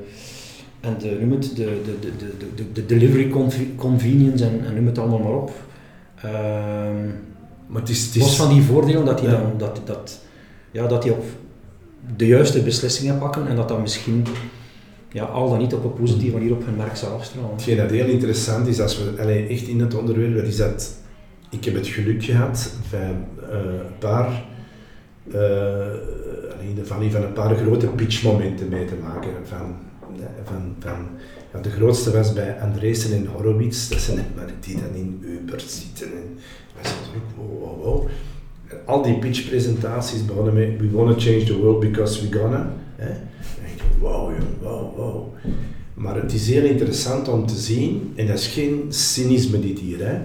[0.80, 4.74] en de, noem het, de, de, de, de, de, de delivery conve- convenience en, en
[4.74, 5.51] noem het allemaal maar op.
[6.22, 7.09] Ehm,
[7.70, 9.30] Maar het is, het is- Los van die voordelen dat Ja.
[9.30, 10.20] dan dat, dat,
[10.70, 11.24] ja, dat die op
[12.16, 14.26] de juiste beslissingen pakken en dat dat misschien
[15.12, 17.51] ja, al dan niet op een positieve manier op hun merk zal afstralen.
[17.51, 20.90] Hetgeen dat heel interessant is, als we allee, echt in het onderwerp, is dat
[21.51, 22.98] ik heb het geluk gehad van
[23.51, 24.44] eh, een paar,
[25.32, 25.40] eh,
[26.55, 29.30] allee, in de van een paar grote pitchmomenten mee te maken.
[29.44, 29.74] Van
[30.44, 31.06] van, van
[31.52, 35.60] ja, de grootste was bij Andreessen en Horowitz, dat zijn mannen die dan in Uber
[35.60, 36.06] zitten.
[36.06, 36.38] En
[36.74, 38.09] wij zaten ook, wow, wow, wow.
[38.68, 42.72] En al die pitchpresentaties begonnen met We wanna change the world because we gonna.
[42.97, 43.09] Hè?
[43.09, 45.34] En ik wow, wow, wow.
[46.01, 50.06] Maar het is heel interessant om te zien, en dat is geen cynisme dit hier,
[50.06, 50.18] hè,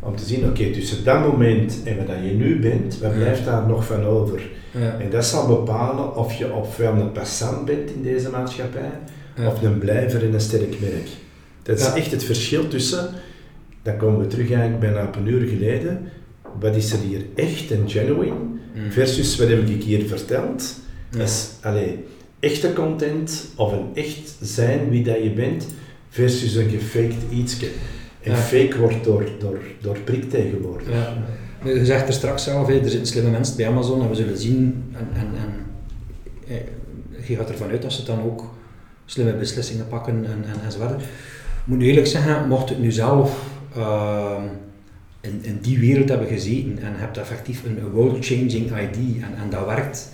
[0.00, 3.66] om te zien, oké, tussen dat moment en wat je nu bent, wat blijft daar
[3.66, 4.42] nog van over?
[4.70, 4.98] Ja.
[4.98, 8.90] En dat zal bepalen of je ofwel een passant bent in deze maatschappij,
[9.36, 9.46] Ja.
[9.46, 11.08] of een blijver in een sterk merk.
[11.62, 11.96] Dat is Ja.
[11.96, 13.08] echt het verschil tussen,
[13.82, 16.00] dan komen we terug eigenlijk bijna op een uur geleden,
[16.60, 18.32] wat is er hier echt en genuine,
[18.74, 18.90] Mm.
[18.92, 20.74] versus wat heb ik hier verteld.
[21.10, 21.18] Ja.
[21.18, 22.04] Dat is, allee,
[22.40, 25.66] echte content of een echt zijn wie dat je bent,
[26.08, 27.66] versus een gefaked ietsje.
[28.22, 28.36] En Ja.
[28.36, 30.88] fake wordt door, door, door prik tegenwoordig.
[30.90, 31.16] Ja.
[31.64, 34.84] Je zegt er straks zelf, er zitten slimme mensen bij Amazon en we zullen zien,
[34.92, 35.54] en, en, en
[36.48, 38.53] eh, je gaat ervan uit dat ze dan ook
[39.06, 41.00] slimme beslissingen pakken en, en, enzovoort.
[41.00, 41.06] Ik
[41.64, 43.42] moet nu eerlijk zeggen, mocht het nu zelf
[43.76, 44.42] ehm,
[45.20, 49.66] in, in die wereld hebben gezeten en hebt effectief een world-changing ID en, en dat
[49.66, 50.12] werkt,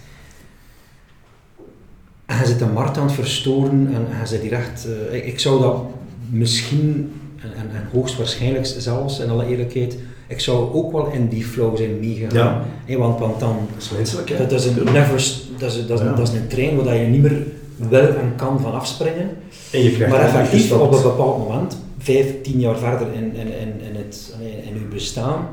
[2.27, 5.27] en je zit de markt aan het verstoren en je zit hier echt, eh, ik,
[5.27, 5.85] ik zou dat
[6.31, 11.45] misschien, en, en, en hoogstwaarschijnlijk zelfs in alle eerlijkheid, ik zou ook wel in die
[11.45, 12.65] flow zijn meegegaan.
[12.87, 12.97] Ja.
[12.97, 14.37] Want, want dan, Dat is menselijk, hè?
[14.37, 16.13] dat is een, never, dat is, dat is, Ja.
[16.13, 17.47] dat is een trein waar je niet meer
[17.89, 19.31] wil en kan van afspringen.
[19.73, 23.81] En je Maar effectief op een bepaald moment, vijf, tien jaar verder in, in, in,
[23.89, 24.35] in, het,
[24.65, 25.47] in, uw bestaan,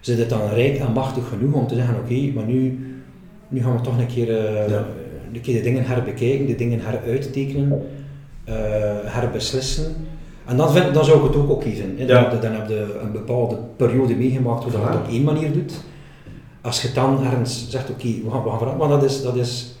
[0.00, 2.78] zit het dan rijk en machtig genoeg om te zeggen, oké, maar nu,
[3.48, 4.84] nu gaan we toch een keer, eh, Ja.
[5.32, 7.82] een keer de dingen herbekijken, de dingen heruittekenen,
[8.44, 8.54] eh
[9.04, 9.94] herbeslissen.
[10.46, 11.96] En dan, vind, dan zou ik het ook oké vinden.
[11.98, 12.04] hè.
[12.14, 12.28] Ja.
[12.30, 15.02] Dan, dan heb je een bepaalde periode meegemaakt waar je Voilà.
[15.02, 15.72] op één manier doet.
[16.60, 19.36] Als je dan ergens zegt, oké, we, gaan, we gaan veranderen, maar dat is, dat
[19.36, 19.74] is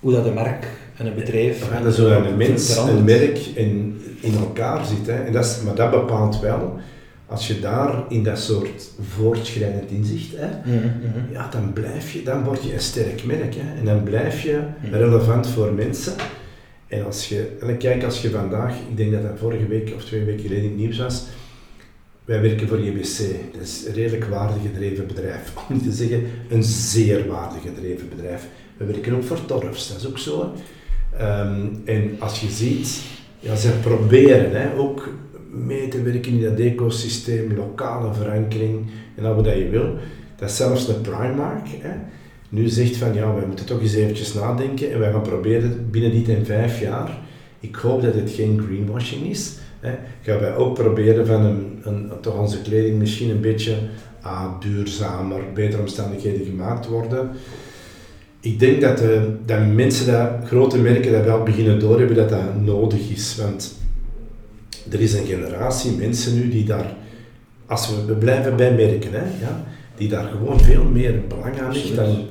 [0.00, 1.70] hoe dat een merk en een bedrijf...
[1.72, 5.06] Ja, dat is een mens, een merk in, in elkaar zit.
[5.06, 5.22] Hè.
[5.24, 6.76] En dat is, maar dat bepaalt wel,
[7.26, 11.32] als je daar in dat soort voortschrijdend inzicht, hè, Mhm, mhm.
[11.32, 13.54] ja, dan blijf je, dan word je een sterk merk.
[13.54, 13.78] Hè.
[13.78, 14.94] En dan blijf je Mhm.
[14.94, 16.12] relevant voor mensen.
[16.86, 20.04] En als je, en kijk, als je vandaag, ik denk dat dat vorige week of
[20.04, 21.24] twee weken geleden in het nieuws was,
[22.24, 23.18] wij werken voor JBC,
[23.52, 25.52] dat is een redelijk waardegedreven bedrijf.
[25.68, 28.46] Om niet te zeggen, een zeer waardegedreven bedrijf.
[28.76, 30.52] We werken ook voor Torfs, dat is ook zo.
[31.18, 33.02] Ehm, en als je ziet,
[33.38, 35.08] ja, ze proberen hè, ook
[35.50, 38.86] mee te werken in dat ecosysteem, lokale verankering
[39.16, 39.94] en al wat je wil.
[40.36, 41.66] Dat zelfs de Primark.
[41.68, 41.94] Hè,
[42.48, 46.10] nu zegt van ja, wij moeten toch eens eventjes nadenken en wij gaan proberen binnen
[46.10, 47.18] dit en vijf jaar,
[47.60, 49.90] ik hoop dat het geen greenwashing is, hè,
[50.22, 53.76] gaan wij ook proberen van een, een, toch onze kleding misschien een beetje
[54.20, 57.30] ah, duurzamer, betere omstandigheden gemaakt worden.
[58.44, 62.60] Ik denk dat, de, dat mensen, dat, grote merken, dat wel beginnen doorhebben dat dat
[62.60, 63.36] nodig is.
[63.36, 63.74] Want
[64.90, 66.94] er is een generatie mensen nu die daar,
[67.66, 69.64] als we, we blijven bij merken, hè, ja,
[69.96, 72.26] die daar gewoon veel meer belang aan ligt dan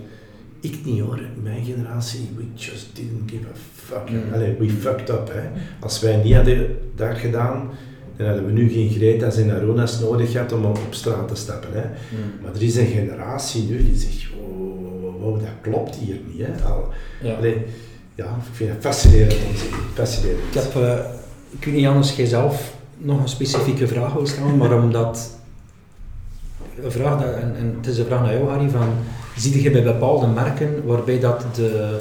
[0.63, 1.19] ik niet hoor.
[1.43, 4.09] Mijn generatie, we just didn't give a fuck.
[4.09, 4.33] Mm.
[4.33, 5.29] Allee, we fucked up.
[5.33, 5.61] Hè.
[5.79, 7.69] Als wij niet hadden dat gedaan,
[8.17, 11.69] dan hadden we nu geen Greta's en Arona's nodig gehad om op straat te stappen.
[11.73, 11.79] Hè.
[11.81, 12.43] Mhm.
[12.43, 14.62] Maar er is een generatie nu die zegt, wow,
[15.23, 16.47] wow, dat klopt hier niet.
[16.47, 16.65] Hè.
[16.65, 16.89] Al,
[17.21, 17.33] Ja.
[17.33, 17.65] allee,
[18.15, 19.65] ja, ik vind het fascinerend om te.
[19.93, 20.39] Fascinerend.
[20.51, 20.75] Ik heb,
[21.49, 25.29] ik weet niet anders, jij zelf nog een specifieke vraag wil stellen, maar omdat,
[26.83, 28.89] een vraag dat, en, en het is een vraag naar jou Harry, van,
[29.37, 31.99] zie je bij bepaalde merken waarbij dat de,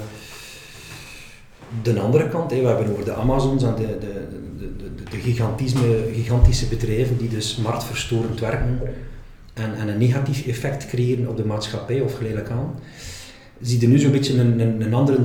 [1.83, 4.27] de andere kant, hè, we hebben over de Amazons en de, de,
[4.59, 8.81] de, de, de gigantisme, gigantische bedrijven die dus marktverstorend werken
[9.55, 12.75] en, en een negatief effect creëren op de maatschappij of geleidelijk aan,
[13.63, 15.19] zie je nu zo'n beetje een, een, een andere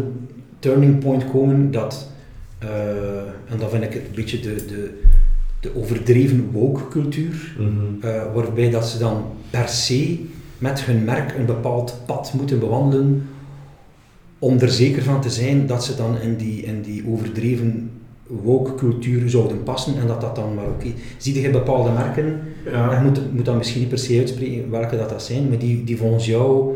[0.60, 2.08] turning point komen dat
[2.60, 2.70] eh,
[3.52, 5.00] en dan vind ik een beetje de, de,
[5.60, 8.06] de overdreven woke cultuur, Mhm.
[8.08, 10.20] eh, waarbij dat ze dan per se
[10.58, 13.24] met hun merk een bepaald pad moeten bewandelen
[14.40, 17.92] om er zeker van te zijn dat ze dan in die, in die overdreven
[18.28, 20.88] woke cultuur zouden passen en dat dat dan maar oké.
[21.18, 22.94] Zie je bepaalde merken, Ja.
[22.94, 25.84] je moet, moet dat misschien niet per se uitspreken welke dat, dat zijn, maar die,
[25.84, 26.74] die volgens jou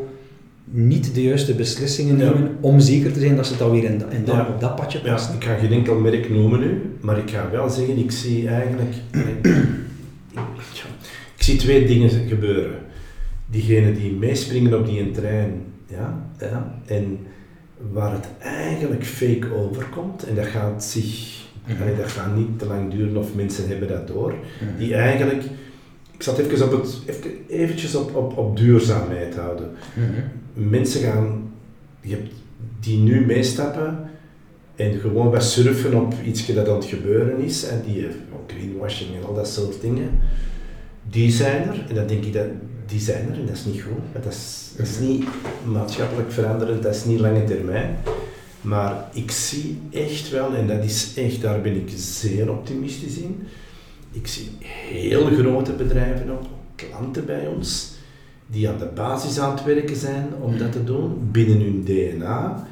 [0.73, 2.23] niet de juiste beslissingen Ja.
[2.33, 4.47] nemen om zeker te zijn dat ze dan weer in, da- in dat, Ja.
[4.47, 5.35] op dat padje Ja, passen.
[5.35, 8.93] ik ga geen enkel merk noemen nu, maar ik ga wel zeggen, ik zie eigenlijk...
[10.35, 10.47] Ja,
[11.37, 12.75] ik zie twee dingen gebeuren.
[13.45, 15.51] Diegenen die meespringen op die trein,
[15.87, 17.19] ja, ja, en
[17.91, 21.39] waar het eigenlijk fake overkomt, en dat gaat zich...
[21.67, 21.81] Mhm.
[21.81, 24.33] allee, dat gaat niet te lang duren of mensen hebben dat door.
[24.61, 24.77] Mhm.
[24.77, 25.43] Die eigenlijk...
[26.11, 29.69] Ik zat even op het, even, eventjes op, op, op duurzaamheid houden.
[29.93, 30.21] Mhm.
[30.53, 31.51] Mensen gaan,
[32.01, 32.31] je hebt
[32.79, 34.09] die nu meestappen
[34.75, 38.13] En gewoon wat surfen op iets dat aan het gebeuren is, en die eh,
[38.47, 40.09] greenwashing en al dat soort dingen,
[41.09, 41.85] die zijn er.
[41.89, 42.47] En dan denk ik dat
[42.85, 44.23] die zijn er en dat is niet goed.
[44.23, 45.25] Dat is, dat is niet
[45.65, 47.95] maatschappelijk veranderend, dat is niet lange termijn.
[48.61, 53.47] Maar ik zie echt wel, en dat is echt, daar ben ik zeer optimistisch in.
[54.11, 54.49] Ik zie
[54.93, 56.43] heel grote bedrijven ook,
[56.75, 57.93] klanten bij ons,
[58.51, 62.67] die aan de basis aan het werken zijn om dat te doen, binnen hun DNA.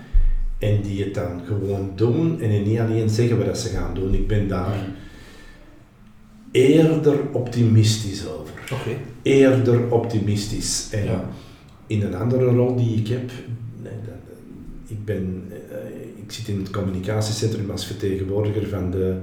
[0.57, 4.13] En die het dan gewoon doen en niet alleen zeggen wat ze gaan doen.
[4.13, 4.87] Ik ben daar
[6.51, 8.53] eerder optimistisch over.
[9.21, 10.87] Eerder optimistisch.
[10.91, 11.29] En Ja.
[11.87, 13.31] in een andere rol die ik heb,
[14.87, 19.17] ik, ben, eh, ik zit in het communicatiecentrum als vertegenwoordiger van de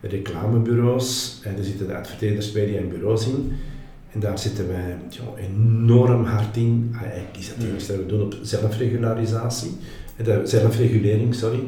[0.00, 1.40] reclamebureaus.
[1.44, 3.52] En er zitten de adverteerders, media en bureaus in.
[4.12, 6.94] En daar zitten wij ja, enorm hard in.
[6.94, 9.70] Ah, Eigenlijk is dat dat we doen op zelfregularisatie.
[10.16, 11.60] Eh, Zelfregulering, sorry.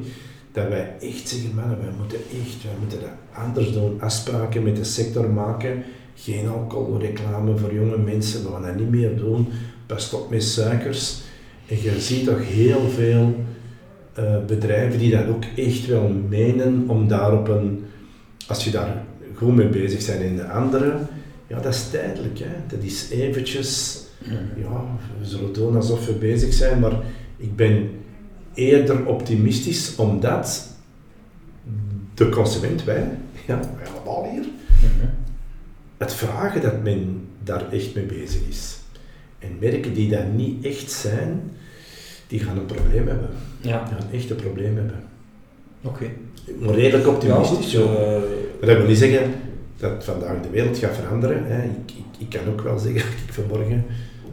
[0.52, 4.00] Dat wij echt zeggen, mannen, wij moeten echt, wij moeten dat anders doen.
[4.00, 5.82] Afspraken met de sector maken.
[6.14, 9.48] Geen alcoholreclame voor jonge mensen, we gaan dat niet meer doen.
[9.86, 11.20] Pas op met suikers.
[11.68, 13.34] En je ziet toch heel veel
[14.14, 17.84] eh, bedrijven die dat ook echt wel menen om daar op een,
[18.46, 19.04] als je daar
[19.36, 20.98] goed mee bezig bent in de andere,
[21.50, 22.38] ja dat is tijdelijk.
[22.38, 22.50] Hè.
[22.66, 24.00] Dat is eventjes,
[24.56, 24.86] ja,
[25.20, 26.92] we zullen doen alsof we bezig zijn, maar
[27.36, 27.90] ik ben
[28.54, 30.68] eerder optimistisch omdat
[32.14, 33.08] de consument, wij,
[33.46, 34.44] ja, wij allemaal hier,
[35.98, 38.78] het vragen dat men daar echt mee bezig is.
[39.38, 41.50] En merken die dat niet echt zijn,
[42.26, 43.28] die gaan een probleem hebben.
[43.60, 45.02] Ja, Die gaan echt een probleem hebben.
[45.82, 46.10] oké.
[46.58, 47.72] Maar redelijk optimistisch.
[47.72, 47.90] Ja, goed,
[48.60, 49.32] Maar dat wil niet zeggen
[49.80, 51.42] dat vandaag de wereld gaat veranderen.
[51.46, 51.62] Hè.
[51.62, 53.84] Ik, ik, ik kan ook wel zeggen dat ik vanmorgen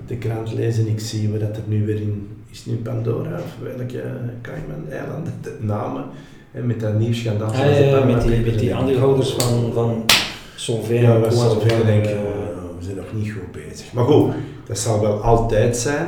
[0.08, 2.66] de krant lees en ik zie wat dat er nu weer in is.
[2.66, 4.04] nu Pandora of welke
[4.42, 6.06] Cayman-eilanden, de namen.
[6.52, 7.52] met dat nieuw schandaal.
[7.52, 10.04] ah, ja, met die, met die aandeelhouders van, van
[10.56, 11.20] Solvay Ja,
[11.86, 12.20] denk ik, eh,
[12.78, 13.94] we zijn nog niet goed bezig.
[13.94, 14.34] Maar goed,
[14.68, 16.08] dat zal wel altijd zijn.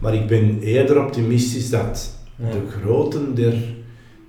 [0.00, 2.50] Maar ik ben eerder optimistisch dat Ja.
[2.50, 3.54] de groten er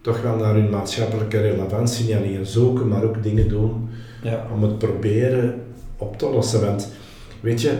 [0.01, 3.86] toch wel naar hun maatschappelijke relevantie niet alleen zoeken, maar ook dingen doen
[4.22, 4.48] ja.
[4.53, 5.61] om het proberen
[5.98, 6.61] op te lossen.
[6.61, 6.91] Want
[7.39, 7.72] weet je,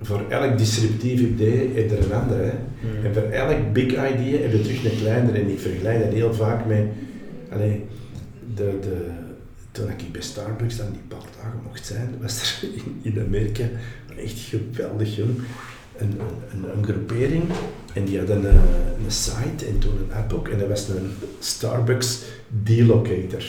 [0.00, 2.42] voor elk disruptief idee heb je er een andere.
[2.42, 2.52] Hè?
[2.80, 3.04] Mm.
[3.04, 5.38] En voor elk big idea heb je terug een kleinere.
[5.38, 6.86] En ik vergelijk dat heel vaak met.
[8.54, 9.06] De, de,
[9.70, 13.62] toen ik bij Starbucks dan die paar dagen mocht zijn, was er in, in Amerika
[14.10, 15.38] een echt geweldig jong.
[15.96, 17.44] Een, een, een, een groepering
[17.94, 18.60] en die hadden een,
[19.04, 23.44] een site en toen een app ook en dat was een Starbucks delocator.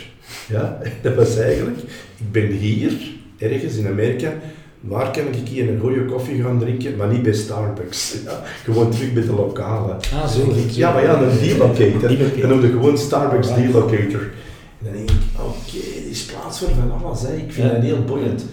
[0.50, 1.78] Ja, dat was eigenlijk,
[2.18, 2.92] ik ben hier,
[3.38, 4.34] ergens in Amerika,
[4.80, 8.16] waar kan ik hier een goede koffie gaan drinken, maar niet bij Starbucks.
[8.26, 9.94] Ja, gewoon terug bij de lokale.
[10.14, 10.52] Ah, zo.
[10.52, 11.38] Ik, ja, maar ja, een.
[11.48, 12.40] Delocator.
[12.42, 14.22] Dan noemde gewoon Starbucks delocator.
[14.22, 17.22] En dan denk ik, oké, die is plaats voor van alles.
[17.22, 17.36] Hè.
[17.36, 17.74] Ik vind Ja.
[17.74, 18.46] dat heel boeiend.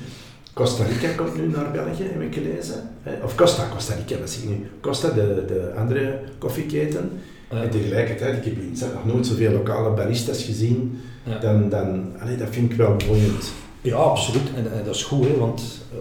[0.53, 2.89] Costa Rica komt nu naar België, heb ik gelezen.
[3.25, 4.67] Of Costa, Costa Rica, wat zie ik nu?
[4.81, 7.11] Costa, de, de andere koffieketen.
[7.51, 7.63] Ja.
[7.63, 11.01] En tegelijkertijd, ik heb in Zet nog nooit zoveel lokale baristas gezien.
[11.23, 11.39] Ja.
[11.39, 13.53] Dan, dan, allee, dat vind ik wel boeiend.
[13.81, 14.49] Ja, absoluut.
[14.57, 15.99] En, en dat is goed, hè, want uh,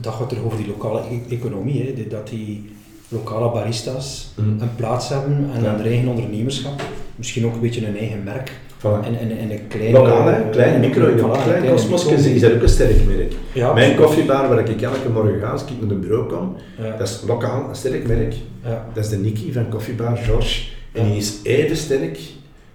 [0.00, 1.82] dat gaat er over die lokale e- economie.
[1.96, 2.70] Hè, dat die
[3.08, 4.60] lokale baristas Mm.
[4.60, 5.74] een plaats hebben en Ja.
[5.74, 6.82] een eigen ondernemerschap.
[7.16, 8.60] Misschien ook een beetje een eigen merk.
[8.82, 9.06] Voilà.
[9.06, 9.98] En, en, en een kleine...
[9.98, 10.48] Lokaal, hè?
[10.50, 12.30] Klein micro, voilà, een Klein kleine Cosmos micro.
[12.32, 13.32] is dat ook een sterk merk.
[13.52, 16.96] Ja, Mijn koffiebar waar ik elke morgen ga als ik naar een bureau kom, Ja.
[16.96, 18.34] dat is lokaal een sterk merk.
[18.64, 18.86] Ja.
[18.94, 20.62] Dat is de Nicky van Koffiebar George.
[20.92, 22.18] En die is even sterk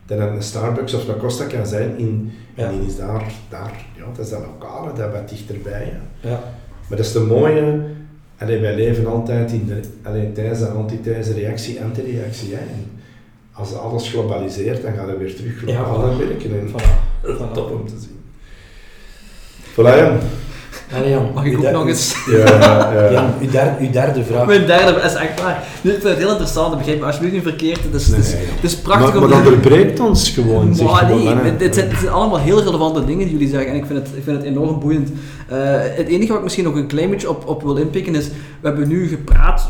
[0.06, 1.98] dan een Starbucks of een Costa kan zijn.
[1.98, 2.32] In.
[2.56, 5.92] En die is daar, daar, ja, dat is dat lokale, dat wat dichterbij.
[6.22, 6.30] Ja.
[6.30, 6.40] Ja.
[6.88, 7.80] Maar dat is de mooie,
[8.38, 12.54] allee, wij leven altijd in de allee, tijdens de antithese reactie, antireactie.
[12.54, 12.60] Hè.
[12.60, 12.86] En
[13.58, 16.18] als alles globaliseert, dan gaat het weer terug Ja, globaal voilà.
[16.18, 16.60] werken.
[16.60, 17.52] En Voilà.
[17.54, 18.20] top om te zien.
[19.74, 20.18] Voilà, Jan.
[20.96, 22.16] Allee, Jan, Mag ik uw ook nog eens?
[22.30, 23.12] Ja, ja.
[23.12, 24.46] Jan, uw derde, uw derde vraag.
[24.48, 25.64] Mijn derde is echt waar.
[25.82, 27.84] Nu, ik vind het heel interessant, begrijp me alsjeblieft niet verkeerd.
[27.84, 28.46] Het is, het is, Nee.
[28.46, 30.76] het is prachtig maar, om maar dat doorbreekt ons gewoon.
[30.76, 31.44] zeg Maar gewoon, nee, hè.
[31.44, 34.00] dit, dit zijn, dit zijn allemaal heel relevante dingen die jullie zeggen en ik vind
[34.00, 35.10] het, ik vind het enorm boeiend.
[35.48, 35.58] Eh,
[35.96, 38.28] het enige wat ik misschien nog een klein beetje op, op wil inpikken is,
[38.62, 39.68] we hebben nu gepraat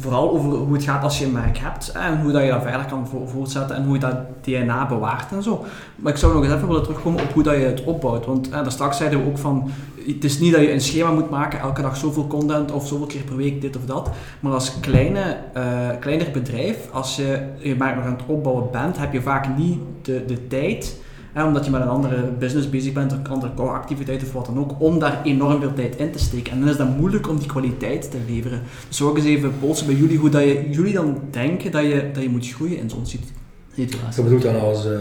[0.00, 2.62] vooral over hoe het gaat als je een merk hebt en hoe dat je dat
[2.62, 5.64] verder kan vo- voortzetten en hoe je dat DNA bewaart en zo.
[5.96, 8.46] Maar ik zou nog eens even willen terugkomen op hoe dat je het opbouwt, want
[8.46, 9.70] hè, daar straks zeiden we ook van,
[10.06, 13.06] het is niet dat je een schema moet maken, elke dag zoveel content of zoveel
[13.06, 14.10] keer per week dit of dat,
[14.40, 15.62] maar als kleine, eh,
[16.00, 19.78] kleiner bedrijf, als je je merk nog aan het opbouwen bent, heb je vaak niet
[20.02, 21.00] de, de tijd,
[21.34, 24.72] omdat je met een andere business bezig bent, of andere core-activiteit of wat dan ook,
[24.78, 26.52] om daar enorm veel tijd in te steken.
[26.52, 28.62] En dan is dat moeilijk om die kwaliteit te leveren.
[28.88, 32.10] Dus ik eens even polsen bij jullie hoe dat je, jullie dan denken dat je,
[32.12, 33.32] dat je moet groeien in zo'n, sit-
[33.74, 34.22] situatie.
[34.22, 34.98] Je bedoelt dan als, uh,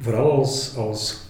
[0.00, 1.27] vooral als, als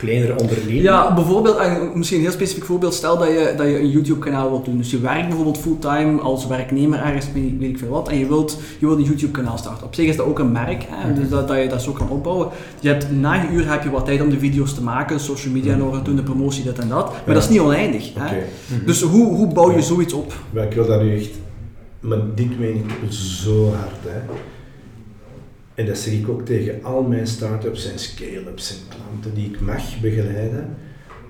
[0.00, 0.82] kleinere onderneming?
[0.82, 1.58] Ja, bijvoorbeeld,
[1.94, 4.76] misschien een heel specifiek voorbeeld, stel dat je, dat je een YouTube-kanaal wilt doen.
[4.76, 8.58] Dus je werkt bijvoorbeeld fulltime als werknemer ergens, weet ik veel wat, en je wilt,
[8.78, 9.86] je wilt een YouTube-kanaal starten.
[9.86, 11.20] Op zich is dat ook een merk, hè, mhm.
[11.20, 12.48] dus dat, dat je dat zo kan opbouwen.
[12.80, 15.52] Je hebt, na je uur heb je wat tijd om de video's te maken, social
[15.52, 17.10] media mm nog doen, de promotie, dit en dat.
[17.24, 18.14] Maar dat is niet oneindig.
[18.14, 18.36] Hè.
[18.36, 18.86] Mhm.
[18.86, 20.32] Dus hoe, hoe bouw je zoiets op?
[20.54, 21.30] ik wil dat nu echt,
[22.00, 24.02] maar dit meen ik zo hard.
[24.06, 24.20] Hè.
[25.74, 29.60] En dat zeg ik ook tegen al mijn start-ups en scale-ups en klanten die ik
[29.60, 30.76] mag begeleiden.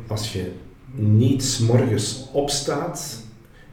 [0.06, 0.50] Als je
[0.94, 3.22] niet s morgens opstaat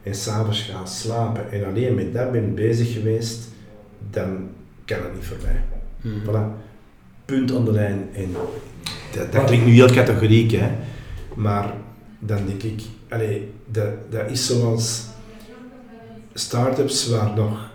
[0.03, 3.47] en s'avonds gaat slapen en alleen met dat bent bezig geweest,
[4.09, 4.49] dan
[4.85, 5.63] kan het niet voorbij.
[6.01, 6.65] Mm Voilà.
[7.25, 8.09] Punt aan de lijn.
[8.13, 8.35] En
[9.13, 10.69] dat, dat klinkt nu heel categoriek, hè.
[11.35, 11.73] maar
[12.19, 15.05] dan denk ik, allee, dat, dat is zoals
[16.33, 17.71] start-ups waar nog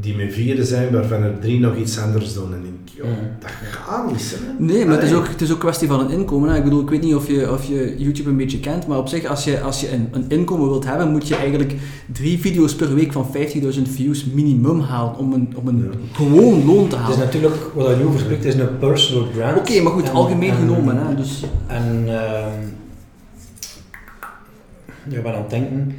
[0.00, 2.54] die met vieren zijn, waarvan er drie nog iets anders doen.
[2.54, 3.06] En denk joh,
[3.40, 4.38] dat gaat niet.
[4.40, 4.64] Hè?
[4.64, 6.50] Nee, maar het is, ook, het is ook kwestie van een inkomen.
[6.50, 6.56] Hè.
[6.56, 9.08] Ik bedoel, ik weet niet of je, of je YouTube een beetje kent, maar op
[9.08, 11.74] zich, als je, als je een, een inkomen wilt hebben, moet je eigenlijk
[12.12, 16.88] drie video's per week van 15.000 views minimum halen om een, om een gewoon loon
[16.88, 17.10] te halen.
[17.10, 19.58] Het is natuurlijk, wat je over spreekt, is een personal brand.
[19.58, 21.06] Oké, maar goed, algemeen genomen.
[21.06, 21.44] Hè, dus.
[21.66, 22.46] En uh,
[25.08, 25.94] je bent aan het denken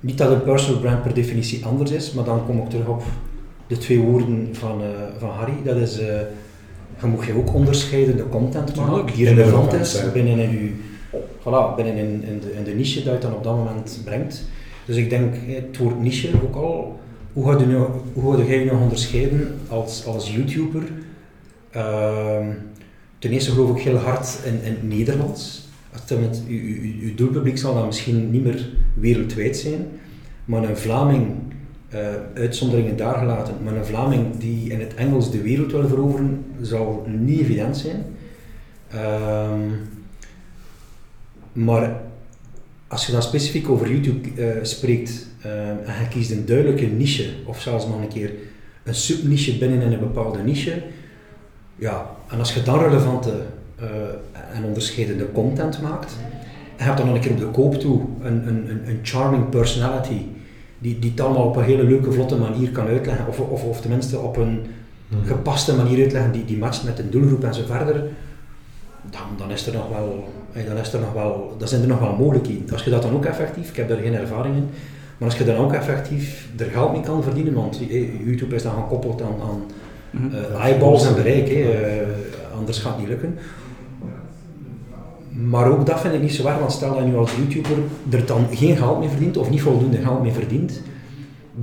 [0.00, 3.02] niet dat een personal brand per definitie anders is, maar dan kom ik terug op
[3.66, 4.86] de twee woorden van, uh,
[5.18, 5.54] van Harry.
[5.64, 6.06] Dat is, uh,
[7.00, 10.68] je moet je ook onderscheidende content maken die relevant is binnen, in, uw,
[11.40, 14.42] voilà, binnen in, in, de, in de niche dat je dan op dat moment brengt.
[14.84, 17.00] Dus ik denk, het woord niche ook al,
[17.32, 17.76] hoe ga je, nu,
[18.12, 20.82] hoe ga je je nog onderscheiden als, als YouTuber?
[21.76, 22.46] Uh,
[23.18, 25.68] ten eerste geloof ik heel hard in, in het Nederlands.
[26.48, 29.86] Uw doelpubliek zal dan misschien niet meer wereldwijd zijn,
[30.44, 31.36] maar een Vlaming,
[31.94, 31.98] uh,
[32.34, 37.06] uitzonderingen daar gelaten, maar een Vlaming die in het Engels de wereld wil veroveren, zal
[37.06, 38.04] niet evident zijn.
[38.90, 39.60] Ehm,
[41.52, 42.00] maar
[42.88, 47.30] als je dan specifiek over YouTube uh, spreekt uh, en je kiest een duidelijke niche,
[47.44, 48.32] of zelfs nog een keer
[48.82, 50.82] een subniche binnen in een bepaalde niche,
[51.76, 53.46] ja, en als je dan relevante
[54.54, 56.16] en onderscheidende content maakt.
[56.76, 59.48] En je hebt dan nog een keer op de koop toe een, een, een charming
[59.48, 60.22] personality
[60.80, 63.80] die, die het allemaal op een hele leuke, vlotte manier kan uitleggen, of, of, of
[63.80, 64.60] tenminste op een
[65.08, 65.26] mhm.
[65.26, 68.02] gepaste manier uitleggen die, die matcht met een doelgroep en zo verder,
[69.10, 70.28] dan, dan, is er nog wel,
[70.66, 72.72] dan, is er nog wel, dan zijn er nog wel mogelijkheden.
[72.72, 74.68] Als je dat dan ook effectief, ik heb daar geen ervaring in,
[75.18, 77.80] maar als je dan ook effectief er geld mee kan verdienen, want
[78.24, 79.62] YouTube is dan gekoppeld aan, aan
[80.32, 81.68] uh, eyeballs en bereik, uh,
[82.56, 83.38] anders gaat het niet lukken.
[85.48, 87.76] Maar ook dat vind ik niet zo waar, want stel dat je nu als YouTuber
[88.10, 90.82] er dan geen geld mee verdient of niet voldoende geld mee verdient,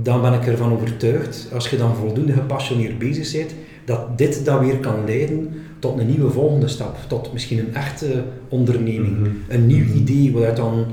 [0.02, 4.58] dan ben ik ervan overtuigd, als je dan voldoende gepassioneerd bezig bent, dat dit dan
[4.58, 9.30] weer kan leiden tot een nieuwe volgende stap, tot misschien een echte onderneming, mhm.
[9.48, 10.86] een nieuw idee waaruit dan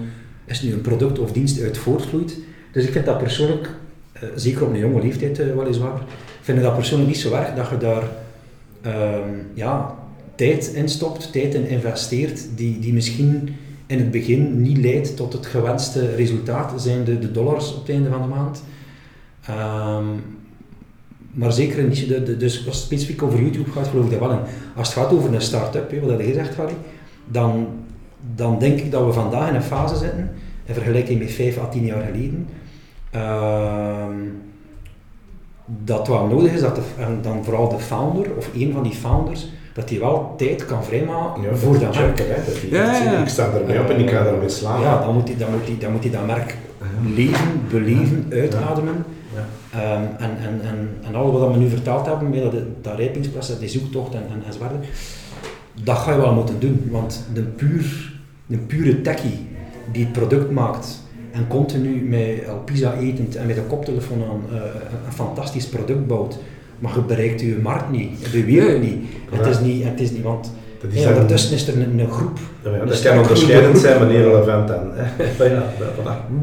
[0.45, 2.37] is nu een product of dienst uit voortvloeit.
[2.71, 3.69] Dus ik vind dat persoonlijk,
[4.11, 5.99] eh, zeker op een jonge leeftijd uh, weliswaar,
[6.41, 8.03] vind ik dat persoonlijk niet zo erg dat je daar
[8.81, 9.95] ehm, ja,
[10.35, 13.55] tijd instopt, tijd in investeert, die, die misschien
[13.87, 17.89] in het begin niet leidt tot het gewenste resultaat, zijn de, de dollars op het
[17.89, 18.63] einde van de maand.
[19.49, 20.23] Um,
[21.35, 24.39] maar zeker in de, dus als specifiek over YouTube gaat, geloof ik dat wel in.
[24.75, 26.75] Als het gaat over een start-up, wat je gezegd Harry,
[27.25, 27.67] dan,
[28.35, 30.31] dan denk ik dat we vandaag in een fase zitten,
[30.65, 32.47] in vergelijking met 5 à 10 jaar geleden,
[33.15, 34.05] uh,
[35.65, 39.49] dat wat nodig is, dat en dan vooral de founder, of een van die founders,
[39.75, 42.19] dat hij wel tijd kan vrijmaken ja, voor dat merk.
[42.69, 44.81] ja, ja, Ik sta ermee op en ik ga ermee slaan.
[44.81, 46.57] Ja, dan moet hij, dan moet hij, dan moet hij dat merk
[47.15, 49.05] leven, beleven, uitademen.
[49.75, 49.81] Um,
[50.17, 53.69] en, en, en, en alles wat we nu verteld hebben, met dat, dat rijpingsproces, die
[53.69, 54.71] zoektocht en, en, enzovoort,
[55.83, 56.87] dat ga je wel moeten doen.
[56.91, 58.13] Want de, puur,
[58.45, 59.47] de pure techie
[59.91, 64.61] die het product maakt en continu met pizza etend en met een koptelefoon aan uh,
[65.05, 66.37] een fantastisch product bouwt,
[66.85, 68.97] maar je bereikt je markt niet, de wereld niet.
[69.31, 70.51] Het is niet, het is niet, want
[70.93, 72.39] is ja, daartussen is er een, een groep.
[72.63, 74.91] Ja, dat kan onderscheidend zijn, maar niet relevant dan.
[75.49, 75.63] ja,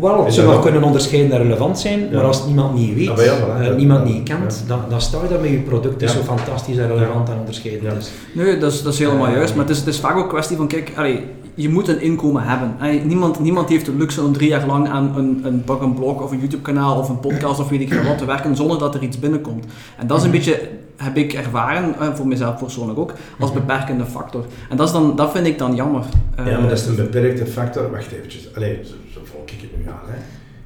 [0.00, 3.60] Wel, het zou wel kunnen onderscheiden en relevant zijn, maar als niemand niet weet, ah,
[3.60, 6.76] uh, niemand niet kent, dan, dan sta je daar met je product, dat zo fantastisch
[6.76, 8.10] en relevant en onderscheidend is.
[8.32, 10.28] Nee, dat is, dat is helemaal juist, maar het is, het is vaak ook een
[10.28, 11.24] kwestie van, kijk, allee,
[11.54, 13.06] je moet een inkomen hebben.
[13.06, 16.30] niemand, niemand heeft de luxe om drie jaar lang aan een, een, een blog of
[16.30, 18.94] een YouTube kanaal of een podcast of weet ik veel wat te werken zonder dat
[18.94, 19.64] er iets binnenkomt.
[19.96, 20.38] En dat is een mhm.
[20.38, 23.58] beetje, heb ik ervaren, voor mezelf persoonlijk ook, als mhm.
[23.60, 24.44] beperkende factor.
[24.70, 26.04] En dat, is dan, dat vind ik dan jammer.
[26.36, 27.90] Ja, maar dat is een beperkte factor.
[27.90, 28.54] Wacht eventjes.
[28.54, 30.10] Allee, zo, zo volg ik het nu aan.
[30.10, 30.18] Hè.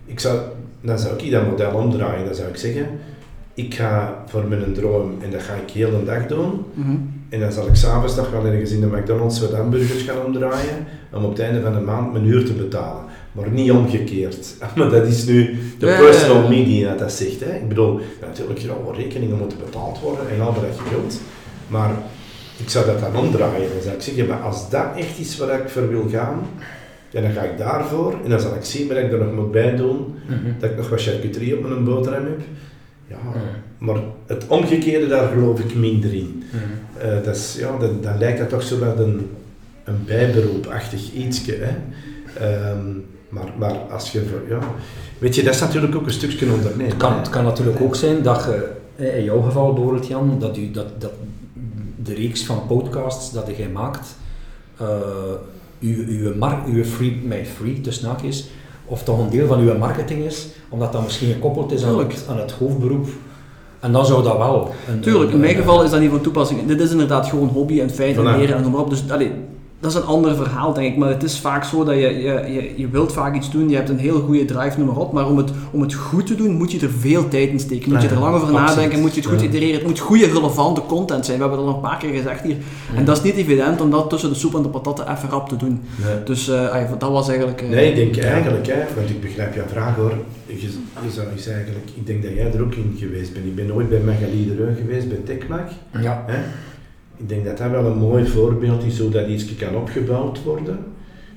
[0.07, 0.39] Ik zou,
[0.81, 2.25] dan zou ik dat model omdraaien.
[2.25, 2.89] Dan zou ik zeggen,
[3.57, 6.65] ik ga voor mijn droom en dat ga ik heel de dag doen.
[6.75, 6.97] Mhm.
[7.29, 10.87] En dan zal ik s'avonds nog wel ergens in de McDonald's wat hamburgers gaan omdraaien
[11.13, 13.05] om op het einde van de maand mijn uur te betalen.
[13.33, 14.55] Maar niet omgekeerd.
[14.77, 16.49] Maar dat is nu de Ja, personal ja.
[16.49, 17.41] media dat zegt.
[17.41, 17.55] Hè.
[17.57, 21.21] Ik bedoel, natuurlijk, ja, wel rekeningen moeten betaald worden en al wat je wilt.
[21.69, 21.91] Maar
[22.57, 23.69] ik zou dat dan omdraaien.
[23.73, 26.41] Dan zou ik zeggen, maar als dat echt is waar ik voor wil gaan,
[27.11, 28.15] ja, dan ga ik daarvoor.
[28.25, 30.15] En dan zal ik zien wat ik er nog moet bij doen.
[30.27, 30.53] Mhm.
[30.59, 32.41] Dat ik nog wat charcuterie op mijn boterham heb.
[33.09, 33.17] Ja,
[33.79, 33.97] maar
[34.27, 36.43] het omgekeerde, daar geloof ik minder in.
[36.51, 37.07] Mhm.
[37.07, 39.31] Eh, dat is, ja, dan, dan lijkt dat toch zo wat een,
[39.85, 41.53] een bijberoepachtig ietsje.
[41.53, 41.75] Hè?
[42.47, 42.87] Ehm,
[43.29, 44.59] maar, maar als je, ja,
[45.19, 46.87] weet je, dat is natuurlijk ook een stukje ondernemen.
[46.87, 48.71] Het kan, het kan natuurlijk ook zijn dat je,
[49.05, 51.13] in jouw geval bijvoorbeeld Jan, dat, u, dat, dat
[52.03, 54.17] de reeks van podcasts dat jij maakt,
[54.77, 54.87] eh
[55.81, 58.51] uw, uw, mar, uw free, met free tussen haakjes,
[58.87, 62.27] of toch een deel van uw marketing is, omdat dat misschien gekoppeld is aan het,
[62.31, 63.07] aan het hoofdberoep.
[63.81, 64.71] En dan zou dat wel.
[64.89, 66.67] Een, Tuurlijk, in mijn een- geval is dat niet van toepassing.
[66.67, 68.91] Dit is inderdaad gewoon hobby en feit en leren en noem maar op.
[68.91, 69.33] Dus allee,
[69.81, 70.97] dat is een ander verhaal, denk ik.
[70.99, 73.77] Maar het is vaak zo dat je, je, je, je wilt vaak iets doen, je
[73.77, 75.13] hebt een heel goede drive, noem maar op.
[75.13, 77.93] Maar om het, om het goed te doen, moet je er veel tijd in steken.
[77.93, 78.69] Moet je er lang over absoluut.
[78.69, 79.47] nadenken, moet je het goed Ja.
[79.47, 79.75] itereren.
[79.75, 81.37] Het moet goede, relevante content zijn.
[81.39, 82.57] We hebben dat al een paar keer gezegd hier.
[82.95, 85.49] En dat is niet evident om dat tussen de soep en de patatten even rap
[85.49, 85.81] te doen.
[86.05, 86.23] Nee.
[86.25, 87.63] Dus eh, allee, dat was eigenlijk...
[87.63, 90.13] eh, Nee, ik denk eigenlijk, hè, want ik begrijp jouw vraag hoor.
[90.47, 90.55] Je,
[91.05, 93.47] je zou eens eigenlijk, ik denk dat jij er ook in geweest bent.
[93.47, 95.69] Ik ben nooit bij Magali de Reun geweest, bij TechMac.
[96.03, 96.25] Ja.
[96.27, 96.39] Hè?
[97.17, 100.79] Ik denk dat dat wel een mooi voorbeeld is hoe dat iets kan opgebouwd worden.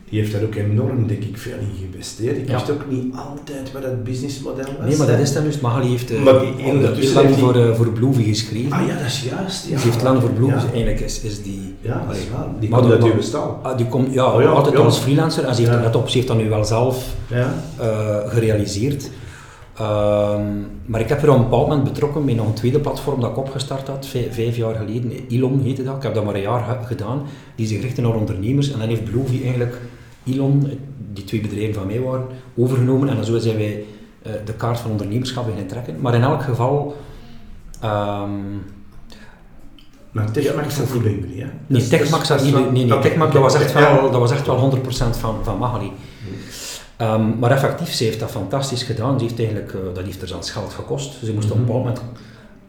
[0.10, 2.38] Die heeft daar ook enorm, denk ik, veel in geïnvesteerd.
[2.38, 2.54] Ik Ja.
[2.54, 4.88] wist ook niet altijd wat het businessmodel was.
[4.88, 5.60] Nee, maar dat is dan dus.
[5.60, 8.72] Magali heeft eh, Maar die- ondertussen lang heeft die- voor, eh, voor Bloovy geschreven.
[8.72, 9.68] Ah ja, dat is juist.
[9.68, 9.78] Ja.
[9.78, 11.76] Ze heeft lang voor Ja, dus eigenlijk is, is die...
[11.82, 12.48] ja dat is waar.
[12.60, 13.40] Die maar komt dat- uit uw.
[13.64, 16.28] Ah, die komt ja, Oh altijd als freelancer en ze heeft, let op, ze heeft
[16.28, 17.54] dat nu wel zelf Ja.
[17.80, 19.10] eh, gerealiseerd.
[19.80, 20.46] Ehm,
[20.86, 23.30] maar ik heb er op een bepaald moment betrokken bij nog een tweede platform dat
[23.30, 25.12] ik opgestart had, vijf, jaar geleden.
[25.28, 25.96] Ilon heette dat.
[25.96, 27.22] Ik heb dat maar een jaar ge- gedaan,
[27.56, 28.72] die zich richtte naar ondernemers.
[28.72, 29.78] En dan heeft Bloovy eigenlijk
[30.24, 30.70] Ilon,
[31.14, 32.26] die twee bedrijven van mij waren,
[32.58, 33.10] overgenomen.
[33.10, 33.84] En zo zijn wij
[34.22, 35.96] eh, de kaart van ondernemerschap beginnen trekken.
[36.00, 36.96] Maar in elk geval...
[37.82, 38.30] ehm,
[40.12, 40.34] Maar niet
[41.04, 41.46] bij jullie, hè?
[41.68, 43.80] Nee, Dus- Techmac dus- dat niet Nee, nee, oké, dat was echt ja.
[43.96, 45.92] wel, dat was echt wel 100% van, van Magali.
[47.00, 49.20] Ehm, maar effectief, ze heeft dat fantastisch gedaan.
[49.20, 51.14] Ze heeft eigenlijk, eh, dat heeft er zelfs geld gekost.
[51.26, 52.02] Ze moest op een bepaald moment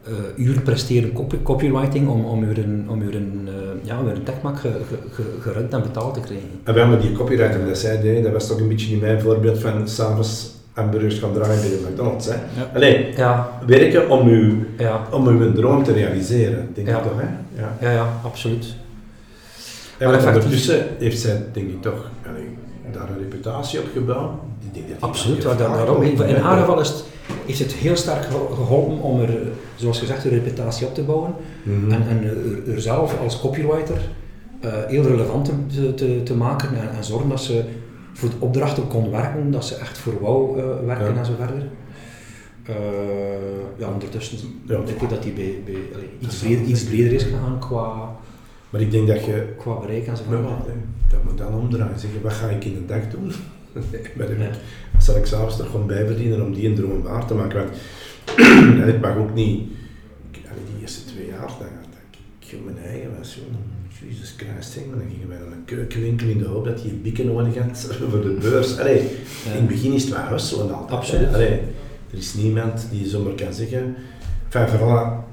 [0.05, 4.70] eh uren presteren copy, copywriting om, om een, om eh, ja, weer een Techmac ge,
[4.89, 6.48] ge, ge- gerund en betaald te krijgen.
[6.65, 9.59] En wel met die copywriter dat zij deed, dat was toch een beetje mijn voorbeeld
[9.59, 12.27] van s'avonds hamburgers gaan draaien bij de McDonald's.
[12.27, 12.32] Hè?
[12.35, 12.70] Ja.
[12.74, 17.28] Allee, Ja, werken om uw, ja, om uw droom te realiseren, denk ik toch, hè?
[17.62, 17.77] Ja.
[17.81, 18.74] ja, ja absoluut.
[19.98, 22.48] En Maar effectief- ondertussen heeft zij, denk ik toch, allee,
[22.92, 24.30] daar een reputatie op gebouwd.
[24.72, 26.38] Die Absoluut, daarom, in hè.
[26.38, 27.04] haar geval is het,
[27.46, 29.38] heeft het heel sterk ge- geholpen om er,
[29.76, 31.34] zoals gezegd, een reputatie op te bouwen.
[31.62, 31.90] Mhm.
[31.92, 33.98] En, en er, er zelf als copywriter
[34.60, 37.64] eh, heel relevant te, te, te maken en, en zorgen dat ze
[38.12, 41.18] voor de opdrachten kon werken, dat ze echt voor wou eh, werken Ja.
[41.18, 41.68] en zo verder.
[42.64, 42.74] Eh,
[43.76, 44.76] ja, ondertussen Ja.
[44.84, 48.16] denk ik dat die bij, bij allee, iets, breder, wel- iets breder is gegaan qua,
[48.70, 50.44] Maar ik denk dat je, qua bereik en zo verder.
[51.10, 51.98] Dat moet dan omdraaien.
[51.98, 53.32] Zeggen, wat ga ik in een dag doen?
[53.72, 53.98] Wat Ja.
[53.98, 54.50] ik-
[54.92, 57.58] Wat zal ik s'avonds nog gewoon bijverdienen om die een droom waar te maken?
[58.36, 59.60] Want het mag ook niet,
[60.30, 60.40] ik-
[60.72, 63.44] die eerste twee jaar, dat, dat ik mijn eigen was, joh.
[64.08, 66.90] Jesus Christ, zeg, maar dan gingen wij naar een keukenwinkel in de hoop dat hij
[66.90, 68.78] een bieken nodig had voor de beurs.
[68.78, 69.50] Allee, Ja.
[69.52, 70.98] in het begin is het wel husselen altijd.
[70.98, 71.34] Absoluut.
[71.34, 71.50] Allee,
[72.10, 73.94] er is niemand die zomaar kan zeggen,
[74.50, 75.24] enfin, vooral,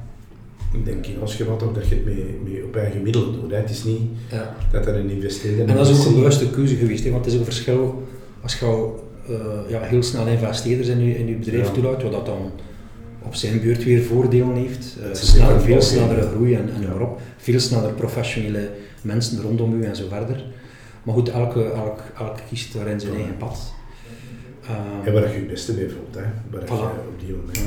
[0.78, 3.52] ik denk in ons geval toch dat je het mee, mee op eigen middelen doet.
[3.52, 3.58] Hè.
[3.58, 4.02] Het is niet
[4.32, 4.56] Ja.
[4.72, 6.18] dat er een investeerder En dat is ook een is.
[6.18, 8.08] bewuste keuze geweest, hè, want het is een verschil
[8.42, 9.36] als je al, eh,
[9.68, 11.72] ja, heel snel investeerders in je, in je bedrijf Ja.
[11.74, 12.52] toelaat, wat dat dan
[13.24, 14.98] op zijn beurt weer voordelen heeft.
[15.04, 17.02] Eh, veel snellere groei en, en Ja.
[17.04, 17.22] op.
[17.38, 18.70] Veel sneller professionele
[19.02, 20.44] mensen rondom u en zo verder.
[21.04, 23.74] Maar goed, elke, elk, elk kiest daarin zijn eigen pad.
[25.06, 26.22] En waar je het beste mee voelt, hè.
[26.52, 27.60] Waar je op die moment...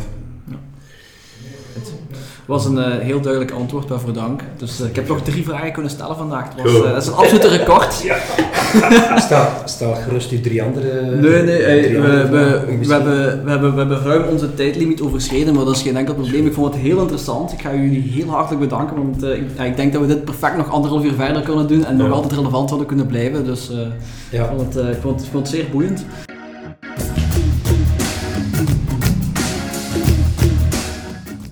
[1.75, 4.43] Het was een eh, heel duidelijk antwoord, waarvoor dank.
[4.57, 6.45] Dus eh, ik heb nog drie vragen kunnen stellen vandaag.
[6.55, 7.93] Het was, eh, dat is een absolute record.
[9.27, 11.01] stel, stel gerust uw drie andere...
[11.17, 12.97] Nee, nee, drie we, andere we, vragen, we, misschien.
[13.01, 16.47] hebben, we, hebben, we hebben ruim onze tijdlimiet overschreden, maar dat is geen enkel probleem.
[16.47, 17.53] Ik vond het heel interessant.
[17.53, 20.25] Ik ga jullie heel hartelijk bedanken, want eh, ik, ja, ik denk dat we dit
[20.25, 22.13] perfect nog anderhalf uur verder kunnen doen en nog Ja.
[22.13, 23.45] altijd relevant hadden kunnen blijven.
[23.45, 23.77] Dus eh,
[24.31, 24.43] Ja.
[24.45, 26.05] ik, vond het, ik, vond het, ik vond het zeer boeiend.